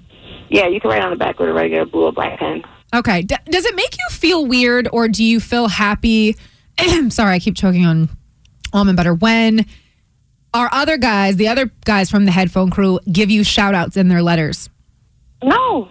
[0.52, 2.64] Yeah, you can write on the back with a regular blue or black pen.
[2.92, 3.22] Okay.
[3.22, 6.34] D- does it make you feel weird, or do you feel happy?
[7.10, 8.08] Sorry, I keep choking on
[8.72, 9.14] almond butter.
[9.14, 9.64] When
[10.52, 14.08] our other guys, the other guys from the headphone crew, give you shout outs in
[14.08, 14.68] their letters?
[15.44, 15.88] No,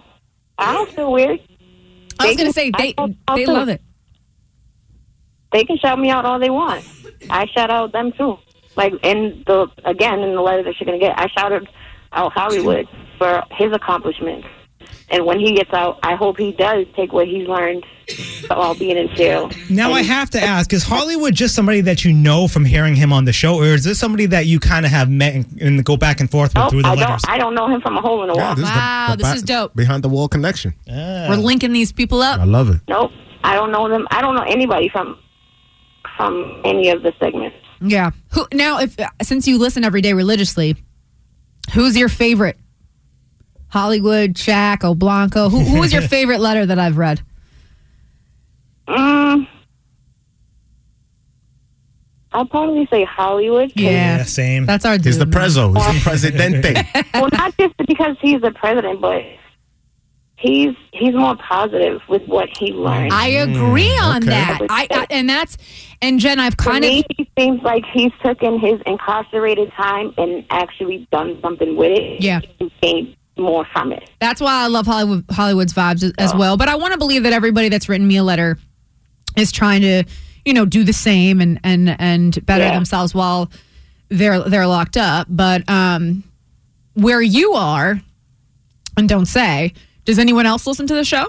[0.58, 1.40] I don't feel weird.
[2.18, 2.94] I was going to say, they,
[3.34, 3.80] they love it.
[5.52, 6.84] They can shout me out all they want.
[7.28, 8.38] I shout out them too.
[8.76, 11.68] Like in the again in the letter that you're gonna get, I shouted
[12.12, 14.46] out Hollywood for his accomplishments.
[15.12, 17.84] And when he gets out, I hope he does take what he's learned
[18.46, 19.50] while being in jail.
[19.68, 23.12] Now I have to ask: Is Hollywood just somebody that you know from hearing him
[23.12, 25.84] on the show, or is this somebody that you kind of have met and, and
[25.84, 27.22] go back and forth with Nope, through the I letters?
[27.22, 27.34] don't.
[27.34, 28.54] I don't know him from a hole in the wall.
[28.54, 29.74] this is the- Wow, the this back- is dope.
[29.74, 30.74] Behind the wall connection.
[30.86, 32.38] We're linking these people up.
[32.40, 32.80] I love it.
[32.88, 33.10] Nope,
[33.42, 34.06] I don't know them.
[34.12, 35.18] I don't know anybody from
[36.20, 37.56] from any of the segments.
[37.80, 38.10] Yeah.
[38.32, 38.78] Who now?
[38.80, 40.76] If since you listen every day religiously,
[41.72, 42.58] who's your favorite?
[43.68, 45.50] Hollywood, Shaq, Oblanco.
[45.50, 47.22] Who, who was your favorite letter that I've read?
[48.88, 49.46] Mm,
[52.32, 53.68] I'll probably say Hollywood.
[53.74, 54.66] 'cause- Yeah, same.
[54.66, 54.98] That's our.
[54.98, 55.74] He's the dude, prezo.
[55.76, 56.74] He's the presidente.
[57.14, 59.22] well, not just because he's the president, but
[60.40, 63.12] he's he's more positive with what he learned.
[63.12, 64.60] I agree Mm, on that.
[64.68, 65.56] I, I and that's
[66.02, 70.12] and Jen, I've To kind me, of he seems like he's taken his incarcerated time
[70.18, 72.20] and actually done something with it.
[72.22, 72.40] Yeah.
[72.58, 74.08] and gained more from it.
[74.20, 76.56] That's why I love Hollywood Hollywood's vibes as, as well.
[76.56, 78.58] But I want to believe that everybody that's written me a letter
[79.36, 80.04] is trying to,
[80.44, 82.74] you know, do the same and and and better Yeah.
[82.74, 83.50] themselves while
[84.08, 85.26] they're they're locked up.
[85.30, 86.24] But um,
[86.94, 88.00] where you are,
[88.96, 89.72] and don't say,
[90.04, 91.26] does anyone else listen to the show?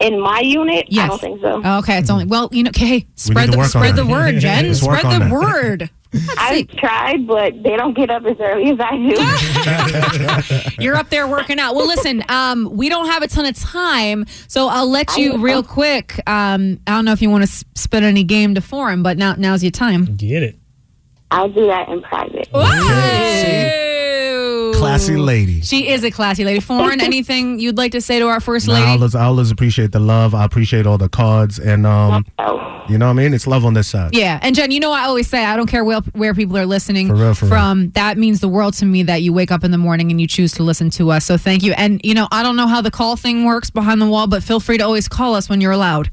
[0.00, 1.60] In my unit, I don't think so.
[1.78, 2.68] Okay, it's only well, you know.
[2.68, 4.72] Okay, spread the spread the word, Jen.
[4.74, 5.90] Spread the word.
[6.38, 8.96] I've tried, but they don't get up as early as I
[10.56, 10.72] do.
[10.82, 11.74] You're up there working out.
[11.74, 15.62] Well, listen, um, we don't have a ton of time, so I'll let you real
[15.62, 16.18] quick.
[16.26, 19.34] Um, I don't know if you want to spit any game to Foreign, but now
[19.36, 20.06] now's your time.
[20.16, 20.56] Get it.
[21.30, 22.48] I'll do that in private.
[24.78, 25.60] Classy lady.
[25.60, 26.60] She is a classy lady.
[26.60, 28.90] Foreign, anything you'd like to say to our first Nah, I lady?
[28.92, 30.34] always, I always appreciate the love.
[30.34, 32.24] I appreciate all the cards, and um,
[32.88, 33.34] you know what I mean.
[33.34, 34.14] It's love on this side.
[34.14, 36.66] Yeah, and Jen, you know I always say I don't care where, where people are
[36.66, 37.50] listening For real, for real.
[37.54, 37.90] from.
[37.90, 40.26] That means the world to me that you wake up in the morning and you
[40.28, 41.24] choose to listen to us.
[41.26, 41.72] So thank you.
[41.72, 44.42] And you know I don't know how the call thing works behind the wall, but
[44.42, 46.10] feel free to always call us when you're allowed.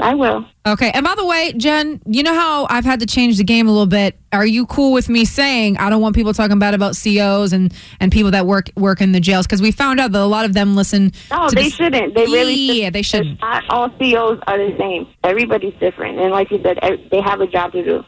[0.00, 0.44] I will.
[0.66, 0.90] Okay.
[0.92, 3.70] And by the way, Jen, you know how I've had to change the game a
[3.70, 4.18] little bit.
[4.32, 7.72] Are you cool with me saying I don't want people talking bad about COs and
[8.00, 10.44] and people that work work in the jails because we found out that a lot
[10.44, 11.12] of them listen.
[11.30, 12.14] No, they the- shouldn't.
[12.14, 13.40] They really Yeah, they shouldn't.
[13.40, 15.06] Not all CEOs are the same.
[15.24, 16.78] Everybody's different, and like you said,
[17.10, 18.04] they have a job to do.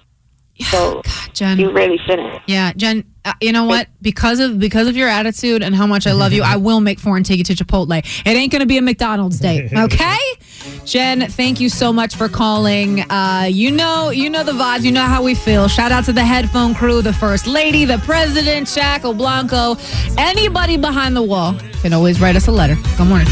[0.72, 1.02] So
[1.32, 1.58] Jen.
[1.58, 2.40] you really shouldn't.
[2.46, 3.04] Yeah, Jen.
[3.24, 3.88] Uh, you know what?
[4.00, 6.98] Because of because of your attitude and how much I love you, I will make
[6.98, 7.98] foreign take you to Chipotle.
[7.98, 10.18] It ain't gonna be a McDonald's date, okay?
[10.84, 13.00] Jen, thank you so much for calling.
[13.10, 14.82] Uh, you know, you know the vibes.
[14.82, 15.68] You know how we feel.
[15.68, 19.78] Shout out to the headphone crew, the first lady, the president, Shaq Oblanco,
[20.18, 22.76] anybody behind the wall can always write us a letter.
[22.96, 23.28] Good morning.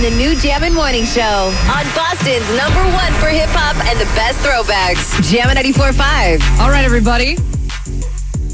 [0.00, 4.06] And the new Jammin' Morning Show on Boston's number one for hip hop and the
[4.16, 5.20] best throwbacks.
[5.30, 6.58] Jammin' 94.5.
[6.58, 7.36] All right, everybody.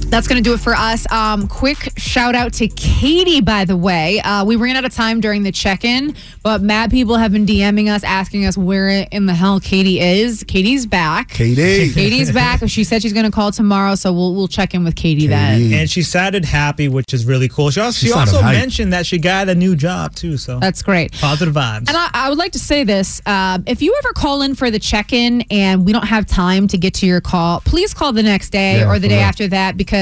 [0.09, 1.11] That's going to do it for us.
[1.11, 4.21] Um, quick shout out to Katie, by the way.
[4.21, 6.15] Uh, we ran out of time during the check in,
[6.45, 10.45] but mad people have been DMing us, asking us where in the hell Katie is.
[10.45, 11.31] Katie's back.
[11.31, 11.91] Katie.
[11.93, 12.61] Katie's back.
[12.69, 15.73] She said she's going to call tomorrow, so we'll we'll check in with Katie, then.
[15.73, 17.71] And she sounded happy, which is really cool.
[17.71, 20.37] She also, She she also mentioned that she got a new job too.
[20.37, 21.13] So That's great.
[21.13, 21.89] Positive vibes.
[21.89, 24.71] And I, I would like to say this: um, if you ever call in for
[24.71, 28.23] the check-in and we don't have time to get to your call, please call the
[28.23, 29.25] next day Yeah, or the day real.
[29.25, 29.96] after that because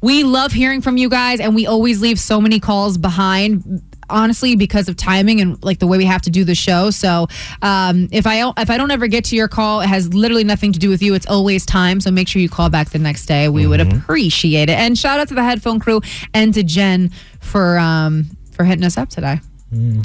[0.00, 3.82] we love hearing from you guys, and we always leave so many calls behind.
[4.10, 7.26] Honestly, because of timing and like the way we have to do the show, so
[7.60, 10.72] um, if I if I don't ever get to your call, it has literally nothing
[10.72, 11.12] to do with you.
[11.12, 12.00] It's always time.
[12.00, 13.50] So make sure you call back the next day.
[13.50, 14.78] We would appreciate it.
[14.78, 16.00] And shout out to the headphone crew
[16.32, 17.10] and to Jen
[17.40, 19.40] for um, for hitting us up today.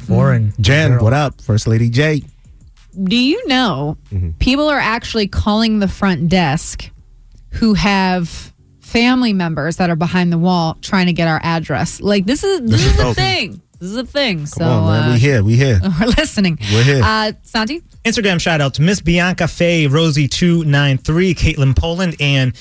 [0.06, 0.54] foreign.
[0.60, 1.40] Jen, what up?
[1.42, 2.24] First Lady J.
[3.06, 3.98] Do you know
[4.40, 6.90] people are actually calling the front desk
[7.52, 8.53] who have
[8.94, 12.00] family members that are behind the wall trying to get our address?
[12.00, 13.62] Like this is this, This is is a thing.
[13.80, 14.46] This is a thing.
[14.46, 15.10] so Come on, man.
[15.10, 15.44] uh, we here.
[15.44, 15.82] We here.
[16.00, 16.58] we're listening.
[16.72, 17.02] We're here.
[17.04, 17.82] Uh, Santi.
[18.06, 22.56] Instagram shout out to Miss Bianca Faye, Rosie two nine three, Caitlin Poland, and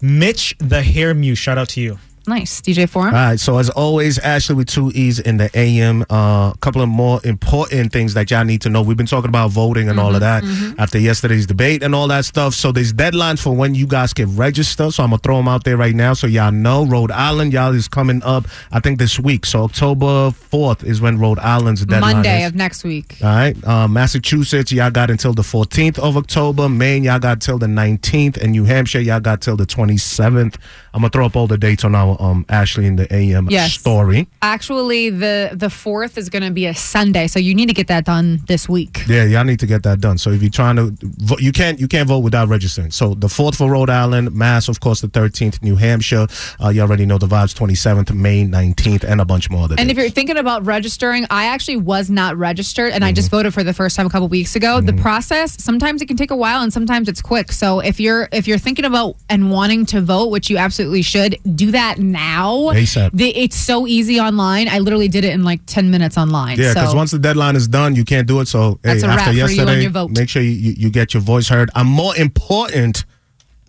[0.00, 1.38] Mitch the Hair Muse.
[1.38, 1.98] Shout out to you.
[2.26, 2.60] Nice.
[2.60, 3.14] DJ Foreign.
[3.14, 6.02] All right, so as always, Ashley with two E's in the AM.
[6.10, 8.82] A uh, couple of more important things that y'all need to know.
[8.82, 10.44] We've been talking about voting and all of that
[10.78, 12.54] after yesterday's debate and all that stuff.
[12.54, 14.90] So there's deadlines for when you guys can register.
[14.90, 16.86] So I'm gonna throw them out there right now, so y'all know.
[16.86, 18.46] Rhode Island, y'all is coming up.
[18.72, 19.46] I think this week.
[19.46, 22.48] So October 4th is when Rhode Island's deadline Monday is.
[22.48, 23.18] of next week.
[23.22, 23.56] All right.
[23.64, 26.68] Uh, Massachusetts, y'all got until the 14th of October.
[26.68, 28.36] Maine, y'all got till the 19th.
[28.36, 30.56] And New Hampshire, y'all got till the 27th.
[30.94, 33.48] I'm going to throw up all the dates on our um, Ashley in the AM
[33.50, 33.72] Yes.
[33.74, 34.26] story.
[34.42, 37.86] Actually, the the fourth is going to be a Sunday, so you need to get
[37.88, 39.02] that done this week.
[39.08, 40.18] Yeah, y'all need to get that done.
[40.18, 42.90] So if you're trying to vote, you can't you can't vote without registering.
[42.90, 46.26] So the 4th for Rhode Island, Mass, of course, the 13th, New Hampshire.
[46.62, 49.64] Uh, you already know the vibes, 27th, Maine, 19th, and a bunch more.
[49.64, 49.98] Other And dates.
[49.98, 53.36] if you're thinking about registering, I actually was not registered and I just Mm-hmm.
[53.36, 54.80] voted for the first time a couple weeks ago.
[54.82, 57.50] The process sometimes it can take a while and sometimes it's quick.
[57.52, 61.38] So if you're if you're thinking about and wanting to vote, which you absolutely should,
[61.56, 62.70] do that now.
[62.72, 63.10] ASAP.
[63.12, 64.68] The, it's so easy online.
[64.68, 66.58] I literally did it in like 10 minutes online.
[66.58, 68.48] Yeah, because so once the deadline is done, you can't do it.
[68.48, 70.10] So That's hey, a wrap after for you your vote.
[70.10, 71.70] make sure you, you, you get your voice heard.
[71.74, 73.04] I'm more important,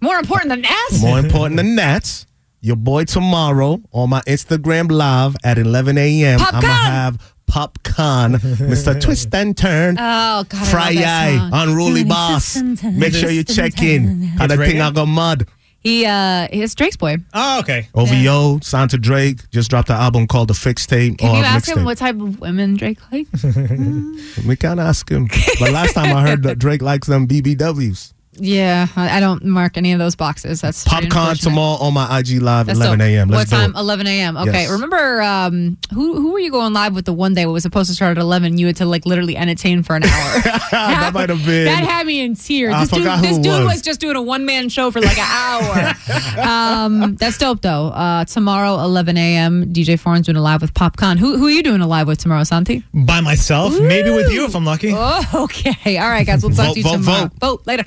[0.01, 0.89] more important than that.
[1.01, 2.25] more important than that,
[2.61, 6.39] your boy tomorrow on my Instagram live at 11 a.m.
[6.41, 8.35] I'm gonna have Popcaan,
[8.69, 8.99] Mr.
[8.99, 9.97] Twist and Turn.
[9.99, 11.49] Oh God, I Fry love that eye, song.
[11.53, 12.61] unruly boss.
[12.83, 14.23] Make sure you check in.
[14.23, 15.47] How the thing I got mud.
[15.85, 17.17] He uh he's Drake's boy.
[17.35, 17.87] Oh, okay.
[17.93, 21.19] OVO, signed to Drake, just dropped an album called The Fixtape.
[21.19, 21.85] Can or you ask him Mixtape.
[21.85, 23.43] what type of women Drake likes?
[24.47, 25.27] We can't ask him.
[25.59, 28.13] But last time I heard that Drake likes them BBWs.
[28.37, 30.61] Yeah, I don't mark any of those boxes.
[30.61, 33.29] That's Popcaan tomorrow on my IG live, That's 11 a.m.
[33.29, 33.75] Let's what time?
[33.75, 33.79] it.
[33.79, 34.37] 11 a.m.
[34.37, 34.51] Okay.
[34.63, 34.71] Yes.
[34.71, 37.43] Remember um, who who were you going live with the one day?
[37.43, 38.57] It was supposed to start at 11.
[38.57, 40.41] You had to like literally entertain for an hour.
[40.71, 41.65] that might have been.
[41.65, 42.73] that had me in tears.
[42.73, 43.75] I this dude, this dude was.
[43.75, 43.81] was.
[43.81, 45.93] just doing a one man show for like an hour.
[46.47, 47.87] um, that's dope though.
[47.87, 49.73] Uh, tomorrow 11 a.m.
[49.73, 51.17] DJ Foreign's doing a live with Popcaan.
[51.17, 52.83] Who who are you doing a live with tomorrow, Santi?
[52.93, 54.91] By myself, maybe with you if I'm lucky.
[54.93, 55.97] Oh, okay.
[55.97, 56.43] All right, guys.
[56.43, 57.31] We'll talk Vote, to you vote, tomorrow.
[57.39, 57.83] Vote later.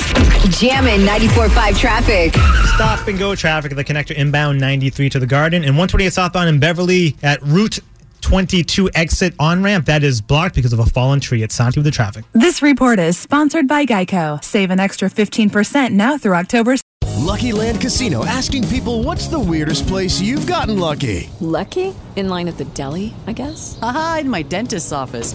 [0.47, 2.35] Jammin' 94.5 traffic.
[2.74, 6.48] Stop and go traffic at the connector inbound 93 to the Garden and 128 southbound
[6.48, 7.81] in Beverly at Route
[8.20, 9.86] 22 exit on ramp.
[9.86, 11.43] That is blocked because of a fallen tree.
[11.43, 12.24] It's Santi with the traffic.
[12.32, 14.43] This report is sponsored by Geico.
[14.43, 16.77] Save an extra 15% now through October.
[17.19, 21.28] Lucky Land Casino asking people what's the weirdest place you've gotten lucky?
[21.40, 21.94] Lucky?
[22.16, 23.78] In line at the deli, I guess?
[23.82, 25.35] Aha, in my dentist's office.